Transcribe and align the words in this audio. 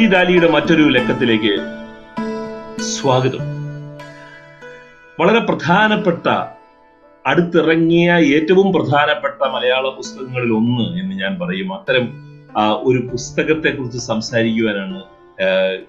ദില്ലി 0.00 0.12
ദാലിയുടെ 0.12 0.48
മറ്റൊരു 0.50 0.82
ലക്കത്തിലേക്ക് 0.88 1.54
സ്വാഗതം. 2.82 3.42
വളരെ 5.20 5.38
പ്രധാനപ്പെട്ട 5.38 6.26
അടുത്തിറങ്ങിയ 7.26 8.12
ഏറ്റവും 8.12 8.72
പ്രധാനപ്പെട്ട 8.72 9.48
മലയാള 9.48 9.88
പുസ്തകങ്ങളിൽ 9.88 10.52
ഒന്ന് 10.52 10.86
എന്ന് 11.00 11.14
ഞാൻ 11.14 11.38
പറയും. 11.40 11.68
അത്തരം 11.74 12.06
ഒരു 12.82 12.98
പുസ്തകത്തെ 13.06 13.70
കുറിച്ച് 13.76 13.98
സംസാരിക്കുവാനാണ് 13.98 15.00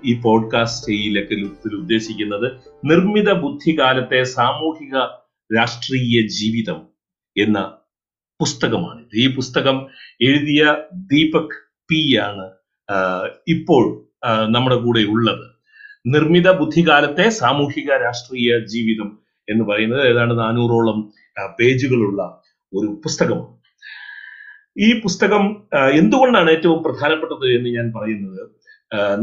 ഈ 0.06 0.22
പോഡ്കാസ്റ്റ് 0.22 0.92
ഈ 0.94 1.10
ലക്കത്തിൽ 1.14 1.76
ഉദ്ദേശിക്കുന്നത്. 1.76 2.52
നിർമ്മിത 2.86 3.32
ബുദ്ധികാലത്തെ 3.34 4.24
സാമൂഹിക 4.24 4.96
രാഷ്ട്രീയ 5.60 6.28
ജീവിതം 6.28 6.82
എന്ന 7.38 7.60
പുസ്തകമാണ് 8.40 9.06
ഈ 9.16 9.36
പുസ്തകം 9.36 9.88
എഴുതിയ 10.22 10.76
ദീപക് 10.94 11.56
പി 11.90 12.18
ആണ്. 12.18 12.50
ഇപ്പോൾ 13.48 13.84
നമ്മുടെ 14.56 14.76
കൂടെ 14.76 15.02
ഉള്ളത്. 15.14 15.46
നിർമ്മിത 16.06 16.52
ബുദ്ധികാലത്തെ 16.52 17.30
സാമൂഹിക 17.30 17.90
രാഷ്ട്രീയ 18.06 18.60
ജീവിതം 18.66 19.10
എന്ന് 19.48 19.64
പറയുന്നത് 19.66 20.04
ഏതാണ്ട് 20.08 20.36
നാനൂറോളം 20.40 21.00
പേജുകളുള്ള 21.60 22.22
ഒരു 22.74 22.88
പുസ്തകമാണ്. 23.04 23.58
ഈ 24.78 25.02
പുസ്തകം 25.02 25.44
എന്തുകൊണ്ടാണ് 26.02 26.50
ഏറ്റവും 26.50 26.80
പ്രധാനപ്പെട്ടത് 26.84 27.46
എന്ന് 27.56 27.70
ഞാൻ 27.78 27.88
പറയുന്നത് 27.96 28.42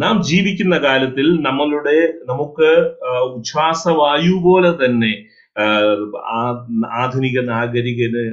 നാം 0.03 0.23
ജീവിക്കുന്ന 0.23 0.79
കാലത്തിൽ 0.79 1.27
നമ്മളുടെ 1.41 1.97
നമുക്ക് 2.29 2.69
ഉച്ഛ്വാസവായു 3.37 4.35
പോലെ 4.47 4.71
തന്നെ 4.83 5.13
ആധുനിക 7.03 7.39
നാഗരികന് 7.41 8.25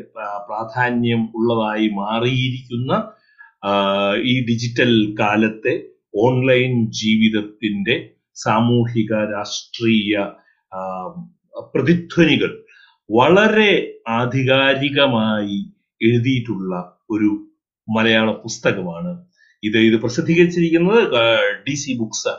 പ്രാധാന്യം 0.47 1.21
ഉള്ളതായി 1.37 1.87
മാറിയിരിക്കുന്ന 2.01 2.91
ഈ 4.31 4.33
ഡിജിറ്റൽ 4.45 4.91
കാലത്തെ 5.19 5.73
ഓൺലൈൻ 6.17 6.71
ജീവിതത്തിന്റെ 7.01 7.95
സാമൂഹിക 8.35 9.13
രാഷ്ട്രീയ 9.13 10.13
പ്രതിധ്വനികൾ 11.73 12.51
വളരെ 13.09 13.71
ആധികാരികമായി 14.07 15.57
എഴുതിയിട്ടുള്ള 16.01 16.73
ഒരു 17.09 17.29
മലയാള 17.87 18.31
പുസ്തകമാണ്. 18.31 19.11
ഇത് 19.63 19.77
ഇത് 19.77 19.97
പ്രസിദ്ധീകരിച്ചിരിക്കുന്നത് 20.01 21.01
ഡി 21.67 21.73
സി 21.73 21.93
ബുക്സ് 21.99 22.33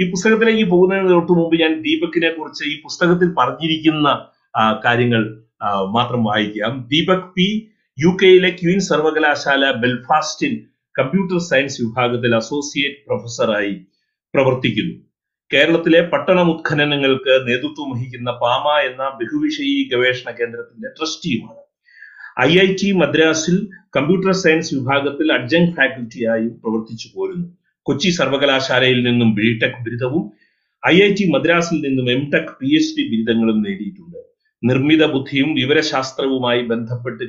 ഈ 0.00 0.04
പുസ്തകത്തിലേക്ക് 0.10 0.70
പോകുന്നതിന് 0.70 1.08
തൊട്ട് 1.08 1.32
മുമ്പ് 1.32 1.56
ഞാൻ 1.60 1.72
ദീപക്കിനെ 1.80 2.30
കുറിച്ച് 2.30 2.64
ഈ 2.72 2.74
പുസ്തകത്തിൽ 2.82 3.28
പറഞ്ഞിരിക്കുന്ന 3.38 4.08
കാര്യങ്ങൾ 4.84 5.22
മാത്രം 5.90 6.24
വായിക്കാം. 6.24 6.72
ദീപക് 6.88 7.28
പി 7.36 7.46
യു 7.98 8.10
കെയിലെ 8.20 8.48
ക്വീൻ 8.50 8.80
സർവകലാശാല 8.80 9.64
ബെൽഫാസ്റ്റിൽ 9.82 10.54
കമ്പ്യൂട്ടർ 10.98 11.38
സയൻസ് 11.38 11.82
വിഭാഗത്തിൽ 11.82 12.34
അസോസിയേറ്റ് 12.34 13.00
പ്രൊഫസറായി 13.06 13.74
പ്രവർത്തിക്കുന്നു. 14.34 14.94
കേരളത്തിലെ 15.50 16.00
പട്ടണ 16.12 16.40
ഉത്ഖനനങ്ങൾക്ക് 16.52 17.34
നേതൃത്വം 17.48 17.88
വഹിക്കുന്ന 17.92 18.30
പാമ 18.42 18.64
എന്ന 18.88 19.02
ബഹുവിഷയി 19.18 19.76
ഗവേഷണ 19.92 20.28
കേന്ദ്രത്തിന്റെ 20.30 20.88
ട്രസ്റ്റിയുമാണ്. 20.88 21.60
ഐ 22.40 22.50
ഐ 22.58 22.68
ടി 22.82 22.92
മദ്രാസിൽ 22.92 23.56
കമ്പ്യൂട്ടർ 23.96 24.32
സയൻസ് 24.32 24.74
വിഭാഗത്തിൽ 24.74 25.32
അഡ്ജങ് 25.32 25.72
ഫാക്കൽറ്റിയായും 25.76 26.52
പ്രവർത്തിച്ചു 26.62 27.08
പോരുന്നു. 27.14 27.46
കൊച്ചി 27.86 28.10
സർവകലാശാലയിൽ 28.10 29.00
നിന്നും 29.08 29.34
ബിടെക് 29.34 29.80
ബിരുദവും 29.86 30.24
ഐ 30.82 30.96
ഐ 31.02 31.10
ടി 31.18 31.26
മദ്രാസിൽ 31.34 31.78
നിന്നും 31.86 32.10
M 32.10 32.24
tech 32.32 32.52
P 32.60 32.68
H 32.78 32.94
D 32.96 33.04
ബിരുദങ്ങളും 33.12 33.60
നേടിയിട്ടുണ്ട്. 33.66 34.18
നിർമ്മിത 34.62 35.04
ബുദ്ധിയും 35.14 35.54
വിവരശാസ്ത്രവുമായി 35.54 36.62
ബന്ധപ്പെട്ട് 36.72 37.24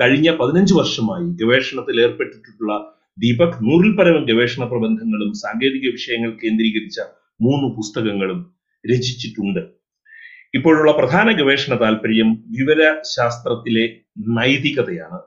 കഴിഞ്ഞ 0.00 0.28
പതിനഞ്ച് 0.36 0.74
വർഷമായി 0.74 1.26
ഗവേഷണത്തിൽ 1.40 1.96
ഏർപ്പെട്ടിട്ടുള്ള 2.00 2.72
ദീപക് 3.18 3.58
നൂറിൽ 3.66 3.92
പരം 3.96 4.24
ഗവേഷണ 4.30 4.64
പ്രബന്ധങ്ങളും 4.64 5.30
സാങ്കേതിക 5.34 5.92
വിഷയങ്ങൾ 5.92 6.30
കേന്ദ്രീകരിച്ച 6.32 6.98
മൂന്ന് 7.42 7.76
പുസ്തകങ്ങളും 7.76 8.40
രചിച്ചിട്ടുണ്ട്. 8.90 9.62
ഇപ്പോഴുള്ള 10.54 10.92
പ്രധാന 10.92 11.28
ഗവേഷണ 11.30 11.74
താല്പര്യം 11.74 12.28
വിവരശാസ്ത്രത്തിലെ 12.58 13.86
നൈതികതയാണ്. 14.38 15.20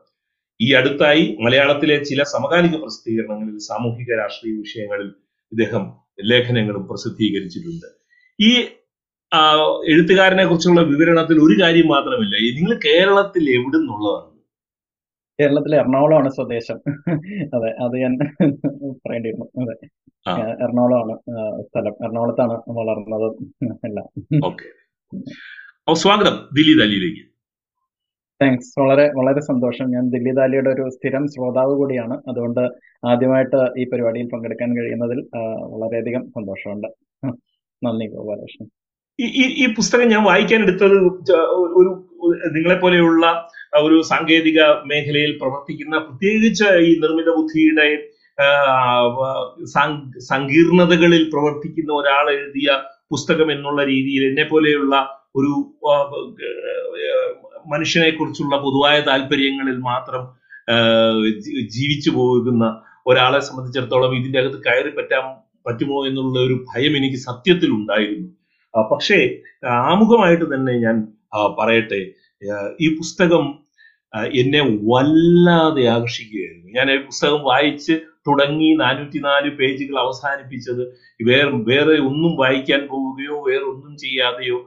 ഈ 0.61 0.73
അടുത്തായി 0.73 1.37
മലയാളത്തിലെ 1.41 2.03
ചില 2.03 2.23
സമകാലിക 2.23 2.75
പ്രസിദ്ധീകരണങ്ങളിൽ 2.75 3.57
സാമൂഹിക 3.69 4.17
രാഷ്ട്രീയ 4.21 4.53
വിഷയങ്ങളിൽ 4.57 5.09
ഇദ്ദേഹം 5.51 5.83
ലേഖനങ്ങളും 6.31 6.87
പ്രസിദ്ധീകരിച്ചിട്ടുണ്ട്. 6.87 7.87
ഈ 8.39 8.51
എഴുത്തുകാരനെ 9.91 10.45
കുറിച്ചുള്ള 10.45 10.81
വിവരണത്തിൽ 10.81 11.37
ഒരു 11.45 11.55
കാര്യം 11.61 11.87
മാത്രമില്ല. 11.87 12.35
നിങ്ങൾ 12.57 12.79
കേരളത്തിൽ 12.85 13.43
എവിടെ 13.57 13.77
നിന്നുള്ളതാണ് 13.77 14.28
കേരളത്തിലെ 15.41 15.77
എറണാകുളമാണ് 15.77 16.29
സ്വദേശം. 16.29 16.75
അതെ 17.55 17.83
അത് 17.83 17.97
ഞാൻ 17.97 18.17
പറയേണ്ടിയിരുന്നു. 18.91 19.45
അതെ. 19.45 19.87
എറണാകുളമാണ് 20.41 21.17
സ്ഥലം. 21.61 21.93
എറണാകുളത്താണ് 22.05 22.51
വളർന്നത് 22.51 23.31
എല്ലാം. 23.87 24.51
സ്വാഗതം 25.95 26.49
ദില്ലി 26.53 26.79
ദാലിയിലേക്ക്. 26.79 27.21
താങ്ക്സ്. 28.41 28.79
വളരെ 28.79 29.11
വളരെ 29.15 29.39
സന്തോഷം. 29.39 29.91
ഞാൻ 29.91 30.09
ദില്ലി 30.09 30.31
ദാലിയുടെ 30.31 30.69
ഒരു 30.69 30.89
സ്ഥിരം 30.89 31.27
ശ്രോതാവ് 31.27 31.75
കൂടിയാണ്. 31.75 32.21
അതുകൊണ്ട് 32.29 32.59
ആദ്യമായിട്ട് 33.07 33.79
ഈ 33.79 33.89
പരിപാടിയിൽ 33.89 34.29
പങ്കെടുക്കാൻ 34.33 34.77
കഴിയുന്നതിൽ 34.77 35.27
വളരെയധികം 35.59 36.27
സന്തോഷമുണ്ട്. 36.29 36.87
നന്ദി 37.85 38.05
ഗോപാലകൃഷ്ണൻ. 38.07 38.69
ഈ- 39.19 39.65
ഈ 39.65 39.73
പുസ്തകം 39.73 40.07
ഞാൻ 40.07 40.23
വായിക്കാൻ 40.23 40.61
എടുത്തത് 40.61 40.93
ഒരു 41.51 42.05
നിങ്ങളെ 42.51 42.79
പോലെയുള്ള 42.79 43.47
ഒരു 43.73 43.97
സാങ്കേതിക 44.01 44.59
മേഖലയിൽ 44.85 45.31
പ്രവർത്തിക്കുന്ന 45.41 45.95
പ്രത്യേകിച്ച് 45.97 46.69
ഈ 46.87 46.91
നിർമ്മിത 46.99 47.29
ബുദ്ധിയുടെ 47.35 47.87
സങ്കീർണതകളിൽ 50.29 51.23
പ്രവർത്തിക്കുന്ന 51.33 51.91
ഒരാൾ 51.93 52.25
എഴുതിയ 52.31 52.69
പുസ്തകം 53.09 53.49
എന്നുള്ള 53.51 53.81
രീതിയിൽ 53.83 54.23
എന്നെ 54.29 54.45
പോലെയുള്ള 54.51 54.95
ഒരു 55.35 55.51
മനുഷ്യനെ 57.67 58.11
കുറിച്ചുള്ള 58.11 58.55
പൊതുവായ 58.57 58.97
താല്പര്യങ്ങളിൽ 59.01 59.77
മാത്രം 59.89 60.23
ജീവിച്ചു 61.77 62.09
പോകുന്ന 62.09 62.65
ഒരാളെ 63.07 63.39
സംബന്ധിച്ചിടത്തോളം 63.39 64.11
ഇതിന്റെ 64.19 64.39
അകത്ത് 64.39 64.59
കയറി 64.65 64.91
പറ്റാൻ 64.97 65.23
പറ്റുമോ 65.65 65.97
എന്നുള്ള 66.07 66.37
ഒരു 66.39 66.55
ഭയം 66.69 66.93
എനിക്ക് 66.97 67.19
സത്യത്തിൽ 67.29 67.69
ഉണ്ടായിരുന്നു. 67.71 68.27
പക്ഷേ 68.73 69.17
ആമുഖമായിട്ട് 69.89 70.45
തന്നെ 70.53 70.73
ഞാൻ 70.79 70.95
പറയട്ടെ 71.57 72.01
ഈ 72.81 72.97
പുസ്തകം 72.97 73.45
എന്നെ 74.33 74.61
വല്ലാതെ 74.91 75.83
ആകർഷിക്കുകയായിരുന്നു. 75.85 76.67
ഞാൻ 76.73 76.91
ഈ 76.91 76.97
പുസ്തകം 77.05 77.41
വായിച്ച് 77.43 77.93
തുടങ്ങി 78.27 78.73
നാനൂറ്റി 78.73 79.19
നാല് 79.19 79.49
പേജുകൾ 79.49 79.99
അവസാനിപ്പിച്ചത് 79.99 80.81
വേറെ 81.23 81.51
വേറെ 81.51 81.95
ഒന്നും 81.99 82.35
വായിക്കാൻ 82.37 82.87
പോവുകയോ 82.87 83.43
വേറെ 83.49 83.63
ഒന്നും 83.63 83.97
ചെയ്യാതെയോ 83.97 84.57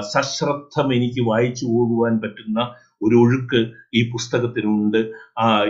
സശ്രദ്ധം 0.00 0.94
എനിക്ക് 0.94 1.20
വായിച്ചു 1.20 1.66
പോകുവാൻ 1.66 2.20
പറ്റുന്ന 2.20 2.60
ഒരു 3.02 3.14
ഒഴുക്ക് 3.14 3.60
ഈ 3.94 4.10
പുസ്തകത്തിനുണ്ട്. 4.10 4.98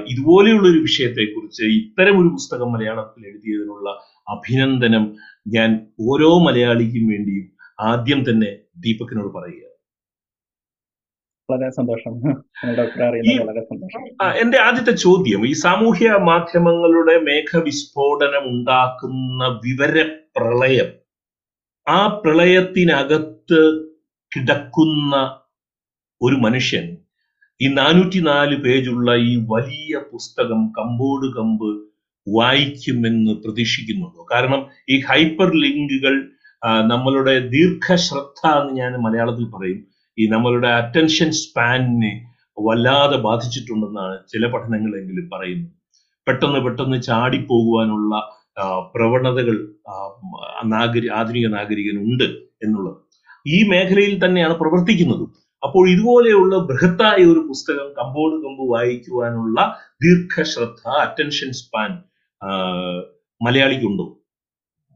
ഇതുപോലെയുള്ള 0.06 0.69
ഒരു 0.69 0.78
വിഷയത്തെക്കുറിച്ച് 0.78 1.65
ഇത്തരം 1.65 2.21
ഒരു 2.21 2.28
പുസ്തകം 2.28 2.72
മലയാളത്തിൽ 2.72 3.27
എഴുതിയതിനുള്ള 3.27 3.89
അഭിനന്ദനം 4.31 5.16
ഞാൻ 5.49 5.87
ഓരോ 6.00 6.39
മലയാളിക്കും 6.39 7.09
വേണ്ടിയും 7.09 7.47
ആദ്യം 7.81 8.31
തന്നെ 8.31 8.50
ദീപകിനോട് 8.78 9.34
പറയുക 9.34 9.70
വളരെ 11.50 11.71
സന്തോഷം. 11.71 12.15
ഡോക്ടർ 12.78 13.03
അറിയുന്നത് 13.09 13.43
വളരെ 13.47 13.61
സന്തോഷം. 13.61 14.03
എന്റെ 14.43 14.59
ആദ്യത്തെ 14.59 14.94
ചോദ്യം 14.97 15.47
ഈ 15.47 15.53
സാമൂഹ്യ 15.53 16.11
മാധ്യമങ്ങളുടെ 16.31 17.16
മേഘവിസ്ഫോടനം 17.21 18.47
ഉണ്ടാക്കുന്ന 18.49 19.45
വിവര 19.66 20.03
പ്രളയം 20.36 20.91
ആ 21.86 22.01
പ്രളയത്തിനകത്ത് 22.25 23.60
കിടക്കുന്ന 24.33 25.15
ഒരു 26.21 26.34
മനുഷ്യൻ 26.34 26.97
ഈ 27.60 27.69
നാനൂറ്റി 27.75 28.21
നാല് 28.21 28.57
പേജുള്ള 28.57 29.15
ഈ 29.30 29.33
വലിയ 29.48 29.98
പുസ്തകം 30.13 30.60
കമ്പോട് 30.78 31.27
കമ്പ് 31.36 31.71
വായിക്കുമെന്ന് 32.27 33.33
പ്രതീക്ഷിക്കുന്നുണ്ടോ? 33.45 34.27
കാരണം 34.33 34.60
ഈ 34.89 34.97
ഹൈപ്പർ 35.01 35.51
ലിങ്കുകൾ 35.54 36.15
നമ്മളുടെ 36.86 37.34
ദീർഘശ്രദ്ധ 37.48 38.41
എന്ന് 38.60 38.72
ഞാൻ 38.80 38.92
മലയാളത്തിൽ 38.97 39.47
പറയും 39.54 39.80
ഈ 40.21 40.27
നമ്മളുടെ 40.34 40.69
അറ്റൻഷൻ 40.81 41.31
സ്പാനിനെ 41.43 42.13
വല്ലാതെ 42.59 43.17
ബാധിച്ചിട്ടുണ്ടെന്നാണ് 43.27 44.17
ചില 44.33 44.47
പഠനങ്ങളെങ്കിലും 44.53 45.27
പറയുന്നത്. 45.34 45.75
പെട്ടെന്ന് 46.27 46.61
പെട്ടെന്ന് 46.65 46.99
ചാടിപ്പോകുവാനുള്ള 47.03 48.15
പ്രവണതകൾ 48.95 49.57
നാഗരി 50.72 51.09
ആധുനിക 51.19 51.47
നാഗരികനുണ്ട് 51.57 52.27
എന്നുള്ളത്. 52.65 52.99
ഈ 53.47 53.59
മേഖലയിൽ 53.72 54.15
തന്നെയാണ് 54.25 54.55
പ്രവർത്തിക്കുന്നത്. 54.63 55.25
അപ്പോൾ 55.63 55.84
ഇതുപോലെയുള്ള 55.91 56.55
ബൃഹത്തായ 56.69 57.21
ഒരു 57.33 57.41
പുസ്തകം 57.49 57.89
കമ്പോട് 57.99 58.37
കമ്പ് 58.45 58.65
വായിക്കുവാനുള്ള 58.75 59.59
ദീർഘശ്രദ്ധ 60.05 60.83
അറ്റൻഷൻ 61.05 61.51
സ്പാൻ 61.61 61.91
മലയാളിക്കുണ്ടോ? 63.41 64.07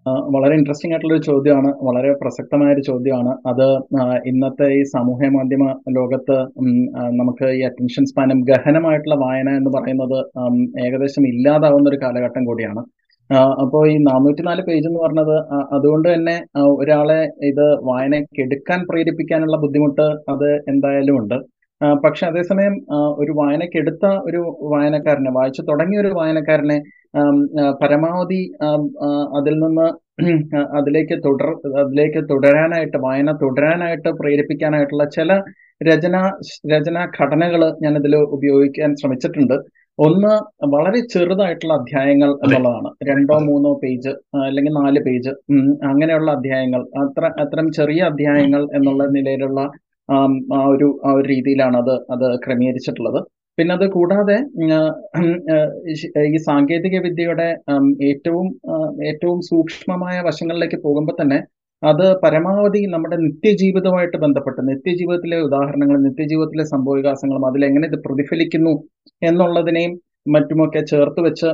വളരെ 0.06 0.54
ഇൻട്രസ്റ്റിംഗ് 0.54 0.94
ആയിട്ടുള്ള 0.94 1.14
ഒരു 1.14 1.22
ചോദ്യമാണ്. 1.22 1.70
വളരെ 1.82 2.10
പ്രസക്തമായ 2.22 2.74
ഒരു 2.74 2.80
ചോദ്യമാണ്. 2.80 3.32
അത് 3.50 3.66
ഇന്നത്തെ 4.30 4.66
ഈ 4.78 4.82
സാമൂഹ്യ 4.94 5.28
മാധ്യമ 5.28 5.64
ലോകത്ത് 5.98 6.36
നമുക്ക് 7.20 7.46
ഈ 7.58 7.62
അറ്റൻഷൻ 7.68 8.04
സ്പാനും 8.10 8.40
ഗഹനമായിട്ടുള്ള 8.40 9.16
വായന 9.24 9.50
എന്ന് 9.60 9.70
പറയുന്നത് 9.76 10.18
ഏകദേശം 10.86 11.26
ഇല്ലാതാവുന്ന 11.28 11.88
ഒരു 11.88 12.00
കാലഘട്ടം 12.02 12.44
കൂടിയാണ്. 12.44 12.82
അപ്പോൾ 13.62 13.82
ഈ 13.92 13.96
നാനൂറ്റി 14.08 14.42
നാല് 14.42 14.62
പേജ് 14.62 14.86
എന്ന് 14.88 15.00
പറഞ്ഞത് 15.00 15.36
അതുകൊണ്ട് 15.74 16.08
തന്നെ 16.14 16.36
ഒരാളെ 16.80 17.20
ഇത് 17.50 17.66
വായനയ്ക്ക് 17.90 18.40
എടുക്കാൻ 18.42 18.80
പ്രേരിപ്പിക്കാനുള്ള 18.90 19.56
ബുദ്ധിമുട്ട് 19.56 20.06
അത് 20.32 20.50
എന്തായാലും 20.72 21.16
ഉണ്ട്. 21.22 21.36
പക്ഷെ 22.04 22.26
അതേസമയം 22.26 22.74
ഒരു 23.22 23.32
വായനക്കെടുത്ത 23.32 24.06
ഒരു 24.06 24.40
വായനക്കാരനെ 24.72 25.30
വായിച്ചു 25.30 25.62
തുടങ്ങിയ 25.62 26.00
ഒരു 26.00 26.08
വായനക്കാരനെ 26.08 26.78
പരമാവധി 27.82 28.42
അതിൽ 29.38 29.56
നിന്ന് 29.64 29.86
അതിലേക്ക് 30.78 31.16
തുടർ 31.24 31.48
അതിലേക്ക് 31.80 32.20
തുടരാനായിട്ട് 32.28 32.98
വായന 33.04 33.30
തുടരാനായിട്ട് 33.40 34.10
പ്രേരിപ്പിക്കാനായിട്ടുള്ള 34.20 35.04
ചില 35.16 35.30
രചന 35.80 36.16
രചനാ 36.72 37.02
ഘടനകൾ 37.16 37.62
ഇതിൽ 38.00 38.14
ഉപയോഗിക്കാൻ 38.36 38.90
ശ്രമിച്ചിട്ടുണ്ട്. 39.00 39.56
ഒന്ന് 39.98 40.32
വളരെ 40.74 41.00
ചെറുതായിട്ടുള്ള 41.14 41.74
അധ്യായങ്ങൾ 41.80 42.30
എന്നുള്ളതാണ്. 42.44 42.90
രണ്ടോ 43.10 43.36
മൂന്നോ 43.48 43.72
പേജ് 43.82 44.12
അല്ലെങ്കിൽ 44.44 44.74
നാല് 44.80 45.00
പേജ് 45.08 45.32
അങ്ങനെയുള്ള 45.90 46.30
അധ്യായങ്ങൾ. 46.38 46.82
അത്ര 47.02 47.24
അത്തരം 47.44 47.68
ചെറിയ 47.78 48.02
അധ്യായങ്ങൾ 48.10 48.64
എന്നുള്ള 48.78 49.04
നിലയിലുള്ള 49.16 49.60
ആ 50.08 50.60
ഒരു 50.72 50.88
ആ 51.06 51.12
ഒരു 51.18 51.26
രീതിയിലാണ് 51.34 51.76
അത് 51.82 51.94
അത് 52.14 52.26
ക്രമീകരിച്ചിട്ടുള്ളത്. 52.44 53.20
പിന്നെ 53.58 53.72
അത് 53.74 53.86
കൂടാതെ 53.96 54.36
ഈ 56.30 56.38
സാങ്കേതിക 56.46 56.96
വിദ്യയുടെ 57.04 57.48
ഏറ്റവും 58.10 58.46
ഏറ്റവും 59.10 59.38
സൂക്ഷ്മമായ 59.50 60.16
വശങ്ങളിലേക്ക് 60.20 60.78
പോകുമ്പോൾ 60.86 61.16
തന്നെ 61.20 61.38
അത് 61.82 62.04
പരമാവധി 62.22 62.80
നമ്മുടെ 62.86 63.16
നിത്യജീവിതവുമായിട്ട് 63.24 64.18
ബന്ധപ്പെട്ട് 64.24 64.60
നിത്യജീവിതത്തിലെ 64.70 65.38
ഉദാഹരണങ്ങളും 65.48 66.04
നിത്യജീവിതത്തിലെ 66.08 66.64
സംഭവവികാസങ്ങളും 66.74 67.44
അതിലെങ്ങനെ 67.48 67.86
ഇത് 67.90 67.98
പ്രതിഫലിക്കുന്നു 68.06 68.74
എന്നുള്ളതിനെയും 69.22 69.94
മറ്റുമൊക്കെ 70.34 70.80
ചേർത്ത് 70.92 71.20
വെച്ച് 71.20 71.48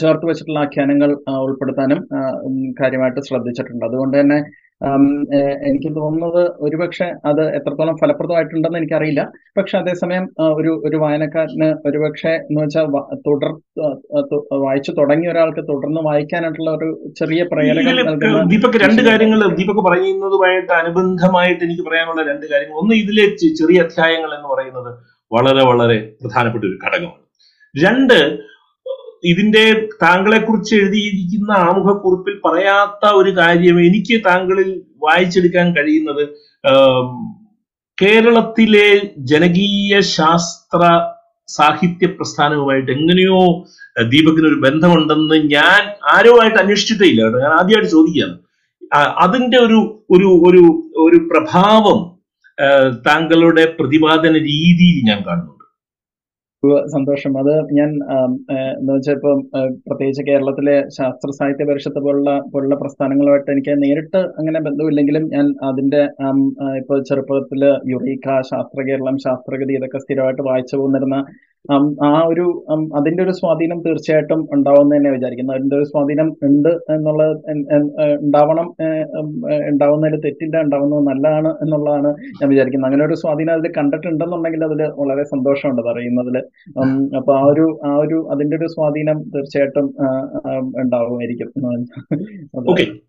ചേർത്ത് 0.00 0.26
വെച്ചിട്ടുള്ള 0.28 0.60
ആഖ്യാനങ്ങൾ 0.60 1.10
ഉൾപ്പെടുത്താനും 1.44 2.00
കാര്യമായിട്ട് 2.80 3.22
ശ്രദ്ധിച്ചിട്ടുണ്ട്. 3.28 3.84
അതുകൊണ്ട് 3.88 4.16
തന്നെ 4.20 4.38
എനിക്ക് 5.68 5.90
തോന്നുന്നത് 5.96 6.42
ഒരുപക്ഷെ 6.66 7.06
അത് 7.26 7.40
എത്രത്തോളം 7.56 7.96
ഫലപ്രദമായിട്ടുണ്ടെന്ന് 8.02 8.78
എനിക്കറിയില്ല. 8.78 9.22
പക്ഷെ 9.58 9.78
അതേസമയം 9.78 10.24
ഒരു 10.58 10.72
ഒരു 10.88 10.96
വായനക്കാരന് 10.96 11.68
ഒരുപക്ഷെ 11.88 12.32
എന്ന് 12.48 12.60
വെച്ചാൽ 12.62 12.86
തുടർ 13.26 13.50
വായിച്ചു 14.66 14.92
തുടങ്ങിയ 14.98 15.32
ഒരാൾക്ക് 15.32 15.64
തുടർന്ന് 15.70 16.02
വായിക്കാനായിട്ടുള്ള 16.08 16.70
ഒരു 16.78 16.88
ചെറിയ 17.18 17.42
പ്രേരണ 17.52 18.14
ദീപക് 18.54 18.78
രണ്ട് 18.84 19.02
കാര്യങ്ങൾ 19.08 19.42
ദീപക് 19.60 19.82
പറയുന്നതുമായിട്ട് 19.88 20.72
അനുബന്ധമായിട്ട് 20.80 21.62
എനിക്ക് 21.68 21.86
പറയാനുള്ള 21.88 22.24
രണ്ട് 22.30 22.46
കാര്യങ്ങൾ. 22.52 22.76
ഒന്ന് 22.82 22.96
ഇതിലെ 23.02 23.26
ചെറിയ 23.62 23.80
അധ്യായങ്ങൾ 23.86 24.30
എന്ന് 24.38 24.48
പറയുന്നത് 24.54 24.90
വളരെ 25.30 25.64
വളരെ 25.70 25.98
പ്രധാനപ്പെട്ട 26.22 26.64
ഒരു 26.64 26.78
ഘടകമാണ്. 26.84 27.22
രണ്ട് 27.74 28.18
ഇതിന്റെ 29.22 29.64
താങ്കളെ 30.02 30.38
കുറിച്ച് 30.38 30.74
എഴുതിയിരിക്കുന്ന 30.74 31.52
ആമുഖക്കുറിപ്പിൽ 31.52 32.40
പറയാത്ത 32.44 33.10
ഒരു 33.10 33.30
കാര്യം 33.36 33.80
എനിക്ക് 33.80 34.24
താങ്കളിൽ 34.24 34.68
വായിച്ചെടുക്കാൻ 35.02 35.76
കഴിയുന്നത് 35.76 36.24
കേരളത്തിലെ 37.98 38.88
ജനകീയ 39.18 40.00
ശാസ്ത്ര 40.00 40.80
സാഹിത്യ 41.48 42.06
പ്രസ്ഥാനവുമായിട്ട് 42.06 42.90
എങ്ങനെയോ 42.92 43.38
ദീപകിന് 44.08 44.46
ഒരു 44.46 44.58
ബന്ധമുണ്ടെന്ന് 44.60 45.36
ഞാൻ 45.50 45.82
ആരോ 46.16 46.32
ആയിട്ട് 46.42 46.58
അന്വേഷിച്ചിട്ടേ 46.58 47.06
ഇല്ല 47.06 47.22
കേട്ടോ. 47.22 47.38
ഞാൻ 47.38 47.52
ആദ്യമായിട്ട് 47.52 47.90
ചോദിക്കുകയാണ്. 47.90 48.36
അതിന്റെ 49.24 49.58
ഒരു 49.58 49.78
ഒരു 50.10 50.28
ഒരു 50.48 50.62
ഒരു 50.96 51.18
പ്രഭാവം 51.30 51.98
താങ്കളുടെ 53.06 53.64
പ്രതിപാദന 53.78 54.32
രീതിയിൽ 54.32 54.98
ഞാൻ 55.04 55.18
ഉവ്വ് 55.18 55.57
സന്തോഷം. 56.92 57.32
അത് 57.40 57.52
ഞാൻ 57.72 57.90
എന്ന് 58.76 58.92
വെച്ചാൽ 58.92 59.14
ഇപ്പം 59.14 59.40
പ്രത്യേകിച്ച് 59.86 60.22
കേരളത്തിലെ 60.22 60.74
ശാസ്ത്ര 60.96 61.28
സാഹിത്യ 61.30 61.64
പരിഷത്ത് 61.64 62.00
പോലുള്ള 62.00 62.30
പോലുള്ള 62.52 62.76
പ്രസ്ഥാനങ്ങളുമായിട്ട് 62.80 63.50
എനിക്ക് 63.52 63.74
നേരിട്ട് 63.84 64.20
അങ്ങനെ 64.38 64.60
ബന്ധമില്ലെങ്കിലും 64.60 65.26
ഞാൻ 65.34 65.46
അതിന്റെ 65.68 66.02
ഇപ്പൊ 66.80 66.96
ചെറുപ്പത്തിൽ 67.02 67.62
യുറീക്ക 67.92 68.38
ശാസ്ത്ര 68.50 68.86
കേരളം 68.88 69.18
ശാസ്ത്രഗതി 69.18 69.76
ഇതൊക്കെ 69.78 70.00
സ്ഥിരമായിട്ട് 70.04 70.44
വായിച്ചു 70.50 70.76
പോന്നിരുന്ന 70.76 71.18
ആം, 71.68 71.84
ഒരു 72.30 72.44
അതിന്റെ 72.98 73.22
ഒരു 73.24 73.32
സ്വാധീനം 73.38 73.78
തീർച്ചയായിട്ടും 73.84 74.40
ഉണ്ടാവുമെന്ന് 74.54 74.94
തന്നെ 74.94 75.10
വിചാരിക്കുന്നു 75.14 75.52
അതിന്റെ 75.54 75.76
ഒരു 75.78 75.86
സ്വാധീനം 75.90 76.28
ഉണ്ട് 76.46 76.68
ഏഹ്, 76.84 77.00
ഉണ്ടാവണം 78.22 78.68
ഉണ്ടാവുന്നതിൽ 79.70 80.20
തെറ്റില്ല 80.24 80.56
ഉണ്ടാവുന്നത് 80.64 81.02
നല്ലതാണ് 81.08 81.50
എന്നുള്ളതാണ് 81.64 82.10
ഞാൻ 82.38 82.48
വിചാരിക്കുന്നത്. 82.52 82.88
അങ്ങനെ 82.88 83.04
ഒരു 83.08 83.16
സ്വാധീനം 83.22 83.54
അതിൽ 83.54 83.72
കണ്ടിട്ടുണ്ടെന്നുണ്ടെങ്കിൽ 83.78 84.64
അതിൽ 84.68 84.82
വളരെ 85.00 85.24
സന്തോഷമുണ്ട് 85.32 85.82
പറയുന്നതിൽ 85.88 86.36
അപ്പൊ 87.20 87.32
ആ 87.36 87.44
ഒരു 87.52 87.66
ആ 87.84 87.94
ഒരു 88.04 88.18
അതിന്റെ 88.34 88.56
ഒരു 88.60 88.68
സ്വാധീനം 88.74 89.18
തീർച്ചയായിട്ടും 89.34 89.86
ഉണ്ടാവുമായിരിക്കും. 90.82 91.50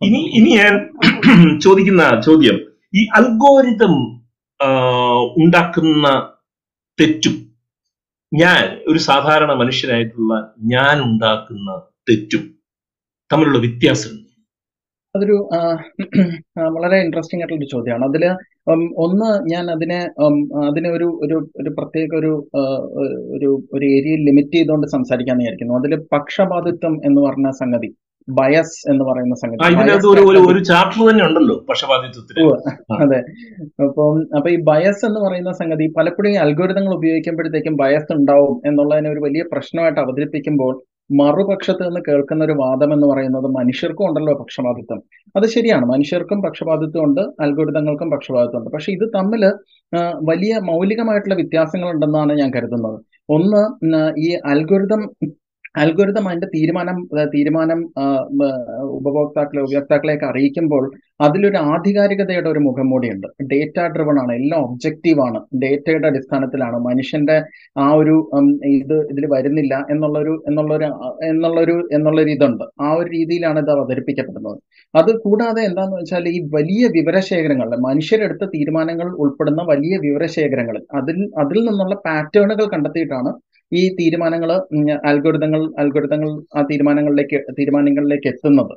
ഇനി 0.07 0.21
ഇനി 0.39 0.51
ഞാൻ 0.59 0.75
ചോദിക്കുന്ന 1.59 2.03
ചോദ്യം. 2.27 2.57
ഈ 2.94 3.03
അൽഗോരിതം 3.17 3.95
ഉണ്ടാക്കുന്ന 5.41 6.07
തെറ്റും 7.00 7.35
ഞാൻ 8.31 8.81
ഒരു 8.87 8.99
സാധാരണ 8.99 9.51
മനുഷ്യനായിട്ടുള്ള 9.53 10.33
ഞാൻ 10.57 11.01
ഉണ്ടാക്കുന്ന 11.03 11.69
തെറ്റും 12.09 12.43
തമ്മിലുള്ള 13.31 13.59
വ്യത്യാസം 13.59 14.15
അതൊരു 15.15 15.35
വളരെ 16.55 16.97
ഇൻട്രസ്റ്റിംഗ് 17.03 17.41
ആയിട്ടുള്ള 17.43 17.61
ഒരു 17.61 17.69
ചോദ്യമാണ്. 17.71 18.05
അതിൽ 18.09 18.23
ഒന്ന് 18.95 19.29
ഞാൻ 19.51 19.71
അതിനെ 19.71 19.99
അതിനെ 20.69 20.89
ഒരു 20.89 21.07
ഒരു 21.23 21.69
പ്രത്യേക 21.77 22.15
ഒരു 22.15 22.49
ഒരു 23.35 23.49
ഒരു 23.73 23.85
ഏരിയയിൽ 23.85 24.21
ലിമിറ്റ് 24.27 24.55
ചെയ്തുകൊണ്ട് 24.57 24.87
സംസാരിക്കാൻ 24.87 25.37
വിചാരിക്കുന്നു. 25.37 25.73
അതിൽ 25.73 25.93
പക്ഷപാതിത്വം 26.11 27.01
എന്ന് 27.05 27.21
പറഞ്ഞ 27.21 27.49
സംഗതി. 27.49 27.89
ബയസ് 28.29 28.91
എന്ന് 28.91 29.03
പറയുന്ന 29.03 29.35
സംഗതി. 29.35 29.59
ഒരു 30.51 30.63
ചാപ്റ്റർ 30.63 31.11
തന്നെ 31.11 31.25
ഉണ്ടല്ലോ 31.25 31.55
അതെ. 33.01 33.19
അപ്പം 33.83 34.25
അപ്പൊ 34.37 34.49
ഈ 34.49 34.55
ബയസ് 34.55 35.05
എന്ന് 35.05 35.19
പറയുന്ന 35.19 35.51
സംഗതി 35.51 35.93
പലപ്പോഴും 35.97 36.29
ഈ 36.29 36.33
അൽഗോരിതങ്ങൾ 36.33 36.93
ഉപയോഗിക്കുമ്പോഴത്തേക്കും 36.95 37.75
ബയസ് 37.75 38.13
ഉണ്ടാവും 38.13 38.61
എന്നുള്ളതിനെ 38.65 39.11
ഒരു 39.11 39.19
വലിയ 39.19 39.43
പ്രശ്നമായിട്ട് 39.53 39.99
അവതരിപ്പിക്കുമ്പോൾ 39.99 40.81
മറുപക്ഷത്ത് 41.11 41.83
നിന്ന് 41.83 42.01
കേൾക്കുന്ന 42.07 42.45
ഒരു 42.45 42.51
വാദം 42.51 42.93
എന്ന് 42.93 43.07
പറയുന്നത് 43.07 43.43
മനുഷ്യർക്കും 43.43 44.07
ഉണ്ടല്ലോ 44.07 44.33
പക്ഷപാതിത്വം. 44.33 44.99
അത് 45.35 45.47
ശരിയാണ്. 45.47 45.85
മനുഷ്യർക്കും 45.85 46.42
പക്ഷപാതിത്വം 46.42 47.04
ഉണ്ട് 47.04 47.21
അൽഗോരിതങ്ങൾക്കും 47.21 48.11
പക്ഷപാതിത്വം 48.11 48.59
ഉണ്ട്. 48.59 48.69
പക്ഷെ 48.69 48.92
ഇത് 48.92 49.09
തമ്മിൽ 49.15 49.45
വലിയ 50.21 50.59
മൗലികമായിട്ടുള്ള 50.63 51.35
വ്യത്യാസങ്ങൾ 51.35 51.89
ഉണ്ടെന്നാണ് 51.94 52.33
ഞാൻ 52.33 52.51
കരുതുന്നത്. 52.56 52.99
ഒന്ന് 53.30 54.13
ഈ 54.18 54.37
അൽഗോരിതം 54.45 55.01
അൽഗോരിതം 55.76 56.26
അതിന്റെ 56.30 56.47
തീരുമാനം 56.54 56.97
തീരുമാനം 57.33 57.80
ഉപഭോക്താക്കളെ 58.97 59.61
ഉപയോക്താക്കളെയൊക്കെ 59.66 60.28
അറിയിക്കുമ്പോൾ 60.30 60.83
അതിലൊരു 61.19 61.59
ആധികാരികതയുടെ 61.73 62.49
ഒരു 62.49 62.61
മുഖം 62.68 62.88
കൂടിയുണ്ട് 62.94 63.28
ഡേറ്റ 63.52 63.78
ഡ്രിവൺ 63.95 64.18
ആണ് 64.21 64.33
എല്ലാം 64.40 64.59
ഒബ്ജക്റ്റീവ് 64.68 65.21
ആണ്. 65.28 65.40
ഡേറ്റയുടെ 65.64 66.07
അടിസ്ഥാനത്തിലാണ്. 66.11 66.78
മനുഷ്യന്റെ 66.88 67.38
ആ 67.78 67.88
ഒരു 68.02 68.16
ഇത് 68.78 68.95
ഇതിൽ 69.14 69.26
വരുന്നില്ല 69.35 69.73
എന്നുള്ളൊരു 69.94 70.33
എന്നുള്ളൊരു 70.49 70.88
എന്നുള്ളൊരു 71.30 71.76
എന്നുള്ളൊരു 71.97 72.31
ഇതുണ്ട്. 72.38 72.66
ആ 72.81 72.90
ഒരു 72.99 73.09
രീതിയിലാണ് 73.18 73.59
ഇത് 73.66 73.71
അവതരിപ്പിക്കപ്പെടുന്നത്. 73.76 74.57
അത് 74.94 75.11
കൂടാതെ 75.26 75.61
എന്താന്ന് 75.69 75.95
വെച്ചാൽ 75.99 76.26
ഈ 76.35 76.40
വലിയ 76.56 76.83
വിവരശേഖരങ്ങൾ 76.97 77.69
മനുഷ്യരെടുത്ത 77.88 78.44
തീരുമാനങ്ങൾ 78.56 79.09
ഉൾപ്പെടുന്ന 79.23 79.61
വലിയ 79.71 79.95
വിവരശേഖരങ്ങൾ 80.07 80.78
അതിൽ 80.99 81.18
അതിൽ 81.44 81.59
നിന്നുള്ള 81.68 81.95
പാറ്റേണുകൾ 82.07 82.66
കണ്ടെത്തിയിട്ടാണ് 82.73 83.31
ഈ 83.71 83.81
തീരുമാനങ്ങൾ 83.95 84.52
അൽഗോരിതങ്ങൾ 85.06 85.61
അൽഗോരിതങ്ങൾ 85.78 86.30
ആ 86.57 86.61
തീരുമാനങ്ങളിലേക്ക് 86.61 87.40
തീരുമാനങ്ങളിലേക്ക് 87.59 88.28
എത്തുന്നത്. 88.28 88.73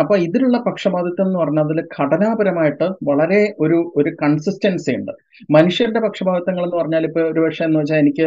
അപ്പൊ 0.00 0.14
ഇതിലുള്ള 0.16 0.58
പക്ഷപാതിത്വം 0.66 1.26
എന്ന് 1.26 1.38
പറഞ്ഞാൽ 1.38 1.64
അതിൽ 1.64 1.78
ഘടനാപരമായിട്ട് 1.96 2.86
വളരെ 3.02 3.54
ഒരു 3.60 3.92
ഒരു 3.96 4.10
കൺസിസ്റ്റൻസി 4.22 4.92
ഉണ്ട്. 4.98 5.12
മനുഷ്യരുടെ 5.50 6.00
പക്ഷപാതിത്വങ്ങൾ 6.00 6.64
എന്ന് 6.64 6.76
പറഞ്ഞാൽ 6.76 7.04
ഇപ്പൊ 7.08 7.20
ഒരു 7.20 7.40
പക്ഷേ 7.40 7.64
എന്ന് 7.64 7.78
വെച്ചാൽ 7.78 7.98
എനിക്ക് 7.98 8.26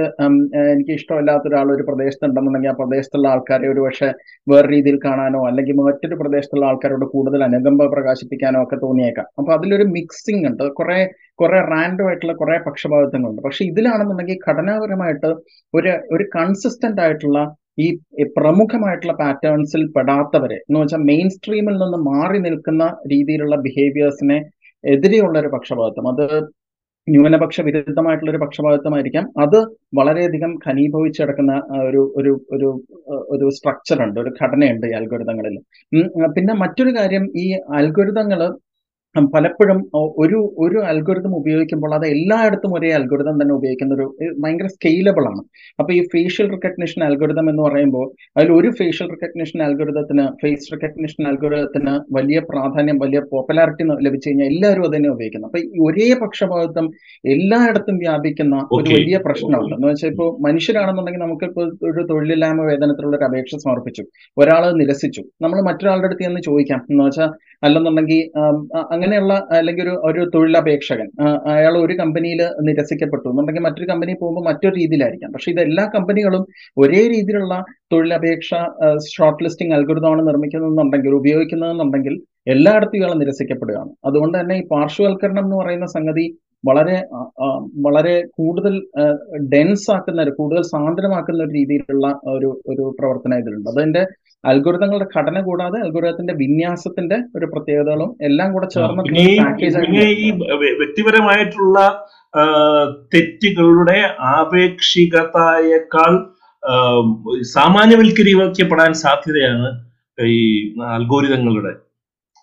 എനിക്ക് 0.74 0.94
ഇഷ്ടമില്ലാത്ത 1.00 1.48
ഒരാൾ 1.48 1.72
ഒരു 1.75 1.84
പ്രദേശത്തുണ്ടെന്നുണ്ടെങ്കിൽ 1.84 2.70
ആ 2.70 2.75
പ്രദേശത്തുള്ള 2.82 3.27
ആൾക്കാരെ 3.34 3.67
ഒരു 3.74 3.79
പക്ഷേ 3.79 4.10
വേറെ 4.48 4.67
രീതിയിൽ 4.75 4.98
കാണാനോ 5.06 5.48
അല്ലെങ്കിൽ 5.50 5.75
മറ്റൊരു 5.82 6.15
പ്രദേശത്തുള്ള 6.15 6.65
ആൾക്കാരോട് 6.65 7.06
കൂടുതൽ 7.06 7.44
അനുകമ്പ 7.44 7.88
പ്രകാശിപ്പിക്കാനോ 7.96 8.63
ഒക്കെ 8.63 8.75
തോന്നിയേക്കാം. 8.86 9.27
അപ്പൊ 9.39 9.53
അതിലൊരു 9.58 9.84
മിക്സിംഗ് 9.98 10.48
ഉണ്ട്. 10.51 10.65
കുറെ 10.79 11.00
കുറെ 11.41 11.60
റാൻഡം 11.72 12.08
ആയിട്ടുള്ള 12.08 12.34
കുറെ 12.34 12.58
പക്ഷപാതിത്വങ്ങളുണ്ട്. 12.67 13.41
പക്ഷെ 13.41 13.63
ഇതിലാണെന്നുണ്ടെങ്കിൽ 13.72 14.39
ഘടനാപരമായിട്ട് 14.48 15.29
ഒരു 15.74 15.91
ഒരു 16.15 16.25
കൺസിസ്റ്റന്റ് 16.38 17.01
ആയിട്ടുള്ള 17.01 17.39
ഈ 17.77 17.88
പ്രമുഖമായിട്ടുള്ള 18.38 19.13
പാറ്റേൺസിൽ 19.22 19.81
പെടാത്തവരെ 19.96 20.57
എന്ന് 20.67 20.79
വെച്ചാൽ 20.81 21.01
മെയിൻ 21.10 21.27
സ്ട്രീമിൽ 21.36 21.75
നിന്ന് 21.84 22.00
മാറി 22.12 22.39
നിൽക്കുന്ന 22.46 22.84
രീതിയിലുള്ള 23.13 23.55
ബിഹേവിയേഴ്സിനെ 23.65 24.38
എതിരെയുള്ള 24.84 25.36
ഒരു 25.43 25.50
പക്ഷപാതിത്വം. 25.55 26.07
അത് 26.13 26.25
ന്യൂനപക്ഷ 27.07 27.62
വിരുദ്ധമായിട്ടുള്ള 27.67 28.31
ഒരു 28.34 28.41
പക്ഷപാതിത്വമായിരിക്കാം. 28.43 29.25
അത് 29.43 29.57
വളരെയധികം 30.00 30.51
ഘനീഭവിച്ച് 30.65 31.19
കിടക്കുന്ന 31.22 31.53
ഒരു 31.89 32.01
ഒരു 32.19 32.31
ഒരു 32.55 32.69
ഒരു 33.36 33.46
സ്ട്രക്ചർ 33.57 34.00
ഉണ്ട് 34.05 34.17
ഒരു 34.24 34.31
ഘടനയുണ്ട് 34.39 34.86
ഈ 34.88 34.93
അൽഗുരുതങ്ങളിൽ 35.00 35.55
പിന്നെ 36.38 36.55
മറ്റൊരു 36.63 36.93
കാര്യം 36.98 37.25
ഈ 37.43 37.46
അൽഗോരിതങ്ങൾ 37.79 38.41
പലപ്പോഴും 39.25 39.89
ഒരു 39.93 40.53
ഒരു 40.57 40.79
അൽഗോരിതം 40.79 41.36
ഉപയോഗിക്കുമ്പോൾ 41.36 41.93
അത് 41.93 42.05
എല്ലായിടത്തും 42.05 42.79
ഒരേ 42.79 42.91
അൽഗോരിതം 42.91 43.41
തന്നെ 43.41 43.55
ഉപയോഗിക്കുന്ന 43.55 43.95
ഒരു 43.95 44.17
ഭയങ്കര 44.38 44.67
സ്കെയിലബിൾ 44.67 45.25
ആണ്. 45.25 45.41
അപ്പൊ 45.79 45.93
ഈ 45.93 46.07
ഫേഷ്യൽ 46.07 46.50
റെക്കഗ്നിഷൻ 46.50 47.03
അൽഗോരിതം 47.03 47.50
എന്ന് 47.50 47.63
പറയുമ്പോൾ 47.63 48.12
അതിൽ 48.38 48.51
ഒരു 48.51 48.69
ഫേഷ്യൽ 48.69 49.07
റെക്കഗ്നിഷൻ 49.07 49.63
അൽഗോരിതത്തിന് 49.63 50.27
ഫേസ് 50.27 50.71
റെക്കഗ്നിഷൻ 50.71 51.27
അൽഗോരിതത്തിന് 51.27 52.00
വലിയ 52.12 52.39
പ്രാധാന്യം 52.39 53.00
വലിയ 53.00 53.21
പോപ്പുലാരിറ്റി 53.31 54.03
ലഭിച്ചു 54.03 54.29
കഴിഞ്ഞാൽ 54.29 54.47
എല്ലാവരും 54.47 54.89
അത് 54.89 54.95
തന്നെ 54.95 55.09
ഉപയോഗിക്കുന്നു. 55.09 55.47
അപ്പൊ 55.47 55.59
ഈ 55.59 55.71
ഒരേ 55.81 56.15
പക്ഷപാതം 56.21 56.91
എല്ലായിടത്തും 57.25 57.97
വ്യാപിക്കുന്ന 57.97 58.67
ഒരു 58.71 58.93
വലിയ 58.93 59.17
പ്രശ്നമുണ്ട്. 59.17 59.75
എന്ന് 59.75 59.88
വെച്ചാൽ 59.88 60.09
ഇപ്പോൾ 60.09 60.41
മനുഷ്യരാണെന്നുണ്ടെങ്കിൽ 60.41 61.19
നമുക്ക് 61.19 61.45
ഇപ്പോൾ 61.45 61.74
ഒരു 61.83 62.07
തൊഴിലില്ലായ്മ 62.07 62.62
വേതനത്തിലുള്ള 62.62 63.17
ഒരു 63.17 63.24
അപേക്ഷ 63.24 63.55
സമർപ്പിച്ചു. 63.55 64.03
ഒരാൾ 64.38 64.71
നിരസിച്ചു. 64.71 65.24
നമ്മൾ 65.41 65.62
മറ്റൊരാളുടെ 65.62 66.05
അടുത്ത് 66.07 66.21
ചെന്ന് 66.21 66.41
ചോദിക്കാം. 66.41 66.86
എന്ന് 66.91 67.03
വെച്ചാൽ 67.03 67.29
അല്ലെന്നുണ്ടെങ്കിൽ 67.63 68.39
ആം, 68.39 68.69
അ- 68.75 68.88
അങ്ങനെയുള്ള 69.07 69.33
അല്ലെങ്കിൽ 69.57 69.83
ഒരു 69.83 69.93
ഒരു 70.09 70.21
തൊഴിലപേക്ഷകൻ 70.33 71.07
അയാൾ 71.53 71.73
ഒരു 71.77 71.93
കമ്പനിയിൽ 71.99 72.41
നിരസിക്കപ്പെട്ടു 72.67 73.27
എന്നുണ്ടെങ്കിൽ 73.29 73.63
മറ്റൊരു 73.67 73.87
കമ്പനി 73.91 74.13
പോകുമ്പോൾ 74.21 74.43
മറ്റൊരു 74.49 74.75
രീതിയിലായിരിക്കാം. 74.75 75.31
പക്ഷെ 75.35 75.49
ഇത് 75.53 75.61
എല്ലാ 75.67 75.85
കമ്പനികളും 75.95 76.43
ഒരേ 76.77 77.01
രീതിയിലുള്ള 77.13 77.55
തൊഴിലപേക്ഷ 77.93 78.49
ഷോർട്ട് 79.15 79.43
ലിസ്റ്റിംഗ് 79.45 79.75
അൽഗുരുതമാണ് 79.77 80.23
നിർമ്മിക്കുന്നതെന്നുണ്ടെങ്കിൽ 80.27 81.13
ഉപയോഗിക്കുന്നതെന്നുണ്ടെങ്കിൽ 81.19 82.15
എല്ലായിടത്തും 82.55 82.97
ഇയാൾ 82.99 83.13
നിരസിക്കപ്പെടുകയാണ്. 83.21 83.91
അതുകൊണ്ട് 84.05 84.35
തന്നെ 84.39 84.55
ഈ 84.61 84.63
പാർശ്വവൽക്കരണം 84.73 85.43
എന്ന് 85.45 85.57
പറയുന്ന 85.61 85.87
സംഗതി 85.97 86.25
വളരെ 86.67 86.95
വളരെ 87.81 88.24
കൂടുതൽ 88.38 88.74
ഡെൻസ് 89.50 89.91
ആക്കുന്ന 89.91 90.21
ഒരു 90.21 90.31
കൂടുതൽ 90.31 90.62
സാന്ദ്രമാക്കുന്ന 90.67 91.43
ഒരു 91.43 91.51
രീതിയിലുള്ള 91.51 92.07
ഒരു 92.27 92.62
ഒരു 92.67 92.95
പ്രവർത്തനം 93.00 93.38
ഇതിലുണ്ട് 93.38 93.69
അതിന്റെ 93.74 94.03
അൽഗോരിതങ്ങളുടെ 94.43 95.07
ഘടന 95.15 95.41
കൂടാതെ 95.41 95.77
അൽഗോരിതത്തിന്റെ 95.81 96.33
വിന്യാസത്തിന്റെ 96.33 97.17
ഒരു 97.36 97.45
പ്രത്യേകതകളും 97.45 98.15
എല്ലാം 98.21 98.50
കൂടെ 98.53 98.67
ചേർന്ന് 98.67 99.03
ഈ- 100.17 100.33
വ്യക്തിപരമായിട്ടുള്ള 100.75 101.77
തെറ്റുകളുടെ 103.13 104.00
ആപേക്ഷികതയേക്കാൾ 104.36 106.13
സാമാന്യവൽക്കരിക്കപ്പെടാൻ 107.51 108.93
സാധ്യതയാണ് 109.03 109.69
ഈ 110.17 110.39
അൽഗോരിതങ്ങളുടെ 110.91 111.74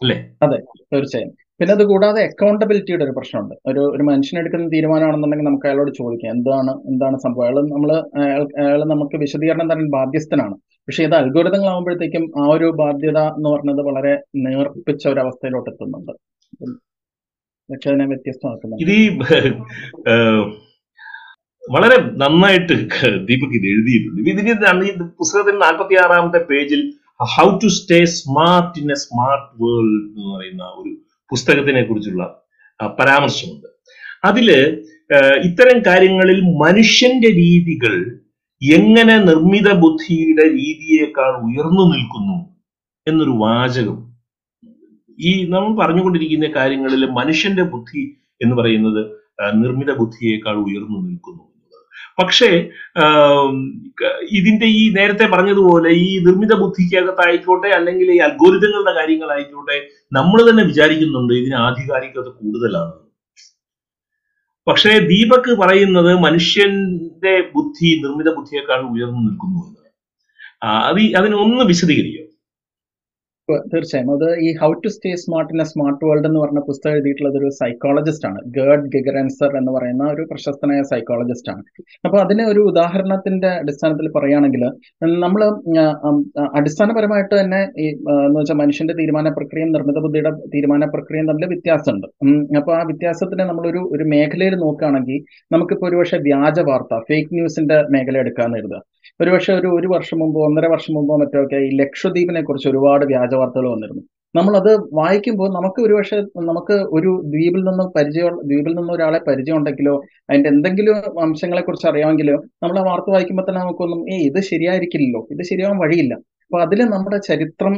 അല്ലേ? 0.02 0.16
അതെ 0.42 0.58
തീർച്ചയായും. 0.92 1.32
പിന്നെ 1.60 1.72
അത് 1.74 1.84
കൂടാതെ 1.90 2.20
അക്കൗണ്ടബിലിറ്റിയുടെ 2.28 3.04
ഒരു 3.04 3.12
പ്രശ്നമുണ്ട്. 3.16 3.54
ഒരു 3.70 3.82
ഒരു 3.94 4.02
മനുഷ്യനെടുക്കുന്ന 4.02 4.72
തീരുമാനമാണെന്നുണ്ടെങ്കിൽ 4.74 5.48
നമുക്ക് 5.48 5.66
അയാളോട് 5.68 5.90
ചോദിക്കാം 5.98 6.30
എന്താണ് 6.36 6.72
എന്താണ് 6.90 7.16
സംഭവം? 7.24 7.44
അയാൾ 7.46 7.56
നമ്മൾ 7.74 7.90
അയാൾ 8.62 8.80
നമുക്ക് 8.92 9.16
വിശദീകരണം 9.16 9.68
തരാൻ 9.70 9.88
ബാധ്യസ്ഥനാണ്. 9.96 10.56
പക്ഷെ 10.88 11.02
ഇത് 11.08 11.14
അൽഗോരിതങ്ങളാകുമ്പോഴത്തേക്കും 11.14 12.24
ആ 12.40 12.46
ഒരു 12.46 12.66
ബാധ്യത 12.80 13.18
എന്ന് 13.36 13.48
പറഞ്ഞത് 13.54 13.82
വളരെ 13.88 14.14
നേർപ്പിച്ച 14.46 15.04
ഒരു 15.08 15.20
അവസ്ഥയിലോട്ട് 15.20 15.70
എത്തുന്നുണ്ട്. 15.70 16.12
പക്ഷെ 17.68 17.88
അതിനെ 17.90 18.04
ഇത് 18.84 18.96
വളരെ 21.62 21.96
നന്നായിട്ട് 22.22 22.74
ദീപക് 23.28 23.54
ഇത് 23.58 23.66
എഴുതിയിട്ടുണ്ട്. 23.72 24.20
ഇതിന് 24.30 24.50
ഈ 24.88 24.92
പുസ്തകത്തിന്റെ 25.20 25.60
നാൽപ്പത്തി 25.66 25.94
ആറാമത്തെ 26.04 26.40
പേജിൽ 26.50 26.82
how 27.34 27.46
to 27.62 27.68
stay 27.78 27.98
smart 28.18 28.74
in 28.82 28.90
a 28.90 28.98
smart 29.04 29.48
world 29.62 30.04
എന്ന് 30.10 30.30
പറയുന്ന 30.34 30.64
ഒരു 30.80 30.92
പുസ്തകത്തിനെ 31.30 31.82
കുറിച്ചുള്ള 31.82 32.22
പരാമർശമുണ്ട്. 32.98 33.68
അതിൽ 34.24 34.48
ഇത്തരം 35.48 35.78
കാര്യങ്ങളിൽ 35.86 36.38
മനുഷ്യന്റെ 36.64 37.30
രീതികൾ 37.42 37.94
എങ്ങനെ 38.62 39.16
നിർമ്മിത 39.18 39.68
ബുദ്ധിയുടെ 39.84 40.46
രീതിയേക്കാൾ 40.60 41.32
ഉയർന്നു 41.46 41.84
നിൽക്കുന്നു 41.92 42.36
എന്നൊരു 43.06 43.34
വാചകം. 43.44 43.98
ഈ 45.18 45.32
നമ്മൾ 45.44 45.70
പറഞ്ഞുകൊണ്ടിരിക്കുന്ന 45.80 46.46
കാര്യങ്ങളിൽ 46.56 47.02
മനുഷ്യന്റെ 47.20 47.64
ബുദ്ധി 47.72 48.02
എന്ന് 48.42 48.54
പറയുന്നത് 48.56 49.02
നിർമ്മിത 49.62 49.90
ബുദ്ധിയേക്കാൾ 50.00 50.56
ഉയർന്നു 50.66 50.98
നിൽക്കുന്നു. 51.08 51.44
പക്ഷേ 52.18 52.68
ഇതിന്റെ 54.30 54.66
ഈ 54.66 54.92
നേരത്തെ 54.92 55.24
പറഞ്ഞതുപോലെ 55.24 55.90
ഈ 55.90 56.18
നിർമ്മിത 56.18 56.54
ബുദ്ധിക്കകത്തായിക്കോട്ടെ 56.54 57.68
അല്ലെങ്കിൽ 57.68 58.12
ഈ 58.12 58.16
അൽഗോരിതങ്ങളുടെ 58.16 58.92
കാര്യങ്ങളായിക്കോട്ടെ 58.92 59.88
നമ്മൾ 60.12 60.50
തന്നെ 60.50 60.64
വിചാരിക്കുന്നുണ്ട് 60.64 61.34
ഇതിന് 61.34 61.54
ആധികാരികത 61.54 62.28
കൂടുതലാണ്. 62.28 63.04
പക്ഷേ 64.66 64.98
ദീപക് 64.98 65.58
പറയുന്നത് 65.58 66.14
മനുഷ്യന്റെ 66.16 67.50
ബുദ്ധി 67.54 68.00
നിർമ്മിത 68.02 68.34
ബുദ്ധിയേക്കാൾ 68.34 68.80
ഉയർന്നു 68.80 69.20
നിൽക്കുന്നു 69.20 69.66
എന്ന്. 69.68 69.84
ആ, 70.64 70.78
അത് 70.80 71.16
അതിനൊന്ന് 71.16 71.64
വിശദീകരിക്കും. 71.64 72.23
തീർച്ചയായും. 73.48 74.10
അത് 74.16 74.26
ഈ 74.46 74.48
how 74.60 74.68
to 74.84 74.88
stay 74.94 75.10
smart 75.22 75.50
in 75.54 75.60
a 75.62 75.66
smart 75.70 76.04
world 76.08 76.26
എന്ന് 76.28 76.40
പറഞ്ഞ 76.42 76.60
പുസ്തകം 76.68 76.94
എഴുതിയിട്ടുള്ളത് 76.96 77.36
ഒരു 77.40 77.48
സൈക്കോളജിസ്റ്റ് 77.58 78.26
ആണ്. 78.28 78.38
ഗേർഡ് 78.56 78.86
ഗിഗറൻസർ 78.94 79.50
എന്ന് 79.60 79.72
പറയുന്ന 79.76 80.04
ഒരു 80.14 80.22
പ്രശസ്തനായ 80.30 80.82
സൈക്കോളജിസ്റ്റ് 80.92 81.50
ആണ്. 81.54 81.62
അപ്പൊ 82.06 82.16
അതിന് 82.24 82.44
ഒരു 82.52 82.60
ഉദാഹരണത്തിന്റെ 82.70 83.50
അടിസ്ഥാനത്തിൽ 83.62 84.08
പറയുകയാണെങ്കിൽ 84.16 84.64
നമ്മൾ 85.24 85.42
അടിസ്ഥാനപരമായിട്ട് 86.58 87.34
തന്നെ 87.40 87.60
ഈ 87.84 87.88
എന്ന് 88.26 88.38
വെച്ചാൽ 88.38 88.58
മനുഷ്യന്റെ 88.62 88.96
തീരുമാന 89.00 89.28
പ്രക്രിയയും 89.38 89.72
നിർമ്മിത 89.76 90.00
ബുദ്ധിയുടെ 90.06 90.32
തീരുമാന 90.54 90.88
പ്രക്രിയയും 90.94 91.28
തമ്മിൽ 91.30 91.46
വ്യത്യാസമുണ്ട്. 91.54 92.08
അപ്പൊ 92.60 92.72
ആ 92.80 92.82
വ്യത്യാസത്തിനെ 92.90 93.46
നമ്മളൊരു 93.50 93.82
ഒരു 93.96 94.06
മേഖലയിൽ 94.14 94.56
നോക്കുകയാണെങ്കിൽ 94.64 95.20
നമുക്കിപ്പോൾ 95.54 95.88
ഒരുപക്ഷെ 95.90 96.18
വ്യാജ 96.28 96.58
വാർത്ത 96.70 97.02
ഫേക്ക് 97.10 97.32
ന്യൂസിന്റെ 97.38 97.78
മേഖല 97.96 98.18
എടുക്കാമെന്ന് 98.24 98.80
ഒരുപക്ഷെ 99.20 99.52
ഒരു 99.54 99.68
ഒരു 99.78 99.88
വർഷം 99.88 100.18
മുമ്പോ 100.18 100.40
ഒന്നര 100.46 100.66
വർഷം 100.66 100.92
മുമ്പോ 100.94 101.14
മറ്റോ 101.16 101.38
ഒക്കെ 101.44 101.58
ഈ 101.66 101.68
ലക്ഷദ്വീപിനെ 101.80 102.40
കുറിച്ച് 102.42 102.68
ഒരുപാട് 102.68 103.04
വ്യാജ 103.04 103.32
വാർത്തകൾ 103.34 103.66
വന്നിരുന്നു. 103.72 104.02
നമ്മളത് 104.34 104.70
വായിക്കുമ്പോൾ 104.92 105.48
നമുക്ക് 105.56 105.80
ഒരുപക്ഷെ 105.82 106.16
നമുക്ക് 106.42 106.76
ഒരു 106.96 107.10
ദ്വീപിൽ 107.24 107.62
നിന്ന് 107.68 107.84
പരിചയം 107.96 108.34
ദ്വീപിൽ 108.48 108.72
നിന്ന് 108.78 108.92
ഒരാളെ 108.92 109.20
പരിചയം 109.28 109.56
ഉണ്ടെങ്കിലോ 109.56 109.94
അതിന്റെ 110.30 110.48
എന്തെങ്കിലും 110.48 110.96
അംശങ്ങളെ 111.22 111.62
കുറിച്ച് 111.62 111.86
അറിയാമെങ്കിലോ 111.90 112.36
നമ്മൾ 112.62 112.78
ആ 112.78 112.84
വാർത്ത 112.90 113.08
വായിക്കുമ്പോൾ 113.10 113.46
തന്നെ 113.48 113.60
നമുക്കൊന്നും 113.60 114.00
ഏ 114.12 114.16
ഇത് 114.28 114.40
ശരിയായിരിക്കില്ലല്ലോ 114.50 115.22
ഇത് 115.30 115.42
ശരിയാവാൻ 115.50 115.78
വഴിയില്ല. 115.84 116.14
അപ്പൊ 116.46 116.58
അതിൽ 116.66 116.80
നമ്മുടെ 116.94 117.18
ചരിത്രം 117.28 117.74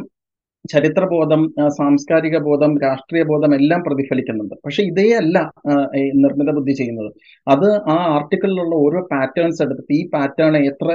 ചരിത്രബോധം 0.73 1.43
സാംസ്കാരിക 1.79 2.37
ബോധം 2.49 2.73
രാഷ്ട്രീയ 2.85 3.23
ബോധം 3.31 3.53
എല്ലാം 3.59 3.81
പ്രതിഫലിക്കുന്നുണ്ട്. 3.87 4.55
പക്ഷെ 4.65 4.83
ഇതേ 4.91 5.09
അല്ല 5.23 5.37
നിർമ്മിത 6.25 6.51
ബുദ്ധി 6.59 6.75
ചെയ്യുന്നത്. 6.81 7.11
അത് 7.55 7.69
ആ 7.95 7.99
ആർട്ടിക്കിളിലുള്ള 8.15 8.75
ഓരോ 8.87 9.01
പാറ്റേൺസ് 9.13 9.63
എടുത്തിട്ട് 9.67 9.95
ഈ 10.01 10.03
പാറ്റേൺ 10.15 10.57
എത്ര 10.71 10.89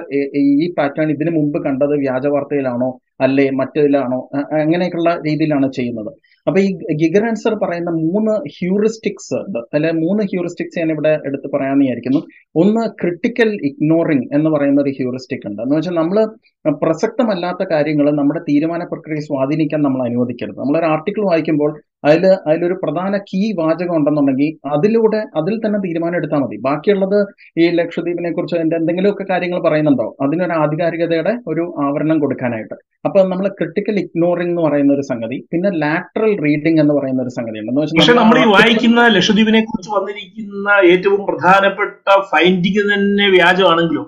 ഈ 0.64 0.68
പാറ്റേൺ 0.80 1.10
ഇതിനു 1.16 1.34
മുമ്പ് 1.40 1.60
കണ്ടത് 1.68 1.96
വ്യാജ 2.06 2.26
വാർത്തയിലാണോ 2.36 2.92
അല്ലെ 3.26 3.46
മറ്റേതിലാണോ 3.60 4.20
അങ്ങനെയൊക്കെയുള്ള 4.60 5.12
രീതിയിലാണ് 5.26 5.68
ചെയ്യുന്നത്. 5.78 6.12
അപ്പൊ 6.48 6.60
ഈ 6.66 6.70
ഗിഗർ 7.02 7.24
ആൻസർ 7.30 7.54
പറയുന്ന 7.64 7.92
മൂന്ന് 8.04 8.34
ഹ്യൂറിസ്റ്റിക്സ് 8.56 9.34
ഉണ്ട്. 9.42 9.60
അല്ലെ 9.76 9.90
മൂന്ന് 10.04 10.24
ഹ്യൂറിസ്റ്റിക്സ് 10.32 10.80
ഞാൻ 10.80 10.90
ഇവിടെ 10.96 11.12
എടുത്ത് 11.28 11.48
പറയാമെന്ന് 11.54 11.86
വിചാരിക്കുന്നു. 11.86 12.22
ഒന്ന് 12.62 12.84
ക്രിട്ടിക്കൽ 13.02 13.50
ഇഗ്നോറിംഗ് 13.70 14.28
എന്ന് 14.38 14.50
പറയുന്ന 14.56 14.80
ഒരു 14.86 14.94
ഹ്യൂറിസ്റ്റിക് 15.00 15.46
ഉണ്ട്. 15.50 15.62
എന്ന് 15.66 15.76
വെച്ചാൽ 15.76 15.96
നമ്മൾ 16.02 16.18
പ്രസക്തമല്ലാത്ത 16.66 17.64
കാര്യങ്ങൾ 17.72 18.12
നമ്മുടെ 18.12 18.40
തീരുമാന 18.40 18.84
പ്രക്രിയയെ 18.84 19.20
സ്വാധീനിക്കാൻ 19.20 19.82
നമ്മൾ 19.82 20.02
അനുവദിക്കരുത്. 20.08 20.60
നമ്മളൊരു 20.60 20.86
ആർട്ടിക്കിൾ 20.86 21.26
വായിക്കുമ്പോൾ 21.26 21.72
അതിൽ 22.06 22.26
അതിലൊരു 22.48 22.74
പ്രധാന 22.74 23.18
കീ 23.18 23.52
വാചകം 23.60 23.96
ഉണ്ടെന്നുണ്ടെങ്കിൽ 23.96 24.70
അതിലൂടെ 24.76 25.24
അതിൽ 25.40 25.60
തന്നെ 25.66 25.80
തീരുമാനം 25.80 26.16
എടുത്താൽ 26.16 26.40
മതി. 26.40 26.58
ബാക്കിയുള്ളത് 26.58 27.26
ഈ 27.58 27.70
ലക്ഷദ്വീപിനെ 27.70 28.32
കുറിച്ച് 28.32 28.56
അതിന്റെ 28.56 28.76
എന്തെങ്കിലുമൊക്കെ 28.76 29.26
കാര്യങ്ങൾ 29.30 29.60
പറയുന്നുണ്ടോ? 29.60 30.16
അതിനൊരു 30.22 30.52
ആധികാരികതയുടെ 30.52 31.34
ഒരു 31.48 31.74
ആവരണം 31.78 32.20
കൊടുക്കാനായിട്ട്. 32.20 32.76
അപ്പൊ 33.06 33.24
നമ്മൾ 33.24 33.48
ക്രിട്ടിക്കൽ 33.48 34.00
ഇഗ്നോറിംഗ് 34.00 34.50
എന്ന് 34.50 34.62
പറയുന്ന 34.62 34.94
ഒരു 34.94 35.02
സംഗതി 35.02 35.48
പിന്നെ 35.52 35.72
ലാറ്ററൽ 35.84 36.38
റീഡിംഗ് 36.46 36.82
എന്ന് 36.82 36.94
പറയുന്ന 36.94 37.22
ഒരു 37.22 37.30
സംഗതി 37.30 37.60
ഉണ്ട് 37.60 37.72
പക്ഷെ 37.98 38.14
നമ്മൾ 38.14 38.40
ഈ 38.40 38.48
വായിക്കുന്ന 38.56 39.08
ലക്ഷദ്വീപിനെ 39.08 39.62
കുറിച്ച് 39.62 39.90
വന്നിരിക്കുന്ന 39.90 40.70
ഏറ്റവും 40.94 41.26
പ്രധാനപ്പെട്ട 41.26 42.10
ഫൈൻഡിങ് 42.32 42.84
തന്നെ 42.94 43.30
വ്യാജമാണെങ്കിലോ? 43.30 44.04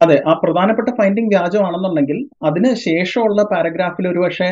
അതെ 0.00 0.16
ആ 0.26 0.32
പ്രധാനപ്പെട്ട 0.42 0.88
ഫൈൻഡിങ് 0.98 1.30
വ്യാജമാണെന്നുണ്ടെങ്കിൽ 1.34 2.18
അതിന് 2.48 2.70
ശേഷമുള്ള 2.86 3.42
പാരഗ്രാഫിൽ 3.52 4.06
ഒരുപക്ഷെ 4.08 4.48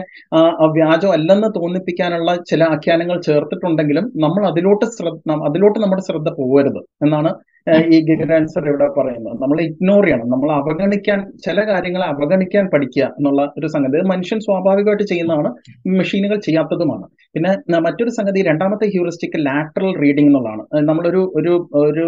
വ്യാജം 0.77 1.13
അല്ലെന്ന് 1.17 1.49
തോന്നിപ്പിക്കാനുള്ള 1.59 2.31
ചില 2.51 2.63
ആഖ്യാനങ്ങൾ 2.77 3.19
ചേർത്തിട്ടുണ്ടെങ്കിലും 3.21 4.07
നമ്മൾ 4.25 4.45
അതിലോട്ട് 4.51 4.87
ശ്രദ്ധ 4.97 5.37
അതിലോട്ട് 5.49 5.79
നമ്മുടെ 5.79 6.05
ശ്രദ്ധ 6.09 6.31
പോകരുത് 6.41 6.81
എന്നാണ് 7.07 7.33
ഈ 7.95 7.99
ഗിഗർ 8.09 8.31
ഇവിടെ 8.71 8.87
പറയുന്നത്. 8.97 9.37
നമ്മൾ 9.43 9.59
ഇഗ്നോർ 9.67 10.05
ചെയ്യണം. 10.05 10.27
നമ്മൾ 10.35 10.51
അവഗണിക്കാൻ 10.59 11.19
ചില 11.47 11.59
കാര്യങ്ങളെ 11.71 12.07
അവഗണിക്കാൻ 12.13 12.65
പഠിക്കുക 12.75 13.05
എന്നുള്ള 13.19 13.43
ഒരു 13.59 13.69
സംഗതി. 13.75 14.03
മനുഷ്യൻ 14.13 14.41
സ്വാഭാവികമായിട്ട് 14.47 15.07
ചെയ്യുന്നതാണ് 15.13 15.51
മെഷീനുകൾ 15.99 16.39
ചെയ്യാത്തതുമാണ്. 16.39 17.07
പിന്നെ 17.35 17.81
മറ്റൊരു 17.87 18.13
സംഗതി 18.19 18.43
രണ്ടാമത്തെ 18.51 18.89
ഹ്യൂറിസ്റ്റിക് 18.95 19.39
ലാറ്ററൽ 19.47 19.93
റീഡിംഗ് 20.03 20.31
എന്നുള്ളതാണ്. 20.31 20.65
നമ്മളൊരു 20.91 21.23
ഒരു 21.41 21.55
ഒരു 21.85 22.07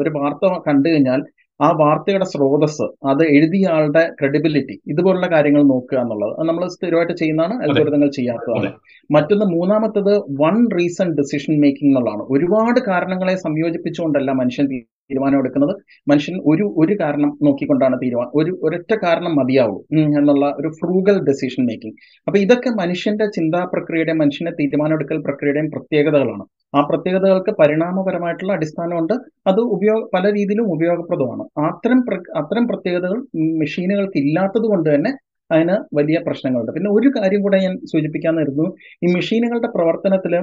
ഒരു 0.00 0.12
വാർത്ത 0.18 0.52
കണ്ടു 0.68 0.88
കഴിഞ്ഞാൽ 0.88 1.22
ആ 1.62 1.68
വാർത്തയുടെ 1.80 2.24
സ്രോതസ് 2.24 2.86
അത് 3.06 3.22
എഴുതിയ 3.36 3.68
ആളുടെ 3.68 4.02
ക്രെഡിബിലിറ്റി 4.20 4.76
ഇതുപോലുള്ള 4.86 5.26
കാര്യങ്ങൾ 5.26 5.62
നോക്കുക 5.62 5.98
എന്നുള്ളത്. 5.98 6.32
അത് 6.38 6.48
നമ്മൾ 6.48 6.68
സ്ഥിരമായിട്ട് 6.68 7.12
ചെയ്യുന്നതാണ് 7.12 7.54
അൽഗോരിതങ്ങൾ 7.64 8.10
ചെയ്യാത്തതാണ്. 8.10 8.70
മറ്റൊന്ന് 9.10 9.46
മൂന്നാമത്തത് 9.56 10.12
വൺ 10.42 10.56
റീസൺ 10.78 11.08
ഡിസിഷൻ 11.20 11.60
മേക്കിംഗ് 11.60 11.90
എന്നുള്ളതാണ്. 11.90 12.22
ഒരുപാട് 12.30 12.80
കാരണങ്ങളെ 12.86 13.36
സംയോജിപ്പിച്ചുകൊണ്ടല്ല 13.36 14.30
മനുഷ്യൻ 14.30 14.68
തീരുമാനം 15.10 15.38
എടുക്കുന്നത്. 15.42 15.74
മനുഷ്യൻ 16.10 16.36
ഒരു 16.52 16.66
ഒരു 16.82 16.94
കാരണം 17.02 17.30
നോക്കിക്കൊണ്ടാണ് 17.46 17.96
തീരുമാനം 18.02 18.32
ഒരു 18.40 18.52
ഒരൊറ്റ 18.62 18.92
കാരണം 19.04 19.32
മതിയാവുള്ളൂ 19.40 19.80
എന്നുള്ള 20.18 20.46
ഒരു 20.60 20.68
ഫ്രൂഗൽ 20.80 21.16
ഡെസിഷൻ 21.28 21.62
മേക്കിംഗ് 21.70 21.96
അപ്പൊ 22.26 22.38
ഇതൊക്കെ 22.44 22.70
മനുഷ്യന്റെ 22.82 23.26
ചിന്താ 23.36 23.62
പ്രക്രിയയുടെയും 23.74 24.20
മനുഷ്യന്റെ 24.24 24.54
തീരുമാനമെടുക്കൽ 24.60 25.18
പ്രക്രിയയുടെയും 25.28 25.70
പ്രത്യേകതകളാണ്. 25.76 26.44
ആ 26.74 26.80
പ്രത്യേകതകൾക്ക് 26.90 27.52
പരിണാമപരമായിട്ടുള്ള 27.60 28.52
അടിസ്ഥാനമുണ്ട്. 28.58 29.14
അത് 29.50 29.60
ഉപയോഗ 29.76 30.00
പല 30.14 30.24
രീതിയിലും 30.38 30.66
ഉപയോഗപ്രദമാണ്. 30.74 31.44
അത്തരം 31.70 32.00
അത്തരം 32.40 32.64
പ്രത്യേകതകൾ 32.70 33.18
മെഷീനുകൾക്ക് 33.62 34.18
ഇല്ലാത്തത് 34.24 34.66
കൊണ്ട് 34.72 34.88
തന്നെ 34.94 35.12
അതിന് 35.50 35.76
വലിയ 35.98 36.16
പ്രശ്നങ്ങളുണ്ട്. 36.26 36.72
പിന്നെ 36.76 36.90
ഒരു 36.96 37.08
കാര്യം 37.16 37.40
കൂടെ 37.44 37.58
ഞാൻ 37.64 37.72
സൂചിപ്പിക്കാമെന്നായിരുന്നു 37.92 38.66
ഈ 39.04 39.08
മെഷീനുകളുടെ 39.16 39.70
പ്രവർത്തനത്തിൽ 39.76 40.34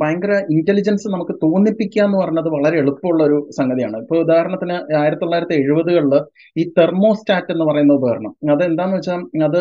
ഭയങ്കര 0.00 0.32
ഇന്റലിജൻസ് 0.54 1.06
നമുക്ക് 1.08 1.34
തോന്നിപ്പിക്കുക 1.42 2.02
എന്ന് 2.04 2.18
പറഞ്ഞത് 2.18 2.48
വളരെ 2.48 2.76
എളുപ്പമുള്ള 2.78 3.24
ഒരു 3.24 3.48
സംഗതിയാണ്. 3.58 3.96
ഇപ്പോൾ 3.96 4.18
ഉദാഹരണത്തിന് 4.18 4.76
ആയിരത്തി 5.02 5.22
തൊള്ളായിരത്തി 5.22 5.54
എഴുപതുകളിൽ 5.54 6.14
ഈ 6.60 6.64
തെർമോസ്റ്റാറ്റ് 6.78 7.52
എന്ന് 7.52 7.64
പറയുന്ന 7.64 7.92
ഉപകരണം. 7.92 8.32
അത് 8.52 8.62
എന്താന്ന് 8.64 8.96
വെച്ചാൽ 8.96 9.20
അത് 9.44 9.60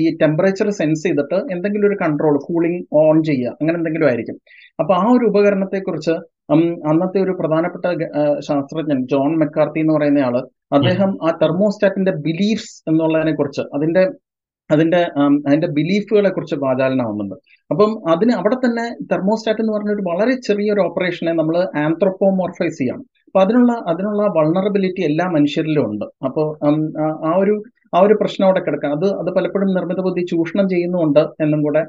ഈ 0.00 0.16
ടെമ്പറേച്ചർ 0.22 0.70
സെൻസ് 0.70 1.02
ചെയ്തിട്ട് 1.02 1.34
എന്തെങ്കിലും 1.54 1.88
ഒരു 1.88 1.98
കൺട്രോൾ 2.02 2.36
കൂളിംഗ് 2.46 2.80
ഓൺ 3.02 3.22
ചെയ്യുക. 3.22 3.56
അങ്ങനെ 3.60 3.76
എന്തെങ്കിലും 3.78 4.06
ആയിരിക്കും. 4.06 4.38
അപ്പൊ 4.80 4.94
ആ 4.94 5.04
ഒരു 5.12 5.26
ഉപകരണത്തെ 5.26 5.78
കുറിച്ച് 5.78 6.14
അന്നത്തെ 6.90 7.18
ഒരു 7.20 7.32
പ്രധാനപ്പെട്ട 7.40 7.86
ശാസ്ത്രജ്ഞൻ 8.48 8.98
ജോൺ 9.06 9.30
മെക്കാർത്തി 9.38 9.78
എന്ന് 9.80 9.94
പറയുന്ന 9.94 10.18
ആൾ 10.18 10.34
അദ്ദേഹം 10.72 11.10
ആ 11.26 11.30
തെർമോസ്റ്റാറ്റിന്റെ 11.42 12.12
ബിലീഫ്സ് 12.26 12.90
എന്നുള്ളതിനെ 12.90 13.32
കുറിച്ച് 13.34 13.62
അതിന്റെ 13.74 14.02
അതിന്റെ 14.70 15.00
അതിന്റെ 15.46 15.68
ബിലീഫുകളെ 15.68 16.30
കുറിച്ച് 16.30 16.56
വാചാലനാവുന്നുണ്ട്. 16.56 17.34
അപ്പം 17.72 17.90
അതിന് 18.12 18.32
അവിടെ 18.40 18.56
തന്നെ 18.64 18.86
തെർമോസ്റ്റാറ്റ് 19.10 19.62
എന്ന് 19.62 19.72
പറഞ്ഞ 19.74 19.90
ഒരു 19.96 20.02
വളരെ 20.08 20.34
ചെറിയൊരു 20.46 20.80
ഓപ്പറേഷനെ 20.86 21.32
നമ്മൾ 21.40 21.56
ആന്ത്രോപ്പോമോർഫൈസ് 21.84 22.78
ചെയ്യണം. 22.80 23.04
അപ്പൊ 23.28 23.38
അതിനുള്ള 23.44 23.72
അതിനുള്ള 23.90 24.22
വൾണറബിലിറ്റി 24.36 25.02
എല്ലാ 25.10 25.24
മനുഷ്യരിലും 25.36 25.84
ഉണ്ട്. 25.90 26.04
അപ്പോൾ 26.26 26.46
ആ 27.28 27.32
ഒരു 27.42 27.54
ആ 27.96 27.98
ഒരു 28.04 28.14
പ്രശ്നം 28.20 28.44
അവിടെ 28.46 28.60
കിടക്കാം 28.66 28.92
അത് 28.96 29.06
അത് 29.20 29.28
പലപ്പോഴും 29.34 29.68
നിർമ്മിത 29.76 30.00
ബുദ്ധി 30.06 30.22
ചൂഷണം 30.30 30.66
ചെയ്യുന്നുണ്ട് 30.72 31.20
എന്നും 31.44 31.60
കൂടെ 31.66 31.82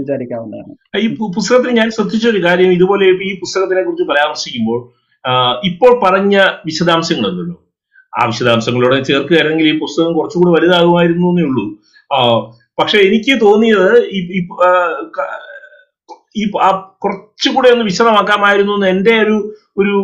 വിചാരിക്കാവുന്നതാണ്. 0.00 0.72
ഈ 1.04 1.06
പുസ്തകത്തിൽ 1.36 1.76
ഞാൻ 1.80 1.88
ശ്രദ്ധിച്ച 1.96 2.26
ഒരു 2.32 2.40
കാര്യം 2.46 2.72
ഇതുപോലെ 2.76 3.06
ഈ 3.28 3.32
പുസ്തകത്തിനെ 3.42 3.82
കുറിച്ച് 3.86 4.06
പരാമർശിക്കുമ്പോൾ 4.10 4.80
ഇപ്പോൾ 5.70 5.92
പറഞ്ഞ 6.04 6.36
വിശദാംശങ്ങളുണ്ടല്ലോ 6.68 7.56
ആ 8.12 8.24
വിശദാംശങ്ങളോടെ 8.30 8.98
ചേർക്കുകയാണെങ്കിൽ 9.10 9.68
ഈ 9.72 9.76
പുസ്തകം 9.84 10.12
കുറച്ചുകൂടി 10.18 10.50
വലുതാകുമായിരുന്നു 10.56 11.28
എന്നേ 11.32 11.44
ഉള്ളൂ. 11.50 11.64
പക്ഷെ 12.82 12.98
എനിക്ക് 13.08 13.34
തോന്നിയത് 13.42 13.90
ഈ 16.36 16.44
കുറച്ചുകൂടെ 17.02 17.68
ഒന്ന് 17.72 17.84
വിശദമാക്കാമായിരുന്നു 17.84 18.74
എന്ന് 18.76 18.86
എന്റെ 18.86 19.14
ഒരു 19.24 19.36
ഒരു 19.76 19.94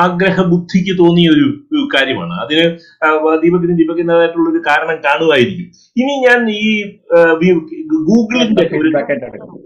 ആഗ്രഹ 0.00 0.42
ബുദ്ധിക്ക് 0.50 0.92
തോന്നിയ 0.98 1.28
ഒരു 1.32 1.46
കാര്യമാണ്. 1.94 2.34
അതിന് 2.42 2.64
ദീപകിനും 3.42 3.78
ദീപകിന്റെതായിട്ടുള്ള 3.80 4.48
ഒരു 4.50 4.60
കാരണം 4.68 4.98
കാണുമായിരിക്കും. 5.06 5.68
ഇനി 5.96 6.14
ഞാൻ 6.26 6.40
ഈ 6.58 6.68
ഗൂഗിളിന്റെ 8.10 8.66
ഒരു 8.80 8.90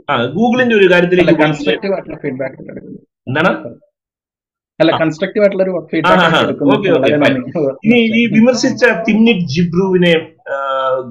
ആ 0.08 0.16
ഗൂഗിളിന്റെ 0.36 0.76
ഒരു 0.76 0.88
കാര്യത്തിലേക്ക് 0.92 1.34
എന്താണ്? 3.26 3.52
അല്ല 4.80 4.90
കൺസ്ട്രക്റ്റീവ് 5.02 5.44
ആയിട്ടുള്ള 5.44 5.64
ഒരു 5.66 5.74
ഇനി 7.86 7.98
ഈ 8.20 8.22
വിമർശിച്ച 8.34 8.84
തിന്നിറ്റ് 9.06 9.46
ജിബ്രുവിനെ 9.52 10.14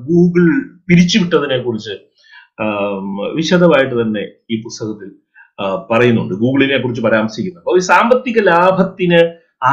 ഗൂഗിൾ 0.10 0.46
പിരിച്ചുവിട്ടതിനെ 0.88 1.58
കുറിച്ച് 1.58 1.96
വിശദമായിട്ട് 3.36 3.96
തന്നെ 4.01 4.24
ഈ 4.51 4.62
പുസ്തകത്തിൽ 4.63 5.10
പറയുന്നുണ്ട്. 5.92 6.34
ഗൂഗിളിനെ 6.34 6.77
കുറിച്ച് 6.77 7.01
പരാമർശിക്കുന്നു. 7.01 7.60
അപ്പോൾ 7.60 7.77
ഈ 7.77 7.84
സാമ്പത്തിക 7.92 8.39
ലാഭത്തിന് 8.39 9.22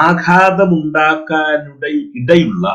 ആഘാതമുണ്ടാക്കാനിട 0.07 1.85
ഇടയുള്ള 2.21 2.66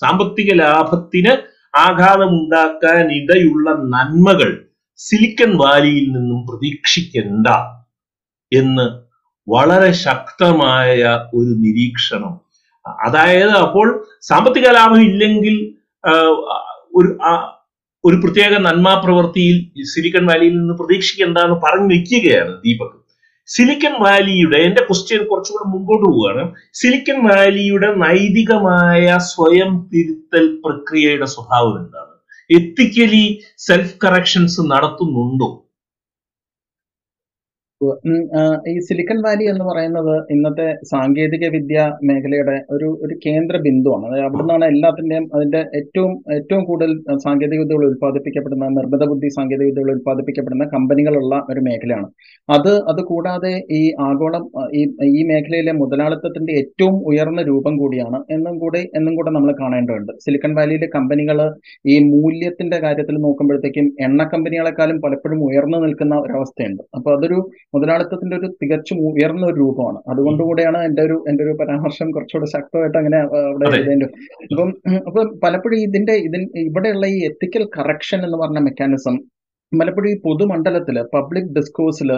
സാമ്പത്തിക 0.00 0.50
ലാഭത്തിന് 0.54 1.32
ആഘാതമുണ്ടാക്കാൻ 1.76 3.12
ഇടയുള്ള 3.12 3.70
നന്മകൾ 3.94 4.50
സിലിക്കൺ 4.98 5.52
വാലിയിൽ 5.56 6.06
നിന്നും 6.16 6.40
പ്രതീക്ഷിക്കണ്ട 6.48 7.46
എന്ന് 8.52 8.86
വളരെ 9.46 9.92
ശക്തമായ 9.92 11.02
ഒരു 11.34 11.52
നിരീക്ഷണം. 11.64 12.34
അതായത് 13.06 13.54
അപ്പോൾ 13.64 13.88
സാമ്പത്തിക 14.20 14.66
ലാഭം 14.76 15.00
ഇല്ലെങ്കിൽ 15.02 15.56
ഒരു 16.94 17.08
ഒരു 18.04 18.16
പ്രത്യേക 18.16 18.58
നന്മാ 18.58 19.02
പ്രവൃത്തിയിൽ 19.04 19.84
സിലിക്കൺ 19.84 20.26
വാലിയിൽ 20.26 20.56
നിന്ന് 20.56 20.74
പ്രതീക്ഷിക്കേണ്ടെന്ന് 20.74 21.54
പറഞ്ഞു 21.54 21.94
വെക്കുകയാണ് 21.94 22.58
ദീപക്. 22.58 23.02
സിലിക്കൺ 23.46 23.92
വാലിയുടെ 24.02 24.56
എന്റെ 24.56 24.82
ക്വസ്റ്റ്യൻ 24.82 25.26
കുറച്ചുകൂടെ 25.26 25.68
മുമ്പോട്ട് 25.68 26.06
പോവുകയാണ്. 26.06 26.54
സിലിക്കൺ 26.72 27.28
വാലിയുടെ 27.28 27.94
നൈതികമായ 27.94 29.18
സ്വയം 29.18 29.88
തിരുത്തൽ 29.94 30.56
പ്രക്രിയയുടെ 30.64 31.24
സ്വഭാവം 31.24 31.78
എന്താണ്? 31.78 32.12
എത്തിക്കലി 32.50 33.40
സെൽഫ് 33.58 33.96
കറക്ഷൻസ് 34.04 34.60
നടത്തുന്നുണ്ടോ? 34.60 35.61
ഈ 38.70 38.74
സിലിക്കൺ 38.86 39.18
വാലി 39.26 39.44
എന്ന് 39.52 39.64
പറയുന്നത് 39.70 40.14
ഇന്നത്തെ 40.34 40.66
സാങ്കേതിക 40.90 41.44
വിദ്യ 41.54 41.78
മേഖലയുടെ 42.08 42.56
ഒരു 42.74 42.88
ഒരു 43.04 43.14
കേന്ദ്ര 43.24 43.56
ബിന്ദുവാണ്. 43.66 44.04
അതായത് 44.08 44.26
അവിടെ 44.26 44.42
നിന്നാണ് 44.42 44.66
എല്ലാത്തിന്റെയും 44.72 45.26
അതിന്റെ 45.36 45.60
ഏറ്റവും 45.78 46.12
ഏറ്റവും 46.36 46.62
കൂടുതൽ 46.68 46.92
സാങ്കേതിക 47.24 47.60
വിദ്യകൾ 47.62 47.84
ഉൽപ്പാദിപ്പിക്കപ്പെടുന്ന 47.90 48.68
നിർമ്മിത 48.78 49.06
ബുദ്ധി 49.12 49.30
സാങ്കേതിക 49.36 49.68
വിദ്യകൾ 49.70 49.90
ഉൽപ്പാദിപ്പിക്കപ്പെടുന്ന 49.96 50.66
കമ്പനികളുള്ള 50.74 51.34
ഒരു 51.52 51.62
മേഖലയാണ്. 51.68 52.08
അത് 52.48 52.72
അത് 52.92 53.00
കൂടാതെ 53.10 53.52
ഈ 53.80 53.82
ആഗോളം 54.08 54.44
ഈ 54.78 54.82
ഈ 55.12 55.22
മേഖലയിലെ 55.30 55.74
മുതലാളിത്തത്തിന്റെ 55.82 56.52
ഏറ്റവും 56.62 56.96
ഉയർന്ന 57.12 57.42
രൂപം 57.50 57.74
കൂടിയാണ് 57.82 58.20
എന്നും 58.36 58.56
കൂടി 58.62 58.82
എന്നും 58.98 59.12
കൂടെ 59.18 59.30
നമ്മൾ 59.36 59.52
കാണേണ്ടതുണ്ട്. 59.62 60.12
സിലിക്കൺ 60.24 60.54
വാലിയിലെ 60.58 60.88
കമ്പനികൾ 60.96 61.38
ഈ 61.92 61.96
മൂല്യത്തിന്റെ 62.12 62.78
കാര്യത്തിൽ 62.86 63.16
നോക്കുമ്പോഴത്തേക്കും 63.26 63.86
എണ്ണ 64.06 64.22
കമ്പനികളെക്കാളും 64.32 64.98
പലപ്പോഴും 65.04 65.40
ഉയർന്നു 65.48 65.78
നിൽക്കുന്ന 65.84 66.14
ഒരവസ്ഥയുണ്ട്. 66.24 66.82
അപ്പൊ 66.96 67.10
അതൊരു 67.16 67.38
മുതലാളിത്തത്തിന്റെ 67.74 68.36
ഒരു 68.36 68.48
തികച്ചും 68.60 68.98
ഉയർന്ന 69.08 69.44
ഒരു 69.46 69.56
രൂപമാണ് 69.56 69.98
അതുകൊണ്ടുകൂടെയാണ് 70.06 70.78
എന്റെ 70.84 71.02
ഒരു 71.02 71.16
എന്റെ 71.28 71.42
ഒരു 71.44 71.52
പരാമർശം 71.60 72.08
കുറച്ചുകൂടെ 72.12 72.48
ശക്തമായിട്ട് 72.54 72.98
അങ്ങനെ 72.98 73.18
അവിടെ. 73.20 73.68
എഴുതേണ്ടി 73.72 74.06
അപ്പൊ 74.50 74.64
അപ്പം 75.08 75.30
പലപ്പോഴും 75.44 75.78
ഇതിന്റെ 75.80 76.16
ഇതിൻ 76.26 76.42
ഇവിടെയുള്ള 76.64 77.06
ഈ 77.14 77.20
എത്തിക്കൽ 77.30 77.64
കറക്ഷൻ 77.78 78.20
എന്ന് 78.24 78.38
പറഞ്ഞ 78.38 78.60
മെക്കാനിസം 78.60 79.16
പലപ്പോഴും 79.80 80.08
ഈ 80.12 80.16
പൊതുമണ്ഡലത്തിൽ 80.24 80.96
പബ്ലിക് 81.14 81.50
ഡിസ്കോഴ്സിൽ 81.56 82.10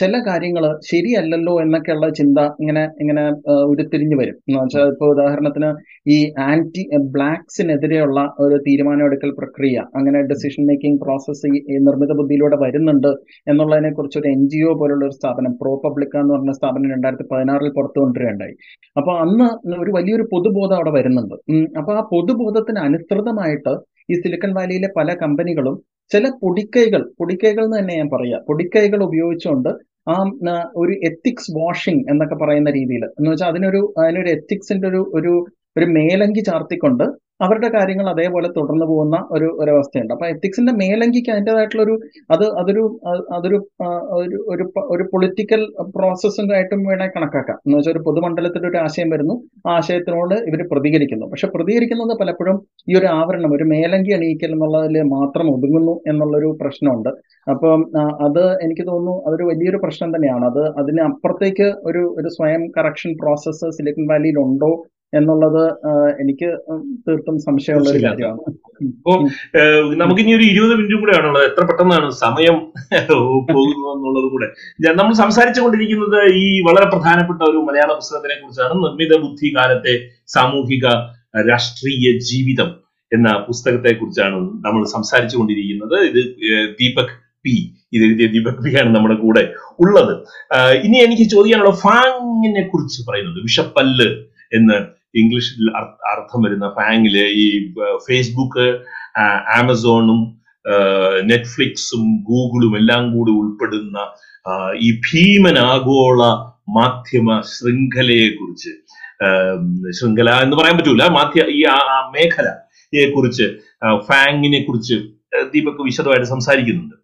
ചില 0.00 0.14
കാര്യങ്ങൾ 0.28 0.64
ശരിയല്ലല്ലോ 0.90 1.54
എന്നൊക്കെയുള്ള 1.62 2.06
ചിന്ത 2.18 2.38
ഇങ്ങനെ 2.62 2.82
ഇങ്ങനെ 3.02 3.24
ഉരുത്തിരിഞ്ഞു 3.70 4.16
വരും. 4.20 4.36
എന്ന് 4.48 4.58
വെച്ചാൽ 4.60 4.86
ഇപ്പൊ 4.92 5.06
ഉദാഹരണത്തിന് 5.14 5.70
ഈ 6.14 6.16
ആന്റി 6.46 6.82
ബ്ലാക്സിനെതിരെയുള്ള 7.16 8.20
ഒരു 8.44 8.58
തീരുമാനമെടുക്കൽ 8.66 9.32
പ്രക്രിയ 9.40 9.76
അങ്ങനെ 9.98 10.20
ഡിസിഷൻ 10.30 10.64
മേക്കിംഗ് 10.70 11.00
പ്രോസസ്സ് 11.04 11.50
ഈ 11.72 11.76
നിർമ്മിത 11.88 12.14
ബുദ്ധിയിലൂടെ 12.20 12.58
വരുന്നുണ്ട് 12.64 13.10
എന്നുള്ളതിനെ 13.52 13.90
കുറിച്ച് 13.98 14.18
ഒരു 14.22 14.30
എൻ 14.34 14.42
ജി 14.54 14.62
ഒ 14.70 14.72
പോലുള്ള 14.82 15.04
ഒരു 15.08 15.16
സ്ഥാപനം 15.18 15.54
പ്രോ 15.60 15.74
പബ്ലിക്ക 15.84 16.16
എന്ന് 16.22 16.34
പറഞ്ഞ 16.36 16.54
സ്ഥാപനം 16.60 16.88
രണ്ടായിരത്തി 16.94 17.26
പതിനാറിൽ 17.32 17.70
പുറത്തു 17.78 17.98
കൊണ്ടുവരികയുണ്ടായി 18.00 18.56
അപ്പോൾ 18.96 19.14
അന്ന് 19.24 19.48
ഒരു 19.82 19.92
വലിയൊരു 19.98 20.26
പൊതുബോധം 20.32 20.76
അവിടെ 20.76 20.94
വരുന്നുണ്ട്. 20.98 21.36
അപ്പോൾ 21.78 21.78
അപ്പൊ 21.80 21.92
ആ 22.00 22.08
പൊതുബോധത്തിന് 22.14 22.80
അനുസൃതമായിട്ട് 22.88 23.74
ഈ 24.10 24.16
സിലിക്കൺ 24.22 24.52
വാലിയിലെ 24.58 24.88
പല 24.98 25.08
കമ്പനികളും 25.22 25.76
ചില 26.10 26.24
പൊടിക്കൈകൾ 26.42 27.02
പൊടിക്കൈകൾ 27.18 27.62
എന്ന് 27.64 27.78
തന്നെ 27.78 27.94
ഞാൻ 27.96 28.08
പറയാം. 28.08 28.40
പൊടിക്കൈകൾ 28.46 29.00
ഉപയോഗിച്ചുകൊണ്ട് 29.02 29.70
ആ 30.08 30.16
ഒരു 30.76 30.92
എത്തിക്സ് 31.02 31.50
വാഷിംഗ് 31.56 32.04
എന്നൊക്കെ 32.10 32.34
പറയുന്ന 32.34 32.70
രീതിയിൽ 32.70 33.04
എന്ന് 33.18 33.30
വെച്ചാൽ 33.30 33.48
അതിനൊരു 33.48 33.80
അതിനൊരു 33.98 34.28
എത്തിക്സിന്റെ 34.28 34.86
ഒരു 34.88 35.00
ഒരു 35.14 35.32
ഒരു 35.76 35.86
മേലങ്കി 35.88 36.40
ചാർത്തിക്കൊണ്ട് 36.40 37.04
അവരുടെ 37.40 37.68
കാര്യങ്ങൾ 37.74 38.06
അതേപോലെ 38.12 38.48
തുടർന്നു 38.56 38.86
പോകുന്ന 38.90 39.16
ഒരു 39.30 39.48
ഒരവസ്ഥയുണ്ട്. 39.60 40.12
അപ്പൊ 40.14 40.26
എത്തിക്സിന്റെ 40.34 40.72
മേലങ്കിക്ക് 40.80 41.30
അതിന്റെതായിട്ടുള്ള 41.34 41.82
ഒരു 41.86 41.94
അത് 42.34 42.44
അതൊരു 42.60 42.82
അതൊരു 43.36 43.58
ഒരു 44.52 44.64
ഒരു 44.94 45.04
പൊളിറ്റിക്കൽ 45.12 45.62
പ്രോസസ്സിന്റെ 45.96 46.54
ആയിട്ടും 46.56 46.80
വേണേ 46.88 47.08
കണക്കാക്കാം. 47.16 47.58
എന്ന് 47.64 47.76
വെച്ചാൽ 47.78 47.92
ഒരു 47.94 48.02
പൊതുമണ്ഡലത്തിൽ 48.08 48.64
ഒരു 48.70 48.78
ആശയം 48.84 49.10
വരുന്നു. 49.14 49.36
ആ 49.66 49.72
ആശയത്തിനോട് 49.78 50.36
ഇവർ 50.50 50.62
പ്രതികരിക്കുന്നു. 50.72 51.26
പക്ഷെ 51.32 51.48
പ്രതികരിക്കുന്നത് 51.56 52.14
പലപ്പോഴും 52.22 52.58
ഈ 52.90 52.94
ഒരു 53.00 53.08
ആവരണം 53.18 53.52
ഒരു 53.58 53.66
മേലങ്കി 53.74 54.12
അണിയിക്കൽ 54.18 54.52
എന്നുള്ളതിൽ 54.56 54.98
മാത്രം 55.16 55.46
ഒതുങ്ങുന്നു 55.54 55.94
എന്നുള്ളൊരു 56.12 56.50
പ്രശ്നമുണ്ട്. 56.62 57.10
അപ്പം 57.46 57.80
അത് 58.26 58.42
എനിക്ക് 58.64 58.84
തോന്നുന്നു 58.90 59.16
അതൊരു 59.26 59.44
വലിയൊരു 59.50 59.78
പ്രശ്നം 59.84 60.10
തന്നെയാണ്. 60.16 60.44
അത് 60.50 60.62
അതിന് 60.82 61.02
അപ്പുറത്തേക്ക് 61.10 61.68
ഒരു 61.90 62.02
ഒരു 62.20 62.28
സ്വയം 62.36 62.62
കറക്ഷൻ 62.78 63.12
പ്രോസസ്സ് 63.22 63.68
സിലിക്കൺ 63.78 64.06
വാലിയിൽ 64.12 64.38
ഉണ്ടോ 64.46 64.70
എന്നുള്ളത് 65.14 65.62
എനിക്ക് 66.20 66.48
തീർത്തും 67.08 67.38
സംശയമുള്ള 67.38 67.90
ഒരു. 67.90 67.98
കാര്യമാണ്. 67.98 68.40
അപ്പോ 68.86 69.12
നമുക്കിനി 69.94 70.32
ഒരു 70.34 70.42
ഇരുപത് 70.42 70.74
മിനിറ്റും 70.74 71.00
കൂടെ 71.00 71.16
ആണുള്ളത്. 71.16 71.44
എത്ര 71.44 71.64
പെട്ടെന്നാണ് 71.64 72.10
സമയം 72.10 72.56
പോകുന്നത് 73.10 73.92
എന്നുള്ളത് 73.94 74.30
കൂടെ. 74.30 74.48
നമ്മൾ 75.00 75.12
സംസാരിച്ചു 75.12 75.60
കൊണ്ടിരിക്കുന്നത് 75.60 76.18
ഈ 76.34 76.60
വളരെ 76.60 76.88
പ്രധാനപ്പെട്ട 76.88 77.40
ഒരു 77.42 77.56
മലയാള 77.56 77.92
പുസ്തകത്തിനെ 77.92 78.34
കുറിച്ചാണ്. 78.42 78.74
നിർമ്മിത 78.84 79.16
ബുദ്ധി 79.16 79.54
കാലത്തെ 79.56 79.94
സാമൂഹിക 80.26 80.86
രാഷ്ട്രീയ 81.50 82.18
ജീവിതം 82.18 82.68
എന്ന 83.12 83.28
പുസ്തകത്തെ 83.48 83.92
കുറിച്ചാണ് 83.92 84.36
നമ്മൾ 84.66 84.84
സംസാരിച്ചു 84.84 85.36
കൊണ്ടിരിക്കുന്നത്. 85.38 85.96
ഇത് 86.00 86.20
ദീപക് 86.80 87.14
പി. 87.44 87.54
ഇത് 87.92 88.02
എഴുതിയ 88.04 88.26
ദീപക് 88.26 88.62
പി 88.64 88.70
ആണ് 88.80 88.96
നമ്മുടെ 88.96 89.14
കൂടെ 89.14 89.52
ഉള്ളത്. 89.80 90.14
ഇനി 90.84 90.96
എനിക്ക് 90.96 91.22
ചോദിക്കാനുള്ള 91.22 91.70
ഫാങ്ങിനെ 91.70 92.62
കുറിച്ച് 92.68 93.02
പറയുന്നത് 93.08 93.38
വിഷപ്പല്ല് 93.42 94.08
എന്ന്. 94.58 94.97
ഇംഗ്ലീഷിൽ 95.14 95.68
അർത്ഥം 96.12 96.42
വരുന്ന 96.42 96.68
ഫാങ്ങിൽ 96.68 97.16
ഈ 97.42 97.46
ഫേസ്ബുക്ക് 98.08 98.66
ആമസോണും 99.58 100.20
നെറ്റ്ഫ്ലിക്സും 101.24 102.02
ഗൂഗിളും 102.22 102.76
എല്ലാം 102.76 103.04
കൂടി 103.16 103.32
ഉൾപ്പെടുന്ന 103.32 103.98
ഈ 104.80 104.88
ഭീമൻ 105.06 105.58
ആഗോള 105.58 106.22
മാധ്യമ 106.78 107.40
ശൃംഖലയെ 107.40 108.28
കുറിച്ച് 108.30 108.72
ശൃംഖല 109.90 110.30
എന്ന് 110.30 110.56
പറയാൻ 110.56 110.76
പറ്റൂല 110.78 111.06
മാധ്യ 111.08 111.44
ഈ 111.48 111.62
മേഖലയെ 112.12 113.06
കുറിച്ച് 113.10 113.46
ഫാങ്ങിനെ 114.08 114.60
കുറിച്ച് 114.64 114.94
ദീപക് 115.52 115.82
വിശദമായിട്ട് 115.82 116.26
സംസാരിക്കുന്നുണ്ട്. 116.26 116.96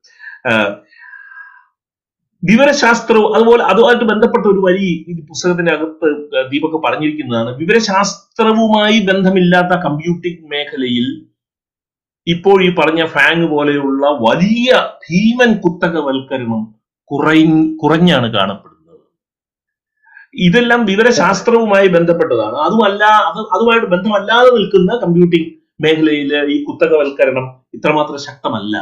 വിവരശാസ്ത്രവും 2.49 3.35
അതുപോലെ 3.37 3.63
അതുമായിട്ട് 3.65 4.05
ബന്ധപ്പെട്ട 4.05 4.45
ഒരു 4.47 4.61
വരി 4.67 4.89
ഈ 5.11 5.13
പുസ്തകത്തിന്റെ 5.29 5.73
അകത്ത് 5.77 6.09
ദീപക് 6.53 6.77
പറഞ്ഞിരിക്കുന്നതാണ്. 6.87 7.51
വിവരശാസ്ത്രവുമായി 7.61 8.99
ബന്ധമില്ലാത്ത 9.11 9.73
കമ്പ്യൂട്ടിംഗ് 9.87 10.43
മേഖലയിൽ 10.53 11.07
ഇപ്പോൾ 12.27 12.59
ഈ 12.67 12.69
പറഞ്ഞ 12.79 13.03
ഫാങ് 13.15 13.47
പോലെയുള്ള 13.55 14.05
വലിയ 14.27 14.69
ഭീമൻ 15.05 15.51
കുത്തകവൽക്കരണം 15.65 16.63
കുറ 17.11 17.25
കുറഞ്ഞാണ് 17.83 18.29
കാണപ്പെടുന്നത്. 18.37 19.01
ഇതെല്ലാം 20.47 20.81
വിവരശാസ്ത്രവുമായി 20.91 21.89
ബന്ധപ്പെട്ടതാണ്. 21.97 22.57
അതുമല്ല 22.67 23.03
അത് 23.31 23.41
അതുമായിട്ട് 23.57 23.89
ബന്ധമല്ലാതെ 23.95 24.51
നിൽക്കുന്ന 24.59 24.97
കമ്പ്യൂട്ടിംഗ് 25.05 25.51
മേഖലയിലെ 25.85 26.41
ഈ 26.55 26.57
കുത്തകവൽക്കരണം 26.65 27.47
ഇത്രമാത്രം 27.79 28.21
ശക്തമല്ല. 28.29 28.75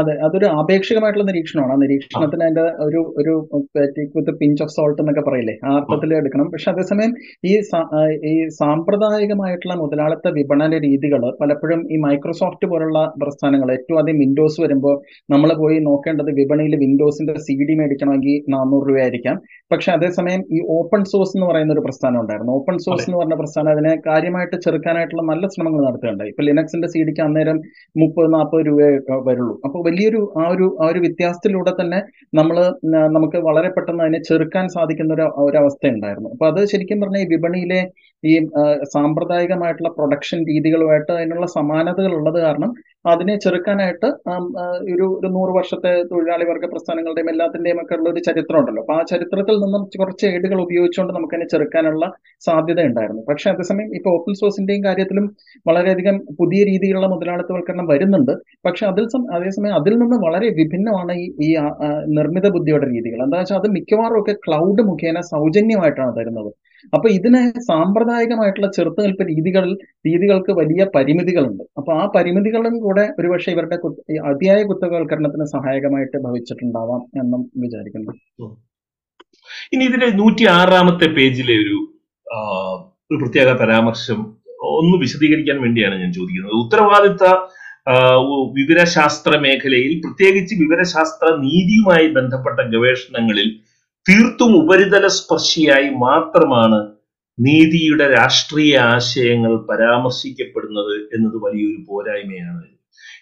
അതെ 0.00 0.14
അതൊരു 0.26 0.46
ആപേക്ഷികമായിട്ടുള്ള 0.60 1.26
നിരീക്ഷണമാണ്. 1.30 1.72
ആ 1.72 1.78
നിരീക്ഷണത്തിന് 1.84 2.44
അതിന്റെ 2.46 2.64
ഒരു 2.86 3.00
ഒരു 3.20 3.34
വിത്ത് 4.16 4.32
പിഞ്ച് 4.40 4.62
ഓഫ് 4.64 4.74
സോൾട്ട് 4.76 5.00
എന്നൊക്കെ 5.02 5.24
പറയില്ലേ? 5.28 5.54
ആ 5.66 5.70
അർത്ഥത്തിൽ 5.78 6.14
എടുക്കണം. 6.20 6.46
പക്ഷെ 6.52 6.68
അതേസമയം 6.72 7.12
ഈ 7.50 7.52
ഈ 8.32 8.34
സാമ്പ്രദായികമായിട്ടുള്ള 8.60 9.74
മുതലാളിത്ത 9.82 10.28
വിപണന 10.38 10.78
രീതികൾ 10.86 11.22
പലപ്പോഴും 11.40 11.80
ഈ 11.92 11.98
മൈക്രോസോഫ്റ്റ് 12.06 12.66
പോലുള്ള 12.66 12.98
പ്രസ്ഥാനങ്ങൾ 13.22 13.72
ഏറ്റവും 13.76 13.98
ആദ്യം 13.98 14.18
വിൻഡോസ് 14.18 14.60
വരുമ്പോൾ 14.60 14.96
നമ്മൾ 15.34 15.50
പോയി 15.62 15.78
നോക്കേണ്ടത് 15.88 16.30
വിപണിയിൽ 16.40 16.76
വിൻഡോസിന്റെ 16.84 17.34
സി 17.46 17.56
ഡി 17.70 17.74
മേടിക്കണമെങ്കിൽ 17.80 18.36
നാനൂറ് 18.54 18.88
രൂപയായിരിക്കാം. 18.88 19.36
പക്ഷെ 19.72 19.90
അതേസമയം 19.92 20.40
ഈ 20.56 20.60
ഓപ്പൺ 20.78 21.00
സോഴ്സ് 21.04 21.34
എന്ന് 21.36 21.46
പറയുന്ന 21.46 21.72
ഒരു 21.72 21.80
പ്രസ്ഥാനം 21.80 22.20
ഉണ്ടായിരുന്നു. 22.20 22.52
ഓപ്പൺ 22.52 22.76
സോഴ്സ് 22.78 23.06
എന്ന് 23.08 23.18
പറഞ്ഞ 23.18 23.34
പ്രസ്ഥാനം 23.34 23.70
അതിനെ 23.70 23.94
കാര്യമായിട്ട് 24.06 24.56
ചെറുക്കാനായിട്ടുള്ള 24.64 25.22
നല്ല 25.32 25.46
ശ്രമങ്ങൾ 25.48 25.80
നടത്തുകയുണ്ടായി. 25.88 26.30
ഇപ്പൊ 26.30 26.42
ലിനക്സിന്റെ 26.42 26.88
സി 26.88 27.02
ഡിക്ക് 27.08 27.20
അന്നേരം 27.20 27.58
മുപ്പത് 28.02 28.28
നാൽപ്പത് 28.34 28.62
രൂപ 28.66 28.80
വരുള്ളൂ. 29.28 29.54
അപ്പോൾ 29.64 29.80
വലിയൊരു 29.90 30.20
ആ 30.38 30.44
ഒരു 30.48 30.66
ആ 30.82 30.86
ഒരു 30.86 31.00
വ്യത്യാസത്തിലൂടെ 31.00 31.72
തന്നെ 31.80 32.00
നമ്മൾ 32.34 32.56
നമുക്ക് 33.08 33.38
വളരെ 33.40 33.68
പെട്ടെന്ന് 33.68 34.02
അതിനെ 34.02 34.20
ചെറുക്കാൻ 34.22 34.66
സാധിക്കുന്ന 34.68 35.12
ഒരു 35.14 35.26
ഒരവസ്ഥ 35.44 35.84
ഉണ്ടായിരുന്നു 35.88 36.30
അപ്പൊ 36.30 36.46
അത് 36.46 36.60
ശരിക്കും 36.64 37.00
പറഞ്ഞാൽ 37.00 37.22
ഈ 37.22 37.28
വിപണിയിലെ 37.28 37.80
ഈ 38.24 38.32
സാമ്പ്രദായികമായിട്ടുള്ള 38.94 39.90
പ്രൊഡക്ഷൻ 39.98 40.38
രീതികളുമായിട്ട് 40.42 41.10
അതിനുള്ള 41.12 41.46
സമാനതകൾ 41.56 42.12
ഉള്ളത് 42.18 42.38
കാരണം 42.40 42.70
അതിനെ 43.04 43.34
ചെറുക്കാനായിട്ട് 43.36 44.08
ഒരു 44.92 45.06
ഒരു 45.18 45.28
നൂറ് 45.36 45.52
വർഷത്തെ 45.58 45.92
തൊഴിലാളി 46.10 46.44
വർഗ 46.50 46.64
പ്രസ്ഥാനങ്ങളുടെയും 46.72 47.30
എല്ലാത്തിന്റെയും 47.32 47.78
ഒക്കെ 47.82 47.94
ഉള്ള 47.98 48.08
ഒരു 48.10 48.20
ചരിത്രം 48.28 48.58
ഉണ്ടല്ലോ 48.60 48.82
അപ്പൊ 48.82 48.94
ആ 48.98 49.02
ചരിത്രത്തിൽ 49.12 49.56
നിന്നും 49.64 49.82
കുറച്ച് 50.00 50.26
ഏടുകൾ 50.34 50.58
ഉപയോഗിച്ചുകൊണ്ട് 50.66 51.12
നമുക്ക് 51.16 51.34
അതിനെ 51.34 51.48
ചെറുക്കാനുള്ള 51.54 52.04
സാധ്യത 52.42 52.80
ഉണ്ടായിരുന്നു. 52.90 53.22
പക്ഷെ 53.30 53.46
അതേസമയം 53.52 53.90
ഇപ്പൊ 53.98 54.10
ഓപ്പൺ 54.16 54.34
സോഴ്സിന്റെയും 54.40 54.82
കാര്യത്തിലും 54.88 55.26
വളരെയധികം 55.66 56.18
പുതിയ 56.40 56.60
രീതിയിലുള്ള 56.70 57.08
മുതലാളിത്തവൽക്കരണം 57.14 57.88
വരുന്നുണ്ട്. 57.92 58.34
പക്ഷെ 58.68 58.84
അതിൽ 58.92 59.06
അതേസമയം 59.38 59.74
അതിൽ 59.80 59.94
നിന്ന് 60.02 60.18
വളരെ 60.26 60.50
വിഭിന്നമാണ് 60.60 61.14
ഈ 61.22 61.26
ഈ 61.46 61.50
നിർമ്മിത 62.18 62.48
ബുദ്ധിയുടെ 62.56 62.88
രീതികൾ. 62.94 63.18
എന്താ 63.26 63.38
വെച്ചാൽ 63.40 63.58
അത് 63.62 63.68
മിക്കവാറും 63.78 64.18
ഒക്കെ 64.22 64.34
ക്ലൗഡ് 64.46 64.84
മുഖേന 64.90 65.20
സൗജന്യമായിട്ടാണ് 65.32 66.12
തരുന്നത്. 66.18 66.50
അപ്പൊ 66.94 67.08
ഇതിന് 67.18 67.40
സാമ്പ്രദായികമായിട്ടുള്ള 67.68 68.68
ചെറുത്തുനിൽപ്പ് 68.76 69.24
രീതികളിൽ 69.32 69.72
രീതികൾക്ക് 70.08 70.52
വലിയ 70.60 70.86
പരിമിതികളുണ്ട്. 70.96 71.62
അപ്പൊ 71.78 71.90
ആ 72.00 72.04
പരിമിതികളും 72.16 72.74
കൂടെ 72.86 73.04
ഒരുപക്ഷെ 73.18 73.50
ഇവരുടെ 73.54 73.78
അതിയായ 74.32 74.60
കുത്തകവൽക്കരണത്തിന് 74.70 75.46
സഹായകമായിട്ട് 75.56 76.18
ഭവിച്ചിട്ടുണ്ടാവാം 76.26 77.02
എന്നും 77.22 77.42
വിചാരിക്കുന്നു. 77.64 78.12
ഇനി 79.74 79.82
ഇതിന്റെ 79.90 80.10
നൂറ്റി 80.20 80.44
ആറാമത്തെ 80.58 81.08
പേജിലെ 81.18 81.56
ഒരു 81.64 81.78
ഒരു 83.10 83.16
പ്രത്യേക 83.20 83.50
പരാമർശം 83.60 84.18
ഒന്ന് 84.78 84.96
വിശദീകരിക്കാൻ 85.02 85.56
വേണ്ടിയാണ് 85.64 85.94
ഞാൻ 86.02 86.10
ചോദിക്കുന്നത്. 86.18 86.54
ഉത്തരവാദിത്ത 86.64 87.24
വിവരശാസ്ത്ര 88.58 89.32
മേഖലയിൽ 89.44 89.92
പ്രത്യേകിച്ച് 90.04 90.54
വിവരശാസ്ത്ര 90.62 91.26
നീതിയുമായി 91.44 92.06
ബന്ധപ്പെട്ട 92.16 92.58
ഗവേഷണങ്ങളിൽ 92.74 93.48
തീർത്തും 94.08 94.52
ഉപരിതല 94.62 95.06
സ്പർശിയായി 95.06 95.88
മാത്രമാണ് 96.06 96.78
നീതിയുടെ 97.38 98.06
രാഷ്ട്രീയ 98.14 98.78
ആശയങ്ങൾ 98.94 99.52
പരാമർശിക്കപ്പെടുന്നത് 99.70 100.94
എന്നത് 101.16 101.36
വലിയൊരു 101.44 101.80
പോരായ്മയാണ്. 101.88 102.62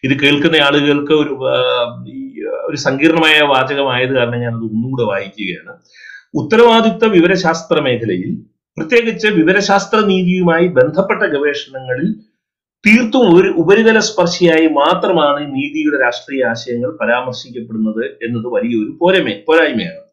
ഇത് 0.05 0.14
കേൾക്കുന്ന 0.23 0.57
ആളുകൾക്ക് 0.69 1.14
ഒരു 1.23 1.35
ഒരു 2.69 2.77
സങ്കീർണമായ 2.77 3.37
വാചകമായത് 3.53 4.12
കാരണം 4.17 4.41
ഞാനത് 4.45 4.64
ഒന്നുകൂടെ 4.71 5.05
വായിക്കുകയാണ്. 5.11 5.73
ഉത്തരവാദിത്വ 6.41 7.07
വിവരശാസ്ത്ര 7.17 7.81
മേഖലയിൽ 7.81 8.31
പ്രത്യേകിച്ച് 8.77 9.29
വിവരശാസ്ത്ര 9.41 9.99
നീതിയുമായി 10.12 10.67
ബന്ധപ്പെട്ട 10.79 11.23
ഗവേഷണങ്ങളിൽ 11.35 12.11
തീർത്തും 12.85 13.25
ഒരു 13.37 13.49
ഉപരിതല 13.62 13.99
സ്പർശിയായി 13.99 14.67
മാത്രമാണ് 14.81 15.41
നീതിയുടെ 15.55 15.97
രാഷ്ട്രീയ 16.05 16.45
ആശയങ്ങൾ 16.45 16.91
പരാമർശിക്കപ്പെടുന്നത് 17.01 18.05
എന്നത് 18.27 18.47
വലിയൊരു 18.57 18.93
പോരമേ 19.01 19.35
പോരായ്മയാണ്. 19.49 20.08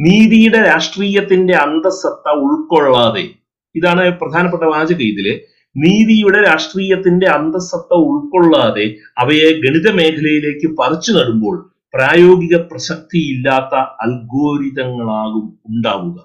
നീതിയുടെ 0.00 0.58
രാഷ്ട്രീയത്തിന്റെ 0.58 1.54
അന്തസത്ത 1.56 2.30
ഉൾക്കൊള്ളാതെ. 2.30 3.28
ഇതാണ് 3.74 4.18
പ്രധാനപ്പെട്ട 4.20 4.62
വാചകം 4.62 5.02
ഇതിൽ. 5.02 5.40
നീതിയുടെ 5.76 6.44
രാഷ്ട്രീയത്തിന്റെ 6.44 7.26
അന്തസത്ത 7.26 7.94
ഉൾക്കൊള്ളാതെ 7.94 8.96
അവയെ 9.18 9.50
ഗണിത 9.52 9.92
മേഖലയിലേക്ക് 9.92 10.76
പറിച്ചു 10.78 11.12
നടുമ്പോൾ 11.12 11.72
പ്രായോഗിക 11.94 12.56
പ്രസക്തിയില്ലാത്ത 12.56 13.74
അൽഗോരിതങ്ങളാകും 13.74 15.58
ഉണ്ടാവുക. 15.68 16.18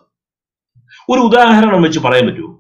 ഒരു 1.10 1.20
ഉദാഹരണം 1.20 1.82
വെച്ച് 1.82 2.00
പറയാൻ 2.00 2.28
പറ്റുമോ? 2.28 2.52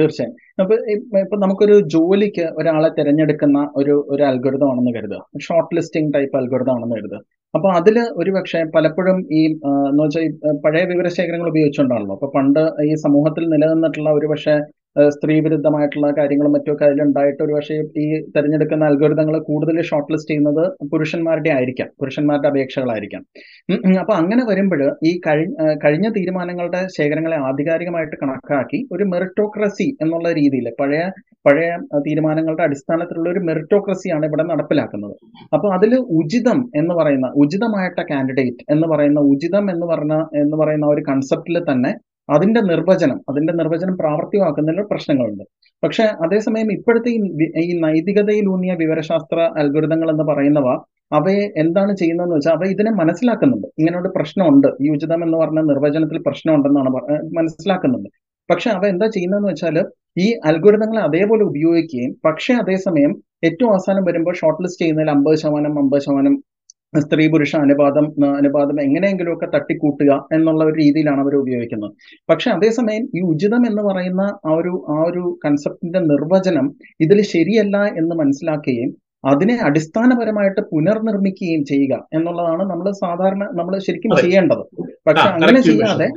തീർച്ചയായും. 0.00 0.36
അപ്പൊ 0.58 0.74
ഇപ്പൊ 1.22 1.36
നമുക്കൊരു 1.36 1.76
ജോലിക്ക് 1.86 2.44
ഒരാളെ 2.58 2.88
തിരഞ്ഞെടുക്കുന്ന 2.98 3.58
ഒരു 3.76 3.94
ഒരു 4.08 4.22
അൽഗോരിതം 4.22 4.70
ആണെന്ന് 4.70 4.92
കരുതുക. 4.94 5.20
ഷോർട്ട് 5.38 5.74
ലിസ്റ്റിംഗ് 5.76 6.12
ടൈപ്പ് 6.14 6.36
അൽഗോരിതം 6.36 6.74
ആണെന്ന് 6.74 6.96
കരുതുക. 6.96 7.20
അപ്പൊ 7.54 7.68
അതിൽ 7.70 7.96
ഒരുപക്ഷെ 8.16 8.60
പലപ്പോഴും 8.74 9.16
ഈ 9.32 9.40
എന്ന് 9.90 10.02
വെച്ചാൽ 10.02 10.26
പഴയ 10.64 10.84
വിവരശേഖരങ്ങൾ 10.84 11.48
ഉപയോഗിച്ചുകൊണ്ടാണല്ലോ. 11.48 12.14
അപ്പൊ 12.14 12.28
പണ്ട് 12.36 12.60
ഈ 12.88 12.92
സമൂഹത്തിൽ 13.06 13.44
നിലനിന്നിട്ടുള്ള 13.54 14.10
ഒരുപക്ഷെ 14.10 14.56
സ്ത്രീ 15.14 15.34
വിരുദ്ധമായിട്ടുള്ള 15.44 16.08
കാര്യങ്ങളും 16.18 16.52
മറ്റൊക്കെ 16.54 16.84
അതിലുണ്ടായിട്ട് 16.86 17.40
ഒരു 17.44 17.52
പക്ഷേ 17.56 17.76
ഈ 18.02 18.06
തിരഞ്ഞെടുക്കുന്ന 18.34 18.88
അൽഗോരിതങ്ങൾ 18.90 19.36
കൂടുതൽ 19.48 19.76
ഷോർട്ട് 19.90 20.10
ലിസ്റ്റ് 20.12 20.30
ചെയ്യുന്നത് 20.30 20.64
പുരുഷന്മാരുടെ 20.92 21.50
ആയിരിക്കാം 21.56 21.88
പുരുഷന്മാരുടെ 22.00 22.48
അപേക്ഷകളായിരിക്കാം. 22.48 23.22
അപ്പൊ 24.02 24.14
അങ്ങനെ 24.20 24.44
വരുമ്പോൾ 24.50 24.82
ഈ 25.10 25.12
കഴിഞ്ഞ 25.26 25.76
കഴിഞ്ഞ 25.84 26.08
തീരുമാനങ്ങളുടെ 26.18 26.80
ശേഖരങ്ങളെ 26.96 27.38
ആധികാരികമായിട്ട് 27.50 28.16
കണക്കാക്കി 28.22 28.80
ഒരു 28.92 29.06
മെറിറ്റോക്രസി 29.12 29.88
എന്നുള്ള 30.02 30.28
രീതിയിൽ 30.40 30.68
പഴയ 30.80 31.04
പഴയ 31.46 31.70
തീരുമാനങ്ങളുടെ 32.06 32.64
അടിസ്ഥാനത്തിലുള്ള 32.68 33.28
ഒരു 33.30 33.40
മെറിറ്റോക്രസിയാണ് 33.48 34.24
ഇവിടെ 34.26 34.44
നടപ്പിലാക്കുന്നത്. 34.52 35.14
അപ്പൊ 35.54 35.66
അതിൽ 35.76 35.92
ഉചിതം 36.20 36.58
എന്ന് 36.74 36.94
പറയുന്ന 36.94 37.26
ഉചിതമായിട്ട 37.44 38.00
കാൻഡിഡേറ്റ് 38.12 38.64
എന്ന് 38.74 38.86
പറയുന്ന 38.92 39.20
ഉചിതം 39.32 39.64
എന്ന് 39.74 39.86
പറഞ്ഞ 39.86 40.14
എന്ന് 40.42 40.56
പറയുന്ന 40.62 40.86
ഒരു 40.86 41.02
കൺസെപ്റ്റിൽ 41.10 41.58
തന്നെ 41.72 41.92
അതിന്റെ 42.34 42.60
നിർവചനം 42.70 43.18
അതിന്റെ 43.30 43.52
നിർവചനം 43.52 43.94
പ്രാവർത്തികമാക്കുന്നതിൽ 43.96 44.86
പ്രശ്നങ്ങളുണ്ട്. 44.90 45.44
പക്ഷെ 45.82 46.04
അതേസമയം 46.24 46.68
ഇപ്പോഴത്തെ 46.76 47.10
ഈ 47.64 47.72
നൈതികതയിലൂന്നിയ 47.84 48.72
വിവരശാസ്ത്ര 48.82 49.38
അത്ഭുതങ്ങൾ 49.62 50.08
എന്ന് 50.14 50.26
പറയുന്നവ 50.30 50.68
അവയെ 51.12 51.44
എന്താണ് 51.62 51.92
ചെയ്യുന്നതെന്ന് 51.96 52.36
വെച്ചാൽ 52.36 52.54
അവ 52.56 52.64
ഇതിനെ 52.74 52.90
മനസ്സിലാക്കുന്നുണ്ട്. 53.00 53.68
ഇങ്ങനൊരു 53.80 54.10
പ്രശ്നമുണ്ട്. 54.16 54.68
ഈ 54.84 54.88
ഉചിതം 54.96 55.22
എന്ന് 55.24 55.38
പറഞ്ഞ 55.38 55.60
നിർവചനത്തിൽ 55.70 56.18
പ്രശ്നമുണ്ടെന്നാണ് 56.26 56.90
മനസ്സിലാക്കുന്നുണ്ട്. 57.38 58.10
പക്ഷെ 58.48 58.68
അവ 58.70 58.84
എന്താ 58.86 59.06
ചെയ്യുന്നതെന്ന് 59.06 59.48
വെച്ചാൽ 59.48 59.76
ഈ 60.24 60.26
അത്ഭുതങ്ങളെ 60.50 61.00
അതേപോലെ 61.08 61.42
ഉപയോഗിക്കുകയും 61.50 62.12
പക്ഷേ 62.26 62.52
അതേസമയം 62.62 63.12
ഏറ്റവും 63.44 63.70
അവസാനം 63.70 64.04
വരുമ്പോൾ 64.04 64.34
ഷോർട്ട് 64.34 64.62
ലിസ്റ്റ് 64.64 64.82
ചെയ്യുന്നതിൽ 64.84 65.10
അമ്പത് 65.10 65.36
ശതമാനം 65.42 65.74
അമ്പത് 65.78 66.02
ശതമാനം 66.06 66.34
സ്ത്രീ 66.94 67.24
പുരുഷ 67.28 67.52
അനുപാതം 67.56 68.06
അനുപാതം 68.38 68.76
എങ്ങനെയെങ്കിലുമൊക്കെ 68.80 69.46
തട്ടിക്കൂട്ടുക 69.46 70.12
എന്നുള്ള 70.32 70.62
ഒരു 70.64 70.76
രീതിയിലാണ് 70.80 71.20
അവർ 71.20 71.34
ഉപയോഗിക്കുന്നത്. 71.34 71.92
പക്ഷെ 72.28 72.48
അതേസമയം 72.50 73.04
ഈ 73.18 73.20
ഉചിതം 73.32 73.62
എന്ന് 73.70 73.82
പറയുന്ന 73.82 74.22
ആ 74.48 74.54
ഒരു 74.54 74.72
ആ 74.88 74.98
ഒരു 75.02 75.22
കൺസെപ്റ്റിന്റെ 75.44 76.00
നിർവചനം 76.10 76.66
ഇതിൽ 77.00 77.20
ശരിയല്ല 77.34 77.76
എന്ന് 78.02 78.16
മനസ്സിലാക്കുകയും 78.22 78.90
അതിനെ 79.24 79.54
അടിസ്ഥാനപരമായിട്ട് 79.68 80.60
പുനർനിർമ്മിക്കുകയും 80.72 81.64
ചെയ്യുക 81.64 81.94
എന്നുള്ളതാണ് 82.16 82.62
നമ്മൾ 82.70 82.86
സാധാരണ 83.04 83.42
നമ്മൾ 83.52 83.74
ശരിക്കും 83.88 84.12
ചെയ്യേണ്ടത്. 84.22 84.62
പക്ഷെ 85.06 85.28
അങ്ങനെ 85.36 85.60
ചെയ്യാതെ 85.60 86.08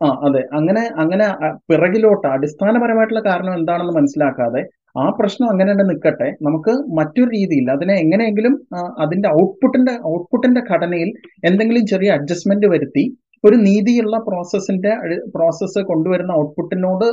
ആ 0.00 0.08
അതെ. 0.26 0.42
അങ്ങനെ 0.58 0.82
അങ്ങനെ 1.02 1.26
പിറകിലോട്ട് 1.68 2.26
അടിസ്ഥാനപരമായിട്ടുള്ള 2.34 3.22
കാരണം 3.28 3.54
എന്താണെന്ന് 3.54 3.94
മനസ്സിലാക്കാതെ 3.96 4.60
ആ 4.94 5.06
പ്രശ്നം 5.10 5.48
അങ്ങനെ 5.48 5.70
തന്നെ 5.72 5.84
നിൽക്കട്ടെ. 5.84 6.28
നമുക്ക് 6.42 6.72
മറ്റൊരു 6.98 7.28
രീതിയിൽ 7.30 7.66
അതിനെ 7.70 7.94
എങ്ങനെയെങ്കിലും 7.94 8.54
അതിന്റെ 8.98 9.28
ഔട്ട്പുട്ടിന്റെ 9.38 9.94
ഔട്ട്പുട്ടിന്റെ 10.12 10.62
ഘടനയിൽ 10.70 11.10
എന്തെങ്കിലും 11.44 11.84
ചെറിയ 11.86 12.10
അഡ്ജസ്റ്റ്മെന്റ് 12.10 12.68
വരുത്തി 12.68 13.04
ഒരു 13.44 13.56
നീതിയുള്ള 13.56 14.16
പ്രോസസ്സിന്റെ 14.28 14.92
പ്രോസസ്സ് 15.34 15.80
കൊണ്ടുവരുന്ന 15.80 16.32
ഔട്ട്പുട്ടിനോട് 16.32 17.04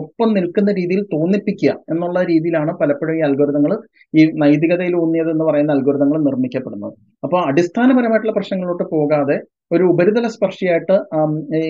ഒപ്പം 0.00 0.28
നിൽക്കുന്ന 0.36 0.70
രീതിയിൽ 0.72 1.02
തോന്നിപ്പിക്കുക 1.12 1.72
എന്നുള്ള 1.92 2.22
രീതിയിലാണ് 2.22 2.72
പലപ്പോഴും 2.80 3.14
ഈ 3.18 3.20
അൽഗോരിതങ്ങൾ 3.20 3.72
ഈ 4.14 4.24
നൈതികതയിൽ 4.42 4.94
ഊന്നിയത് 4.94 5.30
എന്ന് 5.30 5.44
പറയുന്ന 5.44 5.72
അൽഗോരിതങ്ങൾ 5.72 6.18
നിർമ്മിക്കപ്പെടുന്നത്. 6.22 6.94
അപ്പോൾ 7.24 7.40
അടിസ്ഥാനപരമായിട്ടുള്ള 7.50 8.34
പ്രശ്നങ്ങളിലോട്ട് 8.38 8.86
പോകാതെ 8.90 9.38
ഒരു 9.70 9.84
ഉപരിതല 9.92 10.26
സ്പർശിയായിട്ട് 10.26 10.96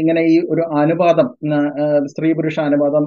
ഇങ്ങനെ 0.00 0.20
ഈ 0.32 0.34
ഒരു 0.50 0.62
അനുപാതം 0.82 1.28
സ്ത്രീ 2.06 2.28
പുരുഷ 2.32 2.58
അനുപാതം 2.60 3.04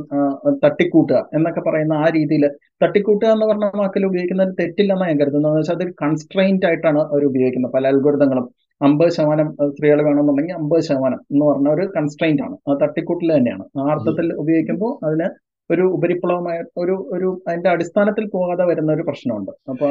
തട്ടിക്കൂട്ടുക 0.63 1.19
എന്നൊക്കെ 1.33 1.61
പറയുന്ന 1.67 1.93
ആ 2.03 2.07
രീതിയിൽ 2.09 2.45
തട്ടിക്കൂട്ടുക 2.83 3.29
എന്ന് 3.29 3.45
പറഞ്ഞ 3.45 3.67
വാക്കിൽ 3.81 4.05
ഉപയോഗിക്കുന്നത് 4.05 4.51
തെറ്റില്ലെന്നാണ് 4.59 5.11
ഞാൻ 5.11 5.19
കരുതുന്നത്. 5.19 5.55
വെച്ചാൽ 5.57 5.77
അത് 5.79 5.93
കൺസ്ട്രെയിന്റ് 6.03 6.65
ആയിട്ടാണ് 6.65 6.99
അവർ 7.11 7.23
ഉപയോഗിക്കുന്നത് 7.25 7.73
പല 7.73 7.87
അൽഗോരിതങ്ങളും 7.87 8.47
അമ്പത് 8.81 9.11
ശതമാനം 9.15 9.47
സ്ത്രീകൾ 9.73 9.99
വേണമെന്നുണ്ടെങ്കിൽ 10.07 10.57
അമ്പത് 10.61 10.81
ശതമാനം 10.87 11.19
എന്ന് 11.31 11.43
പറഞ്ഞ 11.49 11.69
ഒരു 11.75 11.85
കൺസ്ട്രെയിന്റ് 11.95 12.43
ആണ്. 12.45 12.55
അത് 12.67 12.75
തട്ടിക്കൂട്ടിൽ 12.83 13.29
തന്നെയാണ്. 13.37 13.65
ആ 13.79 13.85
അർത്ഥത്തിൽ 13.93 14.27
ഉപയോഗിക്കുമ്പോൾ 14.43 14.91
അതിന് 15.07 15.27
ഒരു 15.69 15.83
ഉപരിപ്ലവമായ 15.97 16.57
ഒരു 16.81 16.95
ഒരു 17.15 17.27
അതിന്റെ 17.47 17.69
അടിസ്ഥാനത്തിൽ 17.73 18.25
പോകാതെ 18.33 18.63
വരുന്ന 18.69 18.89
ഒരു 18.95 19.03
പ്രശ്നമുണ്ട്. 19.09 19.51
അപ്പൊ 19.71 19.87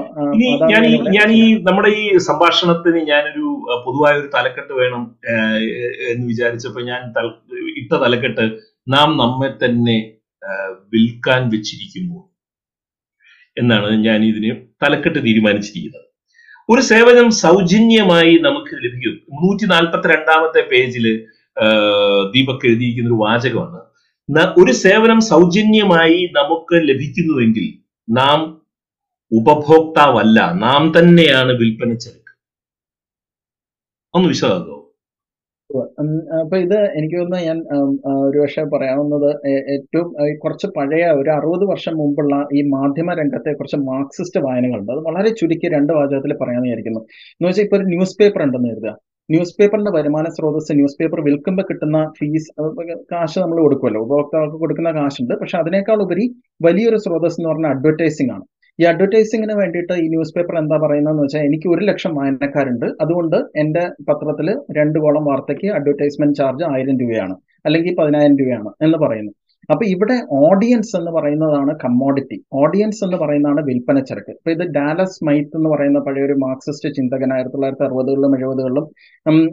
ഞാൻ 0.72 0.82
ഈ 0.90 0.94
ഞാൻ 1.16 1.28
ഈ 1.40 1.44
നമ്മുടെ 1.68 1.90
ഈ 2.00 2.04
സംഭാഷണത്തിന് 2.30 3.00
ഞാനൊരു 3.12 3.46
പൊതുവായ 3.86 4.14
ഒരു 4.20 4.28
തലക്കെട്ട് 4.36 4.74
വേണം 4.80 5.04
എന്ന് 6.12 6.26
വിചാരിച്ചപ്പോ 6.32 6.82
ഞാൻ 6.90 7.00
ഇട്ട 7.82 7.92
തലക്കെട്ട് 8.04 8.46
നാം 8.96 9.08
നമ്മെ 9.22 9.50
തന്നെ 9.64 9.96
വിൽക്കാൻ 10.92 11.42
വെച്ചിരിക്കുമ്പോൾ 11.54 12.22
എന്നാണ് 13.56 13.90
ഞാൻ 14.08 14.20
ഇതിന് 14.30 14.52
തലക്കെട്ട് 14.82 15.20
തീരുമാനിച്ചിരിക്കുന്നത്. 15.26 16.06
ഒരു 16.70 16.80
സേവനം 16.80 17.30
സൗജന്യമായി 17.30 18.38
നമുക്ക് 18.38 18.74
ലഭിക്കും. 18.74 19.12
നൂറ്റി 19.12 19.66
നാൽപ്പത്തി 19.66 20.08
രണ്ടാമത്തെ 20.08 20.68
പേജിൽ 20.70 21.26
ദീപക് 22.34 22.66
എഴുതിയിരിക്കുന്ന 22.66 23.08
ഒരു 23.08 23.20
വാചകമാണ്. 23.22 23.80
ഒരു 24.58 24.72
സേവനം 24.72 25.20
സൗജന്യമായി 25.20 26.30
നമുക്ക് 26.32 26.88
ലഭിക്കുന്നുവെങ്കിൽ 26.88 27.78
നാം 28.10 28.62
ഉപഭോക്താവല്ല 29.32 30.52
നാം 30.52 30.92
തന്നെയാണ് 30.98 31.52
വിൽപ്പന 31.52 31.94
ചരക്ക്. 31.94 32.38
ഒന്ന് 34.14 34.28
വിശദമാക്കോ. 34.28 34.74
ഉം, 34.74 34.79
അപ്പൊ 36.42 36.56
ഇത് 36.64 36.78
എനിക്ക് 36.98 37.16
തോന്നുന്നു 37.18 37.46
ഞാൻ 37.48 37.58
ഒരുപക്ഷെ 37.60 38.28
ഒരു 38.28 38.38
പക്ഷേ 38.42 38.62
പറയാവുന്നത് 38.72 39.28
ഏറ്റവും 39.74 40.08
കുറച്ച് 40.42 40.66
പഴയ 40.76 41.04
ഒരു 41.20 41.30
അറുപത് 41.36 41.64
വർഷം 41.72 41.94
മുമ്പുള്ള 42.00 42.34
ഈ 42.58 42.60
മാധ്യമ 42.74 43.14
രംഗത്തെ 43.20 43.52
കുറച്ച് 43.58 43.78
മാർക്സിസ്റ്റ് 43.90 44.40
വായനകളുണ്ട്. 44.46 44.90
അത് 44.92 45.02
വളരെ 45.08 45.30
ചുരുക്കി 45.40 45.68
രണ്ട് 45.76 45.92
വാചകത്തിൽ 45.98 46.34
പറയാമെന്ന് 46.42 46.68
വിചാരിക്കുന്നു. 46.68 47.02
എന്ന് 47.36 47.48
വെച്ചാൽ 47.48 47.64
ഇപ്പൊ 47.66 47.78
ഒരു 47.80 47.86
ന്യൂസ് 47.94 48.16
പേപ്പർ 48.20 48.42
ഉണ്ടെന്ന് 48.46 48.70
കരുതുക. 48.72 48.94
ന്യൂസ് 49.28 49.54
പേപ്പറിന്റെ 49.58 49.92
വരുമാന 49.96 50.28
സ്രോതസ് 50.36 50.72
ന്യൂസ് 50.78 50.96
പേപ്പർ 51.00 51.18
വിൽക്കുമ്പോൾ 51.26 51.64
കിട്ടുന്ന 51.70 51.98
ഫീസ് 52.18 52.48
കാശ് 53.12 53.38
നമ്മൾ 53.42 53.58
കൊടുക്കുമല്ലോ 53.64 54.00
ഉപഭോക്താക്കൾക്ക് 54.06 54.58
കൊടുക്കുന്ന 54.62 54.90
കാശുണ്ട്. 54.98 55.34
പക്ഷെ 55.40 55.56
അതിനേക്കാൾ 55.62 55.98
ഉപരി 56.06 56.24
വലിയൊരു 56.66 56.98
സ്രോതസ് 57.04 57.38
എന്ന് 57.40 57.50
പറഞ്ഞാൽ 57.52 57.72
അഡ്വർടൈസിംഗ് 57.76 58.32
ആണ്. 58.36 58.44
ഈ 58.80 58.84
അഡ്വർടൈസിങ്ങിന് 58.84 59.52
വേണ്ടിയിട്ട് 59.52 59.94
ഈ 60.02 60.08
ന്യൂസ് 60.08 60.34
പേപ്പർ 60.36 60.54
എന്താ 60.58 60.76
പറയുന്നതെന്ന് 60.76 61.22
വെച്ചാൽ 61.22 61.42
എനിക്ക് 61.48 61.68
ഒരു 61.68 61.82
ലക്ഷം 61.84 62.12
വായനക്കാരുണ്ട്. 62.14 62.86
അതുകൊണ്ട് 63.02 63.36
എന്റെ 63.56 63.82
പത്രത്തിൽ 64.08 64.48
രണ്ട് 64.78 64.98
കോളം 64.98 65.24
വാർത്തയ്ക്ക് 65.24 65.68
അഡ്വർടൈസ്മെന്റ് 65.78 66.36
ചാർജ് 66.36 66.64
ആയിരം 66.72 66.96
രൂപയാണ്. 67.02 67.34
അല്ലെങ്കിൽ 67.66 67.94
പതിനായിരം 67.98 68.36
രൂപയാണ് 68.40 68.70
എന്ന് 68.82 68.98
പറയുന്നു. 68.98 69.32
അപ്പൊ 69.70 69.84
ഇവിടെ 69.86 70.16
ഓഡിയൻസ് 70.30 70.96
എന്ന് 70.96 71.10
പറയുന്നതാണ് 71.10 71.72
കമ്മോഡിറ്റി 71.84 72.36
ഓഡിയൻസ് 72.52 73.04
എന്ന് 73.04 73.16
പറയുന്നതാണ് 73.16 73.60
വിൽപ്പന 73.64 73.98
ചരക്ക്. 74.00 74.30
ഇപ്പൊ 74.30 74.50
ഇത് 74.50 74.64
ഡാലസ് 74.76 75.24
മൈത്ത് 75.24 75.56
എന്ന് 75.56 75.70
പറയുന്ന 75.70 75.98
പഴയ 75.98 76.22
ഒരു 76.24 76.32
മാർക്സിസ്റ്റ് 76.32 76.94
ചിന്തകൻ 76.94 77.32
ആയിരത്തി 77.32 77.54
തൊള്ളായിരത്തി 77.54 77.84
അറുപതുകളിലും 77.84 78.36
എഴുപതുകളിലും 78.38 78.86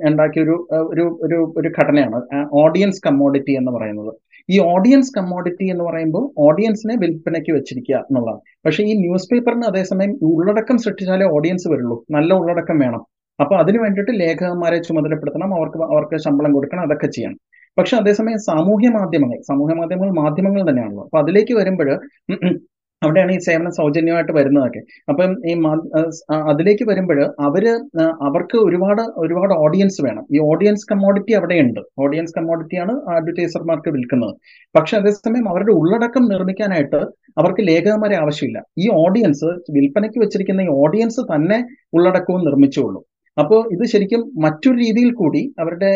ഉണ്ടാക്കിയ 0.10 0.44
ഒരു 0.44 0.56
ഒരു 0.92 1.06
ഒരു 1.24 1.54
ഒരു 1.58 1.72
ഘടനയാണ് 1.80 2.20
ഓഡിയൻസ് 2.54 3.02
കമ്മോഡിറ്റി 3.08 3.52
എന്ന് 3.52 3.72
പറയുന്നത്. 3.72 4.12
ഈ 4.50 4.58
ഓഡിയൻസ് 4.74 5.12
കമ്മോഡിറ്റി 5.18 5.66
എന്ന് 5.72 5.84
പറയുമ്പോൾ 5.84 6.24
ഓഡിയൻസിനെ 6.38 6.96
വിൽപ്പനയ്ക്ക് 6.96 7.52
വെച്ചിരിക്കുക 7.52 7.96
എന്നുള്ളതാണ്. 7.96 8.42
പക്ഷേ 8.66 8.84
ഈ 8.84 8.94
ന്യൂസ് 9.00 9.30
പേപ്പറിന് 9.32 9.66
അതേസമയം 9.66 10.12
ഉള്ളടക്കം 10.22 10.78
സൃഷ്ടിച്ചാലേ 10.78 11.26
ഓഡിയൻസ് 11.38 11.68
വരുള്ളൂ. 11.68 11.98
നല്ല 12.12 12.34
ഉള്ളടക്കം 12.34 12.80
വേണം. 12.80 13.02
അപ്പൊ 13.40 13.56
അതിനു 13.56 13.80
വേണ്ടിയിട്ട് 13.80 14.12
ലേഖകന്മാരെ 14.20 14.78
ചുമതലപ്പെടുത്തണം. 14.82 15.54
അവർക്ക് 15.58 15.78
അവർക്ക് 15.94 16.18
ശമ്പളം 16.26 16.54
കൊടുക്കണം. 16.54 16.84
അതൊക്കെ 16.84 17.08
ചെയ്യണം. 17.08 17.40
പക്ഷെ 17.78 17.96
അതേസമയം 17.98 18.40
സാമൂഹ്യ 18.50 18.90
മാധ്യമങ്ങൾ 18.98 19.40
സാമൂഹ്യ 19.50 19.76
മാധ്യമങ്ങൾ 19.82 20.12
മാധ്യമങ്ങൾ 20.24 20.62
തന്നെയാണല്ലോ. 20.70 21.04
അപ്പൊ 21.08 21.20
അതിലേക്ക് 21.24 21.54
വരുമ്പോൾ 21.60 21.90
അവിടെയാണ് 23.02 23.32
ഈ 23.32 23.40
സേവനം 23.48 23.72
സൗജന്യമായിട്ട് 23.72 24.34
വരുന്നതൊക്കെ. 24.38 24.80
അപ്പം 25.10 25.32
ഈ 25.50 25.54
അതിലേക്ക് 26.52 26.86
വരുമ്പോൾ 26.90 27.20
അവർ 27.48 27.66
അവർക്ക് 28.28 28.58
ഒരുപാട് 28.68 29.02
ഒരുപാട് 29.24 29.54
ഓഡിയൻസ് 29.66 30.00
വേണം. 30.06 30.24
ഈ 30.36 30.40
ഓഡിയൻസ് 30.52 30.86
കമ്മോഡിറ്റി 30.92 31.34
അവിടെയുണ്ട്. 31.40 31.82
ഓഡിയൻസ് 32.04 32.34
കമ്മോഡിറ്റിയാണ് 32.38 32.94
അഡ്വർടൈസർമാർക്ക് 33.16 33.90
വിൽക്കുന്നത്. 33.96 34.34
പക്ഷെ 34.78 34.98
അതേസമയം 34.98 35.50
അവരുടെ 35.50 35.74
ഉള്ളടക്കം 35.82 36.26
നിർമ്മിക്കാനായിട്ട് 36.34 37.02
അവർക്ക് 37.42 37.64
ലേഖകന്മാരെ 37.70 38.18
ആവശ്യമില്ല. 38.24 38.60
ഈ 38.84 38.88
ഓഡിയൻസ് 39.04 39.50
വിൽപ്പനയ്ക്ക് 39.78 40.20
വെച്ചിരിക്കുന്ന 40.24 40.62
ഈ 40.62 40.72
ഓഡിയൻസ് 40.86 41.22
തന്നെ 41.34 41.60
ഉള്ളടക്കവും 41.98 42.44
നിർമ്മിച്ചുകൊള്ളും 42.50 43.04
അപ്പോൾ 43.42 43.60
ഇത് 43.76 43.84
ശരിക്കും 43.94 44.22
മറ്റൊരു 44.46 44.78
രീതിയിൽ 44.84 45.12
കൂടി 45.22 45.42
അവരുടെ 45.62 45.92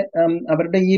അവരുടെ 0.53 0.79
ഈ 0.91 0.95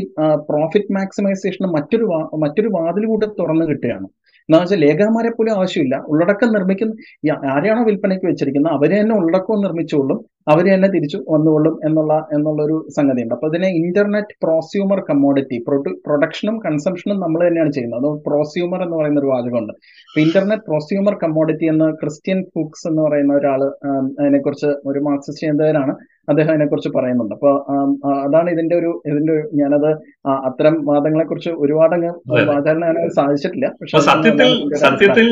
പ്രോഫിറ്റ് 0.50 0.94
മാക്സിമൈസേഷന് 0.98 1.70
മറ്റൊരു 1.76 2.06
മറ്റൊരു 2.44 2.70
വാതിൽ 2.76 3.06
കൂടെ 3.12 3.28
തുറന്നു 3.40 3.66
കിട്ടുകയാണ്. 3.70 4.08
എന്ന് 4.48 4.58
വെച്ചാൽ 4.62 4.80
ലേഖകന്മാരെ 4.84 5.30
പോലും 5.36 5.52
ആവശ്യമില്ല. 5.58 5.96
ഉള്ളടക്കം 6.10 6.48
നിർമ്മിക്കുന്ന 6.54 7.34
ആരെയാണോ 7.52 7.82
വിൽപ്പനയ്ക്ക് 7.88 8.26
വെച്ചിരിക്കുന്നത് 8.30 8.74
അവരെ 8.78 8.96
തന്നെ 9.00 9.14
ഉള്ളടക്കവും 9.20 9.60
നിർമ്മിച്ചുകൊള്ളും 9.64 10.18
അവരെ 10.52 10.70
തന്നെ 10.74 10.88
തിരിച്ചു 10.94 11.18
വന്നുകൊള്ളും 11.34 11.74
എന്നുള്ള 11.86 12.14
എന്നുള്ളൊരു 12.36 12.76
സംഗതിയുണ്ട്. 12.96 13.34
അപ്പൊ 13.36 13.48
അതിനെ 13.50 13.68
ഇന്റർനെറ്റ് 13.80 14.34
പ്രോസ്യൂമർ 14.44 15.00
കമ്മോഡിറ്റി 15.08 15.58
പ്രൊഡക്ഷനും 16.06 16.56
കൺസംഷനും 16.64 17.18
നമ്മൾ 17.24 17.40
തന്നെയാണ് 17.46 17.72
ചെയ്യുന്നത്. 17.76 18.00
അത് 18.00 18.20
പ്രോസ്യൂമർ 18.26 18.82
എന്ന് 18.86 18.96
പറയുന്ന 19.00 19.22
ഒരു 19.22 19.30
വാചകമുണ്ട്. 19.32 19.72
അപ്പൊ 20.08 20.20
ഇന്റർനെറ്റ് 20.26 20.66
പ്രോസ്യൂമർ 20.70 21.16
കമ്മോഡിറ്റി 21.22 21.68
എന്ന് 21.74 21.88
ക്രിസ്ത്യൻ 22.02 22.40
ഫുക്സ് 22.54 22.86
എന്ന് 22.90 23.02
പറയുന്ന 23.06 23.34
ഒരാൾ 23.40 23.62
അതിനെക്കുറിച്ച് 24.20 24.72
ഒരു 24.90 25.02
മാർക്സിസ്റ്റ് 25.08 25.46
ചിന്തകനാണ് 25.46 25.94
അദ്ദേഹം 26.28 26.50
അതിനെക്കുറിച്ച് 26.52 26.90
പറയുന്നുണ്ട്. 26.96 27.34
അപ്പൊ 27.34 27.50
അതാണ് 28.24 28.48
ഇതിന്റെ 28.50 28.74
ഒരു 28.76 28.90
ഇതിന്റെ 29.08 29.32
ഒരു 29.32 29.44
ഞാനത് 29.60 29.90
അത്തരം 30.48 30.74
വാദങ്ങളെ 30.90 31.24
കുറിച്ച് 31.24 31.50
ഒരുപാട് 31.64 31.94
അങ്ങ് 31.94 32.12
വാചാരണ 32.50 32.84
സാധിച്ചിട്ടില്ല. 33.18 33.68
പക്ഷെ 33.80 34.02
സത്യത്തിൽ 34.10 34.50
സത്യത്തിൽ 34.84 35.28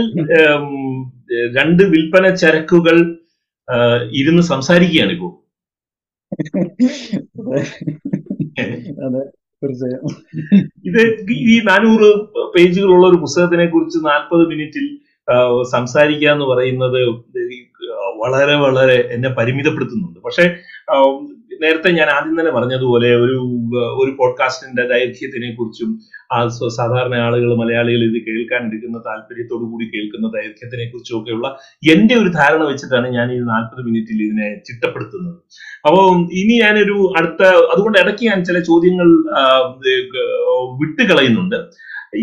രണ്ട് 1.59 1.85
വിൽപ്പന 1.95 2.35
ചരക്കുകൾ 2.35 2.99
ഇരുന്ന് 4.21 4.43
സംസാരിക്കുകയാണ് 4.53 5.13
ഇപ്പോ. 5.13 5.31
അതെ. 7.41 7.61
അതെ 9.07 9.23
തീർച്ചയായും. 9.63 10.13
ഇത് 10.89 11.01
ഈ 11.53 11.57
നാനൂറ് 11.69 12.09
പേജുകളുള്ള 12.55 13.05
ഒരു 13.07 13.19
പുസ്തകത്തിനെ 13.25 13.67
കുറിച്ച് 13.67 13.99
നാൽപ്പത് 14.11 14.43
മിനിറ്റിൽ 14.53 14.87
സംസാരിക്കാന്ന് 15.29 15.69
സംസാരിക്കുക 15.75 16.29
എന്ന് 16.35 16.47
പറയുന്നത് 16.53 17.01
വളരെ 18.23 18.55
വളരെ 18.55 18.99
എന്നെ 19.15 19.29
പരിമിതപ്പെടുത്തുന്നുണ്ട്. 19.29 20.21
പക്ഷേ 20.27 20.45
നേരത്തെ 21.63 21.91
ഞാൻ 21.91 22.09
ആദ്യം 22.09 22.35
തന്നെ 22.39 22.53
പറഞ്ഞതുപോലെ 22.53 23.09
ഒരു 23.17 23.37
ഒരു 24.03 24.11
പോഡ്കാസ്റ്റിന്റെ 24.21 24.85
ദൈർഘ്യത്തിനെ 24.93 25.55
കുറിച്ചും 25.55 25.91
സാധാരണ 26.77 27.15
ആളുകൾ 27.15 27.51
മലയാളികൾ 27.61 28.03
ഇത് 28.09 28.19
കേൾക്കാൻ 28.29 28.63
എടുക്കുന്ന 28.69 28.99
താല്പര്യത്തോടു 29.07 29.65
കൂടി 29.73 29.87
കേൾക്കുന്ന 29.95 30.29
ദൈർഘ്യത്തിനെ 30.37 30.87
കുറിച്ചും 30.91 31.17
ഒക്കെയുള്ള 31.19 31.49
എന്റെ 31.95 32.15
ഒരു 32.15 32.31
ധാരണ 32.39 32.63
വെച്ചിട്ടാണ് 32.71 33.09
ഞാൻ 33.17 33.29
ഈ 33.37 33.39
നാൽപ്പത് 33.53 33.83
മിനിറ്റിൽ 33.89 34.23
ഇതിനെ 34.27 34.49
ചിട്ടപ്പെടുത്തുന്നത്. 34.69 35.37
അപ്പോൾ 35.87 36.09
ഇനി 36.41 36.57
ഞാനൊരു 36.65 36.97
അടുത്ത 37.19 37.43
അതുകൊണ്ട് 37.75 37.99
ഇടയ്ക്ക് 37.99 38.25
ഞാൻ 38.31 38.45
ചില 38.45 38.59
ചോദ്യങ്ങൾ 38.71 39.11
വിട്ടുകളയുന്നുണ്ട്. 40.81 41.59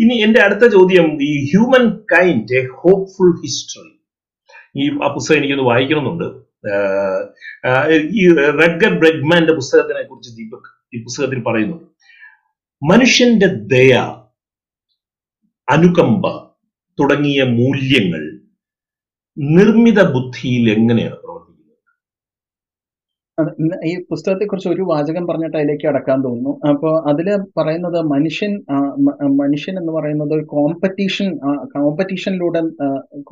ഇനി 0.02 0.16
എന്റെ 0.26 0.42
അടുത്ത 0.42 0.64
ചോദ്യം 0.76 1.06
ഈ 1.30 1.32
human 1.50 1.86
kind 2.14 2.58
a 2.60 2.62
hopeful 2.80 3.32
history. 3.44 3.90
ഈ 4.74 4.84
ആ 5.04 5.08
പുസ്തകം 5.14 5.38
എനിക്കൊന്ന് 5.38 5.66
വായിക്കണമെന്നുണ്ട്. 5.70 6.28
ഈ 8.20 8.22
റെഡ്ഗർ 8.60 8.92
ബ്രെഗ്മാന്റെ 9.02 9.54
പുസ്തകത്തിനെ 9.60 10.02
കുറിച്ച് 10.06 10.30
ദീപക് 10.38 10.68
ഈ 10.94 10.98
പുസ്തകത്തിൽ 11.06 11.40
പറയുന്നു 11.48 11.76
മനുഷ്യന്റെ 12.82 13.48
ദയ 13.72 13.94
അനുകമ്പ 15.68 16.26
തുടങ്ങിയ 16.98 17.40
മൂല്യങ്ങൾ 17.58 18.22
നിർമ്മിത 19.36 20.00
ബുദ്ധിയിൽ 20.14 20.64
എങ്ങനെയാണ് 20.76 21.16
പ്രവർത്തിക്കുന്നത്? 21.22 21.39
ഈ 23.90 23.92
പുസ്തകത്തെ 24.10 24.44
കുറിച്ച് 24.44 24.68
ഒരു 24.68 24.82
വാചകം 24.90 25.24
പറഞ്ഞിട്ട് 25.26 25.56
അതിലേക്ക് 25.56 25.86
അടക്കാൻ 25.90 26.18
തോന്നുന്നു. 26.26 26.52
അപ്പോൾ 26.70 26.92
അതിൽ 27.10 27.28
പറയുന്നത് 27.58 27.98
മനുഷ്യൻ 28.14 28.52
മനുഷ്യൻ 29.42 29.74
എന്ന് 29.80 29.92
പറയുന്നത് 29.98 30.32
ഒരു 30.38 30.44
കോമ്പറ്റീഷൻ 30.54 31.28
കോമ്പറ്റീഷനിലൂടെ 31.76 32.62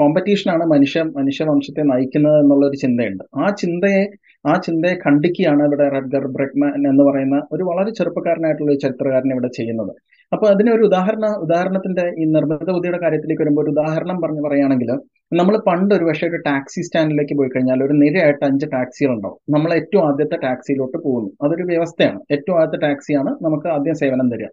കോമ്പറ്റീഷനാണ് 0.00 0.66
മനുഷ്യ 0.74 1.02
മനുഷ്യവംശത്തെ 1.18 1.84
നയിക്കുന്നത് 1.92 2.38
എന്നുള്ള 2.42 2.64
ഒരു 2.70 2.78
ചിന്തയുണ്ട്. 2.84 3.24
ആ 3.42 3.46
ചിന്തയെ 3.62 4.02
ആ 4.46 4.52
ചിന്തയെ 4.66 4.94
ഖണ്ഡിക്കുകയാണ് 5.04 5.62
ഇവിടെ 5.68 5.86
റഡ്ഗർ 5.96 6.24
ബ്രഗ്മാൻ 6.36 6.74
എന്ന് 6.90 7.04
പറയുന്ന 7.08 7.36
ഒരു 7.52 7.62
വളരെ 7.70 7.90
ചെറുപ്പക്കാരനായിട്ടുള്ള 7.98 8.70
ഒരു 8.72 8.80
ചരിത്രകാരൻ 8.84 9.30
ഇവിടെ 9.34 9.50
ചെയ്യുന്നത്. 9.58 9.92
അപ്പൊ 10.32 10.46
അതിനൊരു 10.54 10.82
ഉദാഹരണ 10.88 11.26
ഉദാഹരണത്തിന്റെ 11.44 12.04
ഈ 12.22 12.24
നിർമ്മിത 12.36 12.70
ബുദ്ധിയുടെ 12.76 13.00
കാര്യത്തിലേക്ക് 13.04 13.42
വരുമ്പോൾ 13.42 13.62
ഒരു 13.64 13.72
ഉദാഹരണം 13.74 14.16
പറഞ്ഞു 14.24 14.42
പറയുകയാണെങ്കിൽ 14.46 14.90
നമ്മൾ 15.32 15.54
പണ്ട് 15.66 15.90
ഒരു 15.94 16.04
പക്ഷേ 16.08 16.26
ഒരു 16.28 16.38
ടാക്സി 16.46 16.80
സ്റ്റാൻഡിലേക്ക് 16.86 17.34
പോയി 17.38 17.50
കഴിഞ്ഞാൽ 17.54 17.80
ഒരു 17.86 17.94
നിരയായിട്ട് 18.02 18.44
അഞ്ച് 18.48 18.66
ടാക്സികൾ 18.74 19.10
ഉണ്ടാവും 19.14 19.38
നമ്മൾ 19.54 19.70
ഏറ്റവും 19.78 20.02
ആദ്യത്തെ 20.08 20.36
ടാക്സിയിലോട്ട് 20.44 20.98
പോകുന്നു. 21.06 21.30
അതൊരു 21.44 21.64
വ്യവസ്ഥയാണ്. 21.70 22.20
ഏറ്റവും 22.34 22.56
ആദ്യത്തെ 22.60 22.80
ടാക്സിയാണ് 22.86 23.30
നമുക്ക് 23.46 23.68
ആദ്യം 23.74 23.96
സേവനം 24.02 24.28
തരിക. 24.32 24.48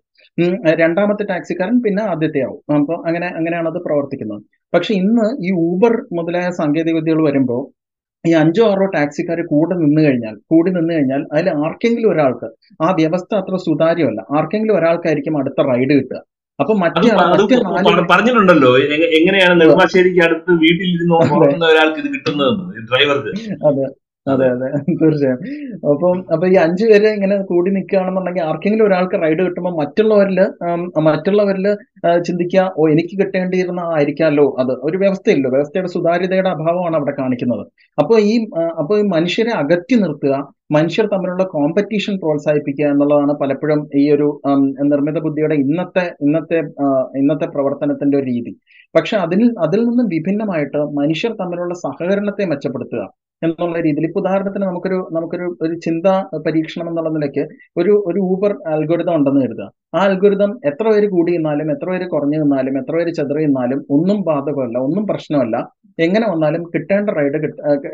രണ്ടാമത്തെ 0.81 1.25
ടാക്സിക്കാരൻ 1.31 1.77
പിന്നെ 1.85 2.03
ആദ്യത്തെ 2.13 2.41
ആവും. 2.47 2.59
അപ്പോൾ 2.79 2.97
അങ്ങനെ 3.07 3.27
അങ്ങനെയാണ് 3.39 3.69
അത് 3.73 3.79
പ്രവർത്തിക്കുന്നത്. 3.88 4.41
പക്ഷെ 4.73 4.91
ഇന്ന് 5.01 5.25
ഈ 5.47 5.51
ഊബർ 5.67 5.93
മുതലായ 6.17 6.49
സാങ്കേതിക 6.59 6.95
വിദ്യകൾ 6.99 7.23
വരുമ്പോൾ 7.29 7.63
ഈ 8.25 8.31
അഞ്ചോ 8.41 8.63
ആറോ 8.73 8.85
ടാക്സിക്കാർ 8.95 9.39
കൂടെ 9.49 9.75
നിന്ന് 9.81 10.01
കഴിഞ്ഞാൽ 10.05 10.35
കൂടി 10.51 10.69
നിന്ന് 10.77 10.93
കഴിഞ്ഞാൽ 10.93 11.21
അതിൽ 11.33 11.47
ആർക്കെങ്കിലും 11.65 12.09
ഒരാൾക്ക് 12.13 12.47
ആ 12.85 12.88
വ്യവസ്ഥ 12.99 13.31
അത്ര 13.41 13.55
സുതാര്യമല്ല. 13.67 14.21
ആർക്കെങ്കിലും 14.38 14.75
ഒരാൾക്കായിരിക്കും 14.79 15.35
അടുത്ത 15.41 15.61
റൈഡ് 15.71 15.93
കിട്ടുക. 15.99 16.19
അപ്പൊ 16.59 16.73
മറ്റേ 16.81 17.09
പറഞ്ഞിട്ടുണ്ടല്ലോ. 18.11 18.71
എങ്ങനെയാണ് 19.17 19.55
നെടുമ്പാശ്ശേരിക്ക് 19.61 20.21
അടുത്ത് 20.27 20.51
വീട്ടിലിരുന്ന് 20.63 21.15
ഉറങ്ങുന്ന 21.19 21.67
ഒരാൾക്ക് 21.73 21.99
ഇത് 22.03 22.09
കിട്ടുന്നതെന്ന് 22.15 22.83
ഡ്രൈവർക്ക്. 22.89 23.31
അതെ. 23.69 23.85
അതെ 24.25 24.45
അതെ. 24.53 24.67
തീർച്ചയായും. 24.99 25.39
അപ്പം 25.89 26.15
അപ്പൊ 26.33 26.45
ഈ 26.47 26.55
അഞ്ചു 26.63 26.85
പേര് 26.91 27.09
ഇങ്ങനെ 27.17 27.35
കൂടി 27.49 27.69
നിൽക്കുകയാണെന്നുണ്ടെങ്കിൽ 27.75 28.43
ആർക്കെങ്കിലും 28.43 28.85
ഒരാൾക്ക് 28.85 29.17
റൈഡ് 29.23 29.41
കിട്ടുമ്പോൾ 29.47 29.73
മറ്റുള്ളവരിൽ 29.81 30.39
മറ്റുള്ളവരിൽ 30.39 31.03
മറ്റുള്ളവരിൽ 31.07 31.67
ചിന്തിക്കുക 32.27 32.63
ഓ 32.77 32.87
എനിക്ക് 32.93 33.15
കിട്ടേണ്ടിയിരുന്ന 33.21 33.81
ആയിരിക്കാമല്ലോ 33.97 34.45
അത്. 34.63 34.73
ഒരു 34.87 34.97
വ്യവസ്ഥയില്ലോ 34.97 35.51
വ്യവസ്ഥയുടെ 35.55 35.91
സുതാര്യതയുടെ 35.95 36.51
അഭാവമാണ് 36.55 36.97
അവിടെ 37.01 37.13
കാണിക്കുന്നത്. 37.21 37.63
അപ്പോൾ 37.97 38.17
ഈ 38.31 38.33
അപ്പോൾ 38.81 38.95
ഈ 39.01 39.05
മനുഷ്യരെ 39.15 39.53
അകറ്റി 39.61 39.97
നിർത്തുക 40.03 40.33
മനുഷ്യർ 40.69 41.06
തമ്മിലുള്ള 41.06 41.43
കോമ്പറ്റീഷൻ 41.54 42.15
പ്രോത്സാഹിപ്പിക്കുക 42.21 42.86
എന്നുള്ളതാണ് 42.93 43.34
പലപ്പോഴും 43.41 43.82
ഈ 44.01 44.04
ഒരു 44.12 44.28
നിർമ്മിത 44.91 45.19
ബുദ്ധിയുടെ 45.25 45.56
ഇന്നത്തെ 45.65 46.06
ഇന്നത്തെ 46.25 46.60
ഇന്നത്തെ 47.21 47.47
പ്രവർത്തനത്തിന്റെ 47.56 48.15
ഒരു 48.17 48.28
രീതി. 48.32 48.54
പക്ഷെ 48.95 49.15
അതിൽ 49.25 49.41
അതിൽ 49.65 49.82
നിന്നും 49.89 50.08
വിഭിന്നമായിട്ട് 50.15 50.82
മനുഷ്യർ 50.99 51.32
തമ്മിലുള്ള 51.41 51.75
സഹകരണത്തെ 51.86 52.45
മെച്ചപ്പെടുത്തുക 52.51 53.04
എന്നുള്ള 53.41 53.78
രീതിയിൽ 53.86 54.06
ഇപ്പൊ 54.08 54.19
ഉദാഹരണത്തിന് 54.21 54.65
നമുക്കൊരു 54.69 54.99
നമുക്കൊരു 55.15 55.47
ഒരു 55.65 55.73
ചിന്താ 55.86 56.13
പരീക്ഷണം 56.45 56.88
എന്നുള്ള 56.91 57.10
നിലയ്ക്ക് 57.15 57.43
ഒരു 57.78 57.93
ഒരു 58.10 58.19
ഊബർ 58.34 58.51
അൽഗോരിതം 58.73 59.15
ഉണ്ടെന്ന് 59.17 59.41
കരുതുക. 59.45 59.67
ആ 59.95 60.01
അൽഗോരിതം 60.10 60.51
എത്ര 60.69 60.86
പേര് 60.91 61.08
കൂടി 61.15 61.32
നിന്നാലും 61.38 61.69
എത്ര 61.75 61.88
പേര് 61.91 62.06
കുറഞ്ഞു 62.13 62.38
നിന്നാലും 62.43 62.75
എത്ര 62.82 62.93
പേര് 62.97 63.12
ചെതറി 63.19 63.43
നിന്നാലും 63.47 63.80
ഒന്നും 63.97 64.19
ബാധകമല്ല 64.30 64.78
ഒന്നും 64.88 65.06
പ്രശ്നമല്ല. 65.12 65.56
എങ്ങനെ 65.97 66.25
വന്നാലും 66.31 66.62
കിട്ടേണ്ട 66.71 67.10
റൈഡ് 67.17 67.38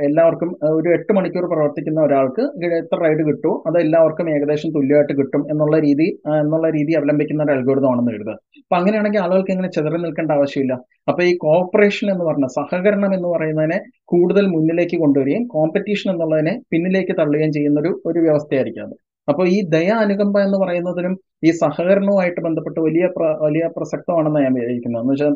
എല്ലാവർക്കും 0.08 0.50
ഒരു 0.78 0.90
എട്ട് 0.96 1.12
മണിക്കൂർ 1.18 1.46
പ്രവർത്തിക്കുന്ന 1.52 2.00
ഒരാൾക്ക് 2.02 2.44
എത്ര 2.80 2.98
റൈഡ് 3.04 3.24
കിട്ടുമോ 3.28 3.54
അത് 3.68 3.78
എല്ലാവർക്കും 3.84 4.30
ഏകദേശം 4.36 4.70
തുല്യമായിട്ട് 4.78 5.14
കിട്ടും 5.20 5.44
എന്നുള്ള 5.54 5.78
രീതി 5.86 6.08
എന്നുള്ള 6.40 6.70
രീതി 6.78 6.94
അവലംബിക്കുന്ന 7.00 7.46
ഒരു 7.48 7.54
അൽഗോരിതം 7.58 7.90
ആണെന്ന് 7.92 8.14
കരുതുക 8.16 8.36
അപ്പൊ 8.62 8.76
അങ്ങനെയാണെങ്കിൽ 8.80 9.22
ആളുകൾക്ക് 9.26 9.54
ഇങ്ങനെ 9.56 9.70
ചെതറി 9.76 10.00
നിൽക്കേണ്ട 10.06 10.32
ആവശ്യമില്ല. 10.32 10.74
അപ്പൊ 11.10 11.22
ഈ 11.24 11.32
കോപ്പറേഷൻ 11.46 12.08
എന്ന് 12.14 12.26
പറഞ്ഞ 12.30 12.48
സഹകരണം 12.58 13.14
എന്ന് 13.18 13.30
പറയുന്നതിനെ 13.36 13.80
കൂടുതൽ 14.14 14.46
മുന്നിലേക്ക് 14.56 14.98
കൊണ്ടുവരികയും 15.04 15.46
കോമ്പറ്റീഷൻ 15.56 16.10
എന്നുള്ളതിനെ 16.14 16.54
പിന്നിലേക്ക് 16.74 17.16
തള്ളുകയും 17.22 17.54
ചെയ്യുന്ന 17.58 17.80
ഒരു 17.80 17.94
ഒരു 18.12 18.20
വ്യവസ്ഥയായിരിക്കും 18.20 18.86
അത്. 18.88 18.96
അപ്പോൾ 19.28 19.46
ഈ 19.56 19.58
ദയ 19.76 19.90
അനുകമ്പ 20.04 20.36
എന്ന് 20.48 20.58
പറയുന്നതിനും 20.64 21.14
ഈ 21.48 21.52
സഹകരണവുമായിട്ട് 21.64 22.42
ബന്ധപ്പെട്ട് 22.48 22.80
വലിയ 22.88 23.06
വലിയ 23.46 23.64
പ്രസക്തമാണെന്ന് 23.78 24.42
ഞാൻ 24.46 24.54
വിചാരിക്കുന്നത്. 24.60 25.02
എന്ന് 25.04 25.14
വെച്ചാൽ 25.16 25.36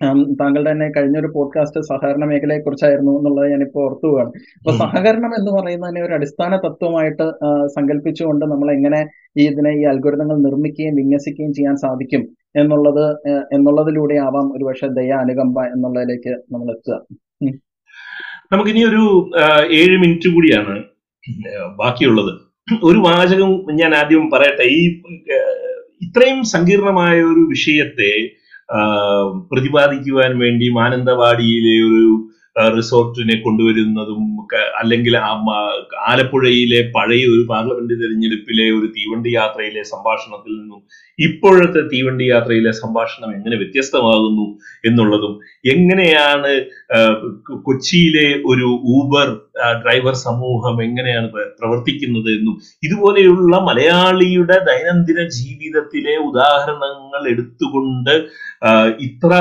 താങ്കളുടെ 0.00 0.70
തന്നെ 0.70 0.90
കഴിഞ്ഞൊരു 0.96 1.28
പോഡ്കാസ്റ്റ് 1.34 1.80
സഹകരണ 1.80 2.24
മേഖലയെ 2.24 2.58
കുറിച്ചായിരുന്നു 2.58 3.12
എന്നുള്ളത് 3.18 3.50
ഞാനിപ്പോൾ 3.50 3.84
ഓർത്തു 3.84 4.06
പോവാണ് 4.06 4.30
അപ്പൊ 4.58 4.72
സഹകരണം 4.76 5.32
എന്ന് 5.34 5.52
പറയുന്നതിനെ 5.52 6.02
ഒരു 6.02 6.12
അടിസ്ഥാന 6.12 6.56
തത്വമായിട്ട് 6.56 7.26
സങ്കല്പിച്ചുകൊണ്ട് 7.66 8.46
നമ്മൾ 8.46 8.72
എങ്ങനെ 8.72 9.00
ഈ 9.38 9.46
ഇതിനെ 9.46 9.70
ഈ 9.70 9.84
അൽഗോരിതങ്ങൾ 9.84 10.38
നിർമ്മിക്കുകയും 10.38 10.94
വിന്യസിക്കുകയും 10.94 11.52
ചെയ്യാൻ 11.52 11.76
സാധിക്കും 11.76 12.22
എന്നുള്ളത് 12.56 13.04
എന്നുള്ളതിലൂടെ 13.54 14.14
ആവാം 14.14 14.46
ഒരുപക്ഷെ 14.56 14.88
ദയ 14.88 15.12
അനുകമ്പ 15.12 15.64
എന്നുള്ളതിലേക്ക് 15.64 16.32
നമ്മൾ 16.52 16.70
എത്തുക. 16.70 16.94
നമുക്ക് 17.42 17.58
നമുക്കിനി 18.52 18.82
ഒരു 18.84 19.30
ഏഴ് 19.72 19.96
മിനിറ്റ് 19.98 20.28
കൂടിയാണ് 20.34 20.74
ബാക്കിയുള്ളത്. 21.76 22.32
ഒരു 22.84 22.98
വാചകം 22.98 23.50
ഞാൻ 23.72 23.94
ആദ്യം 23.94 24.30
പറയട്ടെ. 24.30 24.62
ഈ 24.62 24.80
ഇത്രയും 26.02 26.44
സങ്കീർണമായ 26.44 27.16
ഒരു 27.22 27.42
വിഷയത്തെ 27.48 28.10
പ്രതിപാദിക്കുവാൻ 29.52 30.38
വേണ്ടി 30.38 30.68
മാനന്തവാടിയിലെ 30.68 31.76
ഒരു 31.88 32.08
റിസോർട്ടിനെ 32.74 33.36
കൊണ്ടുവരുന്നതും 33.40 34.22
അല്ലെങ്കിൽ 34.80 35.14
ആലപ്പുഴയിലെ 36.08 36.80
പഴയ 36.94 37.22
ഒരു 37.32 37.42
പാർലമെന്റ് 37.50 37.94
തെരഞ്ഞെടുപ്പിലെ 38.00 38.66
ഒരു 38.76 38.88
തീവണ്ടി 38.94 39.30
യാത്രയിലെ 39.34 39.82
സംഭാഷണത്തിൽ 39.90 40.52
നിന്നും 40.56 40.80
ഇപ്പോഴത്തെ 41.18 41.82
തീവണ്ടി 41.90 42.24
യാത്രയിലെ 42.28 42.72
സംഭാഷണം 42.80 43.30
എങ്ങനെ 43.36 43.56
വ്യത്യസ്തമാകുന്നു 43.58 44.46
എന്നുള്ളതും 44.84 45.32
എങ്ങനെയാണ് 45.72 46.52
കൊച്ചിയിലെ 47.64 48.26
ഒരു 48.50 48.66
ഊബർ 48.94 49.28
ഡ്രൈവർ 49.80 50.14
സമൂഹം 50.22 50.76
എങ്ങനെയാണ് 50.84 51.28
പ്ര- 51.32 51.50
പ്രവർത്തിക്കുന്നത് 51.58 52.30
എന്നും 52.34 52.54
ഇതുപോലെയുള്ള 52.82 53.54
മലയാളിയുടെ 53.68 54.58
ദൈനംദിന 54.68 55.20
ജീവിതത്തിലെ 55.38 56.14
ഉദാഹരണങ്ങൾ 56.28 57.24
എടുത്തുകൊണ്ട് 57.32 58.14
ഇത്ര 59.04 59.32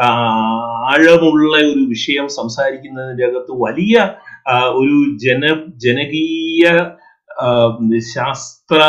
ആഴമുള്ള 0.00 1.56
ഒരു 1.64 1.80
വിഷയം 1.88 2.28
സംസാരിക്കുന്നതിന്റെ 2.28 3.24
അകത്ത് 3.26 3.52
വലിയ 3.60 3.96
ഒരു 4.74 4.96
ജന 5.16 5.44
ജനകീയ 5.76 6.64
ശാസ്ത്ര 8.12 8.80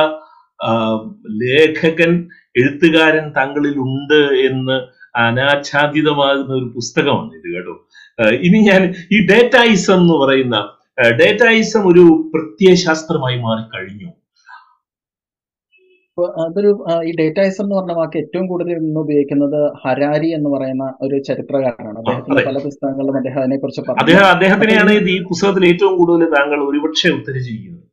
ലേഖകൻ 1.42 2.12
എഴുത്തുകാരൻ 2.56 3.32
താങ്കളിൽ 3.36 3.76
ഉണ്ട് 3.80 4.22
എന്ന് 4.46 4.78
അനാച്ഛാദിതമാകുന്ന 5.16 6.54
ഒരു 6.54 6.72
പുസ്തകമാണ് 6.76 7.32
ഇത് 7.36 7.48
കേട്ടോ. 7.56 7.76
ഇനി 8.42 8.58
ഞാൻ 8.60 8.82
ഈ 9.12 9.28
ഡേറ്റായിസം 9.28 9.94
എന്ന് 9.94 10.14
പറയുന്ന 10.14 10.58
ഡേറ്റായിസം 11.18 11.88
ഒരു 11.88 12.04
പ്രത്യയശാസ്ത്രമായി 12.34 13.38
മാറി 13.40 13.64
കഴിഞ്ഞു 13.76 14.10
അപ്പൊ 16.20 16.42
അതൊരു 16.44 16.70
ഈ 17.04 17.12
ഡേറ്റായിസം 17.18 17.64
എന്ന് 17.64 17.76
പറഞ്ഞ 17.76 17.94
വാക്ക് 17.98 18.18
ഏറ്റവും 18.22 18.46
കൂടുതൽ 18.50 18.72
ഇന്ന് 18.80 19.00
ഉപയോഗിക്കുന്നത് 19.04 19.60
ഹരാരി 19.84 20.30
എന്ന് 20.38 20.50
പറയുന്ന 20.54 20.86
ഒരു 21.02 21.16
ചരിത്രകാരനാണ്. 21.28 21.98
അദ്ദേഹത്തിന്റെ 22.02 22.44
പല 22.48 22.58
പുസ്തകങ്ങളിലും 22.66 23.18
അദ്ദേഹം 23.20 23.40
അതിനെ 23.42 23.58
കുറിച്ച് 23.62 23.82
പറഞ്ഞു 23.84 24.18
അദ്ദേഹത്തിനെയാണ് 24.32 24.94
ഈ 25.10 25.18
പുസ്തകത്തിൽ 25.30 25.66
ഏറ്റവും 25.70 25.94
കൂടുതൽ 26.00 26.26
താങ്കൾ 26.34 26.60
ഒരുപക്ഷെ 26.68 27.12
ഉദ്ധരിച്ചിരിക്കുന്നത് 27.16 27.86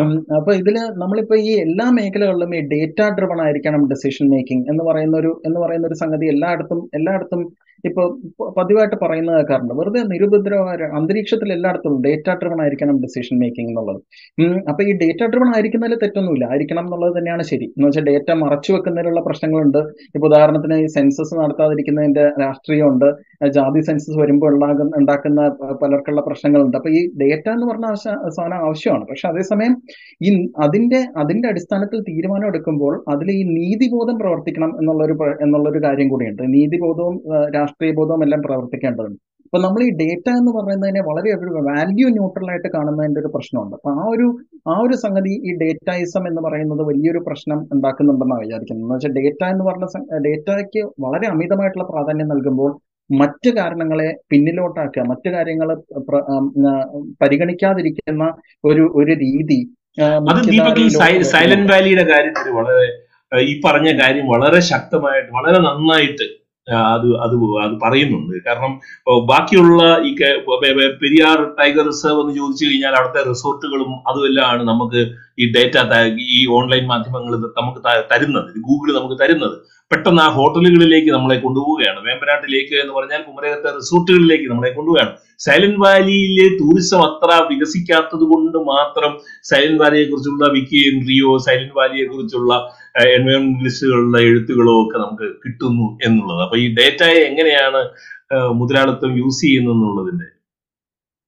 ഉം, 0.00 0.10
അപ്പൊ 0.36 0.50
ഇതിൽ 0.58 0.74
നമ്മളിപ്പോ 0.98 1.36
ഈ 1.44 1.52
എല്ലാ 1.64 1.86
മേഖലകളിലും 1.96 2.50
ഈ 2.54 2.62
ഡേറ്റ 2.70 3.00
ഡ്രിവൺ 3.16 3.40
ആയിരിക്കണം 3.44 3.82
ഡിസിഷൻ 3.90 4.26
മേക്കിംഗ് 4.32 4.66
എന്ന് 4.70 4.82
പറയുന്ന 4.88 5.16
ഒരു 5.20 5.32
എന്ന് 5.46 5.58
പറയുന്ന 5.62 5.86
ഒരു 5.90 5.98
സംഗതി 6.02 6.26
എല്ലായിടത്തും 6.32 6.80
എല്ലായിടത്തും 6.98 7.42
ഇപ്പൊ 7.84 8.02
പതിവായിട്ട് 8.58 8.96
പറയുന്ന 9.02 9.30
കേൾക്കാറുണ്ട് 9.32 9.74
വെറുതെ 9.74 10.00
നിരുപദ്രവ 10.12 10.66
അന്തരീക്ഷത്തിൽ 10.98 11.52
എല്ലായിടത്തും 11.52 11.94
ഡേറ്റ 12.06 12.28
ഡ്രിവൺ 12.34 12.60
ആയിരിക്കണം 12.62 12.96
ഡിസിഷൻ 13.02 13.38
മേക്കിംഗ് 13.38 13.70
എന്നുള്ളത്. 13.70 14.00
അപ്പൊ 14.68 14.82
ഈ 14.84 14.92
ഡേറ്റ 15.02 15.22
ഡ്രിവൺ 15.26 15.54
ആയിരിക്കുന്നതിൽ 15.54 15.98
തെറ്റൊന്നുമില്ല. 16.02 16.44
ആയിരിക്കണം 16.50 16.84
എന്നുള്ളത് 16.84 17.18
തന്നെയാണ് 17.18 17.42
ശരി. 17.42 17.64
എന്ന് 17.64 17.86
വെച്ചാൽ 17.86 18.04
ഡേറ്റ 18.04 18.30
മറച്ചു 18.44 18.72
വെക്കുന്നതിലുള്ള 18.72 19.20
പ്രശ്നങ്ങളുണ്ട്. 19.20 19.80
ഇപ്പൊ 20.14 20.28
ഉദാഹരണത്തിന് 20.28 20.74
ഈ 20.74 20.86
സെൻസസ് 20.86 21.34
നടത്താതിരിക്കുന്നതിന്റെ 21.34 22.24
രാഷ്ട്രീയമുണ്ട്. 22.40 23.08
ജാതി 23.48 23.80
സെൻസസ് 23.80 24.18
വരുമ്പോൾ 24.18 24.52
ഉണ്ടാക്കുന്ന 24.96 25.40
പലർക്കുള്ള 25.82 26.20
പ്രശ്നങ്ങളുണ്ട്. 26.20 26.76
അപ്പൊ 26.76 26.90
ഈ 26.90 27.10
ഡേറ്റ 27.22 27.48
എന്ന് 27.48 27.66
പറഞ്ഞ 27.66 27.88
സാധനം 28.28 28.58
ആവശ്യമാണ്. 28.66 29.04
പക്ഷെ 29.04 29.28
അതേസമയം 29.28 29.74
ഈ 30.22 30.30
അതിന്റെ 30.58 31.00
അതിന്റെ 31.16 31.48
അടിസ്ഥാനത്തിൽ 31.48 32.00
തീരുമാനം 32.00 32.46
എടുക്കുമ്പോൾ 32.46 33.04
അതിൽ 33.08 33.30
ഈ 33.30 33.42
നീതിബോധം 33.52 34.18
പ്രവർത്തിക്കണം 34.18 34.72
എന്നുള്ളൊരു 34.80 35.16
എന്നുള്ളൊരു 35.42 35.80
കാര്യം 35.84 36.08
കൂടിയുണ്ട്. 36.08 36.42
നീതിബോധവും 36.54 37.16
ആ, 37.34 37.38
രാഷ്ട്രീയ 37.74 37.94
ബോധവും 37.98 38.22
എല്ലാം 38.24 38.40
പ്രവർത്തിക്കേണ്ടതുണ്ട്. 38.46 39.20
അപ്പൊ 39.46 39.58
നമ്മൾ 39.64 39.80
ഈ 39.86 39.90
ഡേറ്റ 40.00 40.26
എന്ന് 40.38 40.52
പറയുന്നതിനെ 40.56 41.00
വളരെ 41.08 41.28
ഒരു 41.34 41.50
വാല്യൂ 41.66 42.06
ന്യൂട്രൽ 42.14 42.48
ആയിട്ട് 42.52 42.68
കാണുന്നതിന്റെ 42.74 43.20
ഒരു 43.22 43.30
പ്രശ്നമുണ്ട്. 43.34 43.74
അപ്പൊ 43.78 43.90
ആ 44.00 44.04
ഒരു 44.14 44.26
ആ 44.72 44.74
ഒരു 44.84 44.96
സംഗതി 45.02 45.32
ഈ 45.48 45.50
ഡേറ്റായിസം 45.60 46.24
എന്ന് 46.30 46.40
പറയുന്നത് 46.46 46.82
വലിയൊരു 46.88 47.20
പ്രശ്നം 47.28 47.58
ഉണ്ടാക്കുന്നുണ്ടെന്നാണ് 47.74 48.42
വിചാരിക്കുന്നത്. 48.44 48.84
എന്ന് 48.84 48.96
വെച്ചാൽ 48.96 49.14
ഡേറ്റ 49.18 49.42
എന്ന് 49.52 49.64
പറഞ്ഞ 49.68 49.86
ഡേറ്റയ്ക്ക് 50.26 50.82
വളരെ 51.04 51.28
അമിതമായിട്ടുള്ള 51.34 51.86
പ്രാധാന്യം 51.92 52.30
നൽകുമ്പോൾ 52.34 52.72
മറ്റ് 53.10 53.50
കാരണങ്ങളെ 53.56 54.08
പിന്നിലോട്ടാക്കുക 54.32 55.02
മറ്റു 55.12 55.30
കാര്യങ്ങൾ 55.36 55.70
പരിഗണിക്കാതിരിക്കുന്ന 57.22 58.26
ഒരു 58.64 58.84
ഒരു 59.00 59.14
രീതി 59.24 59.60
സൈലന്റ് 61.34 61.68
വാലിയുടെ 61.72 62.04
കാര്യത്തിൽ 62.04 62.48
വളരെ 62.60 62.86
ഈ 63.32 63.52
പറഞ്ഞ 63.66 63.90
കാര്യം 64.00 64.26
വളരെ 64.32 64.60
ശക്തമായിട്ട് 64.70 65.30
വളരെ 65.36 65.60
നന്നായിട്ട് 65.68 66.26
അത് 66.68 67.08
അത് 67.24 67.34
അത് 67.64 67.74
പറയുന്നുണ്ട്. 67.82 68.34
കാരണം 68.46 68.72
ബാക്കിയുള്ള 69.30 69.80
ഈ 70.08 70.10
പെരിയാർ 71.02 71.38
ടൈഗർ 71.58 71.84
റിസർവ് 71.86 72.20
എന്ന് 72.22 72.34
ചോദിച്ചു 72.40 72.64
കഴിഞ്ഞാൽ 72.64 72.94
അവിടുത്തെ 72.98 73.22
റിസോർട്ടുകളും 73.30 73.90
അതുമെല്ലാമാണ് 74.10 74.62
നമുക്ക് 74.68 75.00
ഈ 75.42 75.46
ഡേറ്റ 75.56 75.76
ഈ 76.36 76.40
ഓൺലൈൻ 76.58 76.84
മാധ്യമങ്ങൾ 76.92 77.32
നമുക്ക് 77.60 77.80
തരുന്നത്. 78.12 78.50
ഗൂഗിൾ 78.68 78.90
നമുക്ക് 78.98 79.18
തരുന്നത്. 79.22 79.56
പെട്ടെന്ന് 79.90 80.22
ആ 80.22 80.28
ഹോട്ടലുകളിലേക്ക് 80.36 81.10
നമ്മളെ 81.10 81.36
കൊണ്ടുപോവുകയാണ്. 81.40 82.00
വേമ്പനാട്ടിലേക്ക് 82.06 82.74
എന്ന് 82.82 82.92
പറഞ്ഞാൽ 82.92 83.20
കുമരകത്തെ 83.26 83.70
റിസോർട്ടുകളിലേക്ക് 83.78 84.46
നമ്മളെ 84.50 84.70
കൊണ്ടുപോവുകയാണ്. 84.70 85.12
സൈലന്റ് 85.46 85.80
വാലിയിലെ 85.84 86.46
ടൂറിസം 86.58 87.00
അത്ര 87.08 87.30
വികസിക്കാത്തത് 87.50 88.24
കൊണ്ട് 88.32 88.58
മാത്രം 88.72 89.12
സൈലന്റ് 89.50 89.82
വാലിയെ 89.82 90.04
കുറിച്ചുള്ള 90.04 90.48
വിക്കി 90.52 90.80
എൻട്രിയോ 90.90 91.30
സൈലന്റ് 91.46 91.76
വാലിയെ 91.80 92.06
കുറിച്ചുള്ള 92.06 92.54
എൻവയോൺമെന്റലിസ്റ്റുകളുടെ 92.98 94.18
എഴുത്തുകളോ 94.22 94.74
ഒക്കെ 94.82 94.98
നമുക്ക് 94.98 95.36
കിട്ടുന്നു 95.44 95.98
എന്നുള്ളത്. 96.04 96.42
അപ്പൊ 96.42 96.56
ഈ 96.56 96.74
ഡേറ്റയെ 96.74 97.24
എങ്ങനെയാണ് 97.24 97.80
മുതലാളിത്തം 98.60 99.16
യൂസ് 99.16 99.40
ചെയ്യുന്നത് 99.40 99.74
എന്നുള്ളതിന്റെ? 99.74 100.28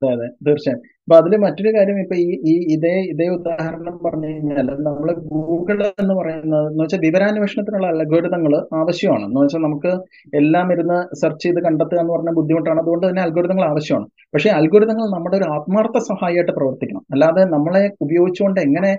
അതെ. 0.02 0.28
തീർച്ചയായും. 0.46 0.95
അപ്പൊ 1.08 1.16
അതിൽ 1.18 1.36
മറ്റൊരു 1.36 1.70
കാര്യം 1.76 1.98
ഇപ്പൊ 2.00 2.14
ഈ 2.14 2.30
ഈ 2.44 2.54
ഇതേ 2.74 2.94
ഇതേ 3.10 3.26
ഉദാഹരണം 3.28 3.98
പറഞ്ഞു 4.04 4.26
കഴിഞ്ഞാൽ 4.26 4.68
നമ്മൾ 4.86 5.08
ഗൂഗിൾ 5.26 5.82
എന്ന് 6.02 6.14
പറയുന്നത് 6.14 6.64
എന്ന് 6.70 6.80
വെച്ചാൽ 6.82 7.00
വിവരാന്വേഷണത്തിനുള്ള 7.00 7.86
അൽഗോരിതങ്ങൾ 7.86 8.54
ആവശ്യമാണ്. 8.74 9.24
എന്ന് 9.24 9.40
വെച്ചാൽ 9.40 9.60
നമുക്ക് 9.60 9.92
എല്ലാം 10.36 10.72
ഇരുന്ന് 10.72 11.16
സെർച്ച് 11.16 11.42
ചെയ്ത് 11.44 11.60
കണ്ടെത്തുക 11.62 12.00
എന്ന് 12.00 12.12
പറഞ്ഞാൽ 12.12 12.34
ബുദ്ധിമുട്ടാണ്. 12.34 12.80
അതുകൊണ്ട് 12.80 13.06
തന്നെ 13.06 13.22
അൽഗോരിതങ്ങൾ 13.22 13.64
ആവശ്യമാണ്. 13.64 14.06
പക്ഷേ 14.34 14.50
അൽഗോരിതങ്ങൾ 14.50 15.06
നമ്മുടെ 15.10 15.36
ഒരു 15.36 15.46
ആത്മാർത്ഥ 15.50 15.98
സഹായമായിട്ട് 15.98 16.52
പ്രവർത്തിക്കണം. 16.52 17.04
അല്ലാതെ 17.12 17.44
നമ്മളെ 17.44 17.84
ഉപയോഗിച്ചുകൊണ്ട് 18.00 18.60
എങ്ങനെ 18.60 18.90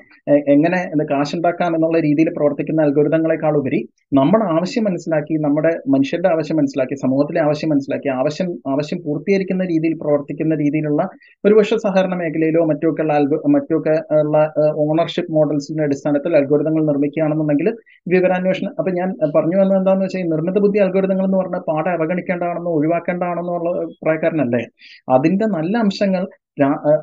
എങ്ങനെ 0.48 0.80
കാശുണ്ടാക്കാം 1.12 1.76
എന്നുള്ള 1.76 2.00
രീതിയിൽ 2.00 2.30
പ്രവർത്തിക്കുന്ന 2.30 2.82
അൽഗോരിതങ്ങളെക്കാൾ 2.82 3.58
ഉപരി 3.58 3.82
നമ്മുടെ 4.14 4.46
ആവശ്യം 4.46 4.84
മനസ്സിലാക്കി 4.84 5.36
നമ്മുടെ 5.38 5.72
മനുഷ്യരുടെ 5.88 6.30
ആവശ്യം 6.30 6.58
മനസ്സിലാക്കി 6.58 6.96
സമൂഹത്തിലെ 6.96 7.40
ആവശ്യം 7.40 7.70
മനസ്സിലാക്കി 7.70 8.10
ആവശ്യം 8.10 8.50
ആവശ്യം 8.68 9.00
പൂർത്തീകരിക്കുന്ന 9.06 9.64
രീതിയിൽ 9.66 9.96
പ്രവർത്തിക്കുന്ന 9.98 10.56
രീതിയിലുള്ള 10.56 11.04
ഒരുപക്ഷെ 11.44 11.78
സഹകരണ 11.98 12.16
മേഖലയിലോ 12.16 12.62
മറ്റോ 12.70 12.88
ഒക്കെ 12.90 13.04
ഉള്ള 13.04 13.14
അൽഗോ 13.14 13.38
മറ്റൊക്കെ 13.54 13.94
ഉള്ള 14.18 14.38
ഓണർഷിപ്പ് 14.84 15.32
മോഡൽസിന്റെ 15.34 15.84
അടിസ്ഥാനത്തിൽ 15.84 16.32
അൽഗോരിതങ്ങൾ 16.40 16.82
നിർമ്മിക്കുകയാണെന്നുണ്ടെങ്കിൽ 16.90 17.68
വിവരാന്വേഷണം 18.08 18.74
അപ്പൊ 18.80 18.92
ഞാൻ 18.92 19.10
പറഞ്ഞു 19.36 19.58
വന്നത് 19.58 19.78
എന്താണെന്ന് 19.78 20.08
വെച്ചാൽ 20.08 20.22
ഈ 20.22 20.28
നിർമ്മിത 20.34 20.60
ബുദ്ധി 20.66 20.82
അൽഗോരിതങ്ങൾ 20.86 21.28
എന്ന് 21.28 21.40
പറഞ്ഞാൽ 21.42 21.64
പാടെ 21.70 21.92
അവഗണിക്കേണ്ടതാണെന്നോ 21.98 22.74
ഒഴിവാക്കേണ്ടതാണെന്നോ 22.80 23.56
ഉള്ള 23.60 23.70
അഭിപ്രായക്കാരനല്ലേ 23.84 24.64
അതിന്റെ 25.08 25.48
നല്ല 25.58 25.74
അംശങ്ങൾ 25.78 26.26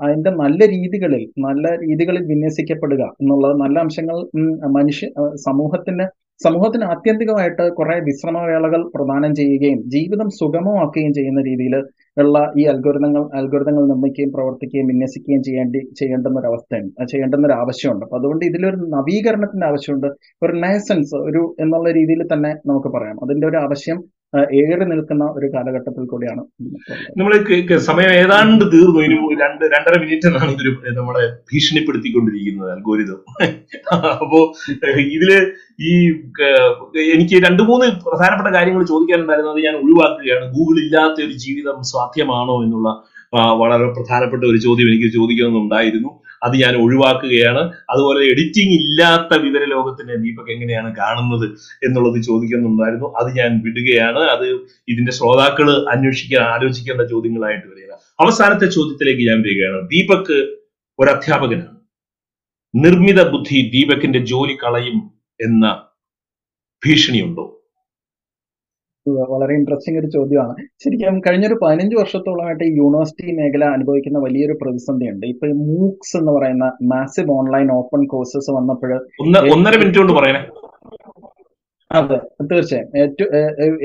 അതിന്റെ 0.03 0.31
നല്ല 0.39 0.67
രീതികളിൽ 0.73 1.25
നല്ല 1.45 1.67
രീതികളിൽ 1.83 2.23
വിന്യസിക്കപ്പെടുക 2.31 3.03
എന്നുള്ളത് 3.23 3.55
നല്ല 3.61 3.77
അംശങ്ങൾ 3.79 4.17
മനുഷ്യ 4.75 5.09
സമൂഹത്തിന്റെ 5.45 6.07
സമൂഹത്തിന് 6.07 6.07
സമൂഹത്തിന് 6.41 6.85
ആത്യന്തികമായിട്ട് 6.85 7.64
കുറെ 7.70 7.97
വിശ്രമവേളകൾ 8.01 8.80
പ്രദാനം 8.95 9.32
ചെയ്യുകയും 9.35 9.80
ജീവിതം 9.87 10.28
സുഗമമാക്കുകയും 10.30 11.12
ചെയ്യുന്ന 11.12 11.41
രീതിയിൽ 11.43 11.74
ഉള്ള 12.16 12.39
ഈ 12.59 12.64
അൽഗോരിതങ്ങൾ 12.64 13.22
അൽഗോരിതങ്ങൾ 13.35 13.85
നിർമ്മിക്കുകയും 13.87 14.30
പ്രവർത്തിക്കുകയും 14.32 14.87
വിന്യസിക്കുകയും 14.87 15.43
ചെയ്യേണ്ടി 15.43 15.80
ചെയ്യേണ്ടുന്ന 15.99 16.39
ഒരു 16.39 16.47
അവസ്ഥയുണ്ട് 16.47 17.07
ചെയ്യേണ്ടുന്ന 17.12 17.47
ഒരു 17.47 17.53
ആവശ്യമുണ്ട് 17.55 18.05
അപ്പൊ 18.05 18.18
അതുകൊണ്ട് 18.18 18.45
ഇതിലൊരു 18.45 18.78
നവീകരണത്തിന്റെ 18.89 19.66
ആവശ്യമുണ്ട്. 19.66 20.09
ഒരു 20.43 20.53
നയസൻസ് 20.59 21.16
ഒരു 21.28 21.43
എന്നുള്ള 21.61 21.91
രീതിയിൽ 21.91 22.22
തന്നെ 22.32 22.53
നമുക്ക് 22.66 22.89
പറയാം. 22.89 23.18
അതിന്റെ 23.24 23.47
ഒരു 23.47 23.57
ആവശ്യം 23.57 23.99
ഏറി 24.61 24.85
നിൽക്കുന്ന 24.91 25.24
ഒരു 25.39 25.47
കാലഘട്ടത്തിൽ 25.55 26.05
കൂടിയാണ്. 26.12 26.43
നമ്മൾ 27.18 27.32
സമയം 27.89 28.11
ഏതാണ്ട് 28.22 28.64
തീർന്നു. 28.74 29.01
ഇനി 29.07 29.16
രണ്ട് 29.43 29.64
രണ്ടര 29.74 29.95
മിനിറ്റ് 30.03 30.28
എന്നാണ് 30.30 30.51
ഇതൊരു 30.57 30.72
നമ്മളെ 30.99 31.24
ഭീഷണിപ്പെടുത്തിക്കൊണ്ടിരിക്കുന്നത് 31.51 32.70
അൽഗോരിതം 32.74 33.20
അപ്പോ 34.24 34.41
ഇതിൽ 35.16 35.32
ഈ 35.91 35.95
എനിക്ക് 37.14 37.37
രണ്ട് 37.47 37.62
മൂന്ന് 37.70 37.87
പ്രധാനപ്പെട്ട 38.09 38.51
കാര്യങ്ങൾ 38.59 38.85
ചോദിക്കാനുണ്ടായിരുന്നത് 38.93 39.61
ഞാൻ 39.66 39.76
ഒഴിവാക്കുകയാണ്. 39.82 40.47
ഗൂഗിൾ 40.57 40.78
ഇല്ലാത്ത 40.85 41.18
ഒരു 41.26 41.37
ജീവിതം 41.47 41.78
സാധ്യമാണോ 41.95 42.57
എന്നുള്ള 42.66 42.91
വളരെ 43.62 43.87
പ്രധാനപ്പെട്ട 43.97 44.45
ഒരു 44.51 44.59
ചോദ്യം 44.66 44.89
എനിക്ക് 44.91 45.09
ചോദിക്കണമെന്നുണ്ടായിരുന്നു 45.18 46.11
അത് 46.45 46.57
ഞാൻ 46.57 46.77
ഒഴിവാക്കുകയാണ്. 46.77 47.73
അതുപോലെ 47.91 48.27
എഡിറ്റിംഗ് 48.31 48.75
ഇല്ലാത്ത 48.81 49.39
വിവര 49.43 49.65
ലോകത്തിനെ 49.65 50.17
ദീപക് 50.17 50.51
എങ്ങനെയാണ് 50.51 50.97
കാണുന്നത് 50.97 51.47
എന്നുള്ളത് 51.87 52.23
ചോദിക്കുന്നുണ്ടായിരുന്നു. 52.23 53.15
അത് 53.21 53.37
ഞാൻ 53.39 53.61
വിടുകയാണ്. 53.65 54.19
അത് 54.19 54.47
ഇതിന്റെ 54.89 55.13
ശ്രോതാക്കൾ 55.13 55.71
അന്വേഷിക്കാൻ 55.89 56.43
ആലോചിക്കേണ്ട 56.43 57.03
ചോദ്യങ്ങളായിട്ട് 57.11 57.67
വരിക 57.67 57.91
അവസാനത്തെ 58.21 58.67
ചോദ്യത്തിലേക്ക് 58.67 59.23
ഞാൻ 59.29 59.41
വരികയാണ്. 59.41 59.89
ദീപക് 59.89 60.37
ഒരു 60.99 61.11
അധ്യാപകനാണ് 61.11 61.75
നിർമ്മിത 62.75 63.31
ബുദ്ധി 63.31 63.71
ദീപകിന്റെ 63.75 64.19
ജോലി 64.19 64.55
കളയും 64.55 64.99
എന്ന 65.41 65.83
ഭീഷണിയുണ്ടോ? 66.83 67.64
വളരെ 69.09 69.55
ഇൻട്രസ്റ്റിംഗ് 69.55 70.01
ഒരു 70.01 70.07
ചോദ്യമാണ്. 70.07 70.55
ശരിക്കും 70.85 71.21
കഴിഞ്ഞൊരു 71.27 71.57
പതിനഞ്ച് 71.63 71.97
വർഷത്തോളമായിട്ട് 71.97 72.65
ഈ 72.65 72.73
യൂണിവേഴ്സിറ്റി 72.77 73.33
മേഖല 73.33 73.65
അനുഭവിക്കുന്ന 73.65 74.19
വലിയൊരു 74.19 74.59
പ്രതിസന്ധിയുണ്ട്. 74.63 75.27
ഇപ്പൊ 75.27 75.47
മൂക്സ് 75.47 76.17
എന്ന് 76.17 76.33
പറയുന്ന 76.33 76.73
മാസീവ് 76.83 77.31
ഓൺലൈൻ 77.31 77.71
ഓപ്പൺ 77.73 78.07
കോഴ്സസ് 78.07 78.51
വന്നപ്പോൾ 78.51 78.93
ഒന്നര 79.53 79.79
മിനിറ്റ് 79.79 79.99
കൊണ്ട് 79.99 80.13
പറയണേ. 80.13 80.43
അതെ 81.99 82.17
തീർച്ചയായും. 82.51 82.89
ഏറ്റവും 83.03 83.33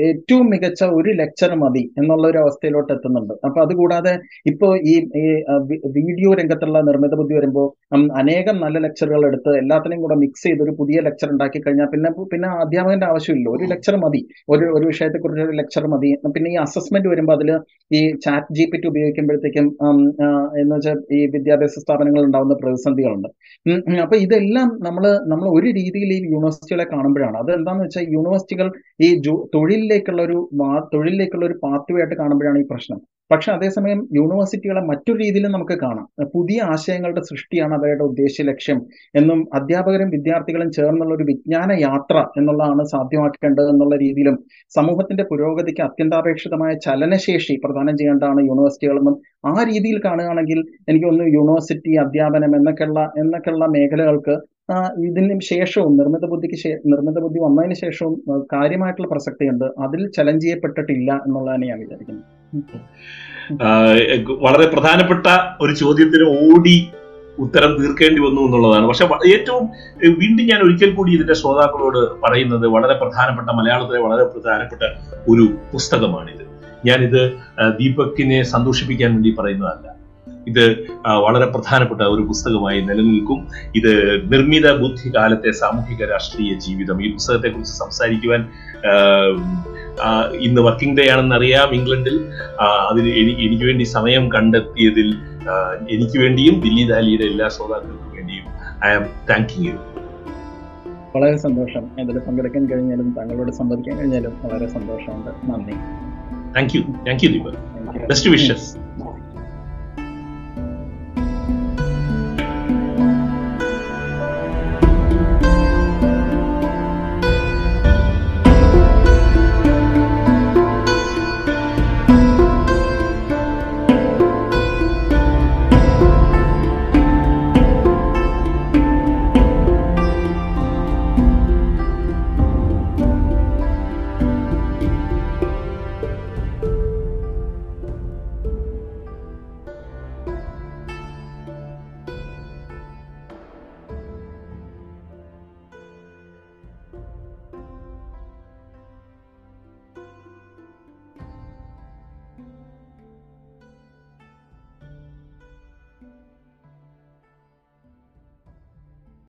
ഏറ്റവും 0.06 0.46
മികച്ച 0.52 0.82
ഒരു 0.98 1.10
ലെക്ചർ 1.20 1.50
മതി 1.62 1.82
എന്നുള്ള 2.00 2.24
ഒരു 2.30 2.38
അവസ്ഥയിലോട്ട് 2.42 2.90
എത്തുന്നുണ്ട്. 2.94 3.34
അപ്പൊ 3.46 3.58
അതുകൂടാതെ 3.64 4.12
ഇപ്പോ 4.50 4.68
ഈ 4.92 4.94
വീഡിയോ 5.98 6.30
രംഗത്തുള്ള 6.40 6.78
നിർമ്മിത 6.88 7.14
ബുദ്ധി 7.20 7.34
വരുമ്പോൾ 7.38 7.66
അനേകം 8.20 8.56
നല്ല 8.64 8.78
ലെക്ചറുകൾ 8.86 9.24
എടുത്ത് 9.30 9.52
എല്ലാത്തിനെയും 9.62 10.02
കൂടെ 10.04 10.16
മിക്സ് 10.24 10.44
ചെയ്ത് 10.46 10.62
ഒരു 10.66 10.74
പുതിയ 10.80 11.00
ലെക്ചർ 11.08 11.28
ഉണ്ടാക്കി 11.34 11.60
കഴിഞ്ഞാൽ 11.66 11.88
പിന്നെ 11.94 12.10
പിന്നെ 12.32 12.48
അധ്യാപകന്റെ 12.64 13.08
ആവശ്യമില്ല. 13.10 13.48
ഒരു 13.56 13.64
ലെക്ചർ 13.72 13.96
മതി. 14.04 14.22
ഒരു 14.54 14.66
ഒരു 14.76 14.84
വിഷയത്തെക്കുറിച്ച് 14.92 15.44
ഒരു 15.48 15.56
ലെക്ചർ 15.60 15.86
മതി. 15.94 16.10
പിന്നെ 16.36 16.50
ഈ 16.54 16.58
അസസ്മെന്റ് 16.64 17.10
വരുമ്പോൾ 17.12 17.36
അതിൽ 17.38 17.52
ഈ 17.90 18.02
ചാറ്റ് 18.26 18.54
ജി 18.58 18.66
പി 18.72 18.78
ടി 18.82 18.86
ഉപയോഗിക്കുമ്പോഴത്തേക്കും 18.92 19.66
എന്ന് 20.60 20.74
വെച്ചാൽ 20.74 20.98
ഈ 21.16 21.20
വിദ്യാഭ്യാസ 21.36 21.78
സ്ഥാപനങ്ങളിൽ 21.84 22.26
ഉണ്ടാകുന്ന 22.28 22.56
പ്രതിസന്ധികളുണ്ട്. 22.62 23.28
അപ്പൊ 24.06 24.16
ഇതെല്ലാം 24.26 24.68
നമ്മൾ 24.88 25.04
നമ്മൾ 25.32 25.46
ഒരു 25.56 25.68
രീതിയിൽ 25.80 26.10
ഈ 26.16 26.20
യൂണിവേഴ്സിറ്റികളെ 26.34 26.86
കാണുമ്പോഴാണ്. 26.94 27.36
അത് 27.42 27.50
എന്താണെന്ന് 27.58 27.86
വെച്ചാൽ 27.86 27.99
യൂണിവേഴ്സിറ്റികൾ 28.08 28.68
ഈ 29.02 29.08
തൊഴിലിലേക്കുള്ള 29.54 30.22
ഒരു 30.22 30.38
തൊഴിലിലേക്കുള്ള 30.94 31.46
ഒരു 31.46 31.56
പാത്വേ 31.64 32.00
ആയിട്ട് 32.00 32.14
കാണുമ്പോഴാണ് 32.14 32.58
ഈ 32.58 32.66
പ്രശ്നം. 32.70 33.00
പക്ഷെ 33.30 33.52
അതേസമയം 33.52 34.08
യൂണിവേഴ്സിറ്റികളെ 34.16 34.80
മറ്റൊരു 34.80 35.18
രീതിയിലും 35.18 35.52
നമുക്ക് 35.52 35.78
കാണാം. 35.82 36.06
പുതിയ 36.34 36.62
ആശയങ്ങളുടെ 36.62 37.20
സൃഷ്ടിയാണ് 37.20 37.74
അവരുടെ 37.74 38.04
ഉദ്ദേശ 38.04 38.42
ലക്ഷ്യം 38.42 38.78
എന്നും 39.14 39.48
അധ്യാപകരും 39.54 40.10
വിദ്യാർത്ഥികളും 40.10 40.70
ചേർന്നുള്ള 40.70 41.14
ഒരു 41.14 41.24
വിജ്ഞാന 41.24 41.72
യാത്ര 41.80 42.26
എന്നുള്ളതാണ് 42.36 42.84
സാധ്യമാക്കേണ്ടത് 42.84 43.68
എന്നുള്ള 43.68 43.96
രീതിയിലും 43.96 44.36
സമൂഹത്തിന്റെ 44.72 45.24
പുരോഗതിക്ക് 45.24 45.82
അത്യന്താപേക്ഷിതമായ 45.82 46.74
ചലനശേഷി 46.86 47.56
പ്രദാനം 47.64 47.96
ചെയ്യേണ്ടതാണ് 47.96 48.40
യൂണിവേഴ്സിറ്റികളെന്നും 48.40 49.16
ആ 49.46 49.62
രീതിയിൽ 49.62 50.00
കാണുകയാണെങ്കിൽ 50.04 50.58
എനിക്ക് 50.88 51.06
ഒന്ന് 51.06 51.24
യൂണിവേഴ്സിറ്റി 51.34 51.96
അധ്യാപനം 51.96 52.56
എന്നൊക്കെയുള്ള 52.56 53.12
എന്നൊക്കെയുള്ള 53.16 53.66
മേഖലകൾക്ക് 53.66 54.36
ഇതിന് 55.06 55.40
ശേഷവും 55.40 55.96
നിർമ്മിത 55.96 56.24
ബുദ്ധിക്ക് 56.30 56.58
നിർമ്മിത 56.92 57.18
ബുദ്ധി 57.24 57.38
വന്നതിന് 57.44 57.74
ശേഷവും 57.74 58.14
കാര്യമായിട്ടുള്ള 58.52 59.08
പ്രസക്തിയുണ്ട്. 59.08 59.64
അതിൽ 59.64 60.10
ചലഞ്ച് 60.16 60.44
ചെയ്യപ്പെട്ടിട്ടില്ല 60.44 61.12
എന്നുള്ളതാണ് 61.26 61.64
ഞാൻ 61.64 61.78
വിചാരിക്കുന്നത്. 61.80 62.24
വളരെ 64.46 64.66
പ്രധാനപ്പെട്ട 64.74 65.26
ഒരു 65.60 65.74
ചോദ്യത്തിന് 65.74 66.26
ഓടി 66.40 66.88
ഉത്തരം 67.38 67.72
തീർക്കേണ്ടി 67.80 68.20
വന്നു 68.20 68.40
എന്നുള്ളതാണ്. 68.42 68.86
പക്ഷെ 68.86 69.04
ഏറ്റവും 69.32 69.64
വീണ്ടും 70.20 70.44
ഞാൻ 70.46 70.60
ഒരിക്കൽ 70.66 70.90
കൂടി 70.94 71.10
ഇതിന്റെ 71.12 71.34
ശ്രോതാക്കളോട് 71.34 72.00
പറയുന്നത് 72.24 72.66
വളരെ 72.66 72.94
പ്രധാനപ്പെട്ട 72.94 73.48
മലയാളത്തിലെ 73.60 74.00
വളരെ 74.06 74.24
പ്രധാനപ്പെട്ട 74.24 74.82
ഒരു 75.28 75.44
പുസ്തകമാണിത്. 75.72 76.44
ഞാനിത് 76.88 77.22
ദീപക്കിനെ 77.78 78.42
സന്തോഷിപ്പിക്കാൻ 78.42 79.10
വേണ്ടി 79.12 79.34
പറയുന്നതല്ല. 79.38 79.89
ഇത് 80.50 80.64
വളരെ 81.24 81.46
പ്രധാനപ്പെട്ട 81.46 82.00
ഒരു 82.00 82.22
പുസ്തകമായി 82.22 82.80
നിലനിൽക്കും. 82.80 83.40
ഇത് 83.74 83.92
നിർമ്മിത 84.32 84.66
ബുദ്ധി 84.82 85.08
കാലത്തെ 85.16 85.50
സാമൂഹിക 85.50 86.04
രാഷ്ട്രീയ 86.04 86.52
ജീവിതം. 86.58 86.96
ഈ 87.04 87.12
പുസ്തകത്തെ 87.12 87.48
കുറിച്ച് 87.48 87.74
സംസാരിക്കുവാൻ 87.78 88.42
ഇന്ന് 90.40 90.60
വർക്കിംഗ് 90.60 90.96
ഡേ 91.00 91.04
ആണെന്ന് 91.10 91.36
അറിയാം 91.36 91.68
ഇംഗ്ലണ്ടിൽ. 91.74 92.16
അതിന് 92.90 93.08
എനിക്ക് 93.46 93.64
വേണ്ടി 93.64 93.84
സമയം 93.84 94.32
കണ്ടെത്തിയതിൽ 94.32 95.08
എനിക്ക് 95.90 96.18
വേണ്ടിയും 96.18 96.56
ദില്ലി 96.60 96.84
ദാലിയുടെ 96.88 97.24
എല്ലാ 97.24 97.48
ശ്രോതാക്കൾക്കും 97.48 98.10
വേണ്ടിയും 98.16 98.46
ഐ 98.84 98.90
ആം 98.90 99.04
താങ്കിങ് 99.30 99.66
യു. 99.66 99.76
വളരെ 101.16 101.36
സന്തോഷം. 101.36 101.84
ഇതിൽ 102.00 102.18
പങ്കെടുക്കാൻ 102.18 102.64
കഴിഞ്ഞാലും 102.66 103.14
താങ്കളോട് 103.18 103.52
സംവദിക്കാൻ 103.52 103.98
കഴിഞ്ഞാലും 103.98 104.32
വളരെ 104.42 104.66
സന്തോഷമുണ്ട്. 104.66 105.30
നന്ദി. 105.52 105.74
Thank 106.56 106.76
you. 106.76 106.82
Thank 107.06 107.24
you 107.24 107.30
Deepak 107.32 107.58
best 108.08 108.30
wishes 108.30 108.70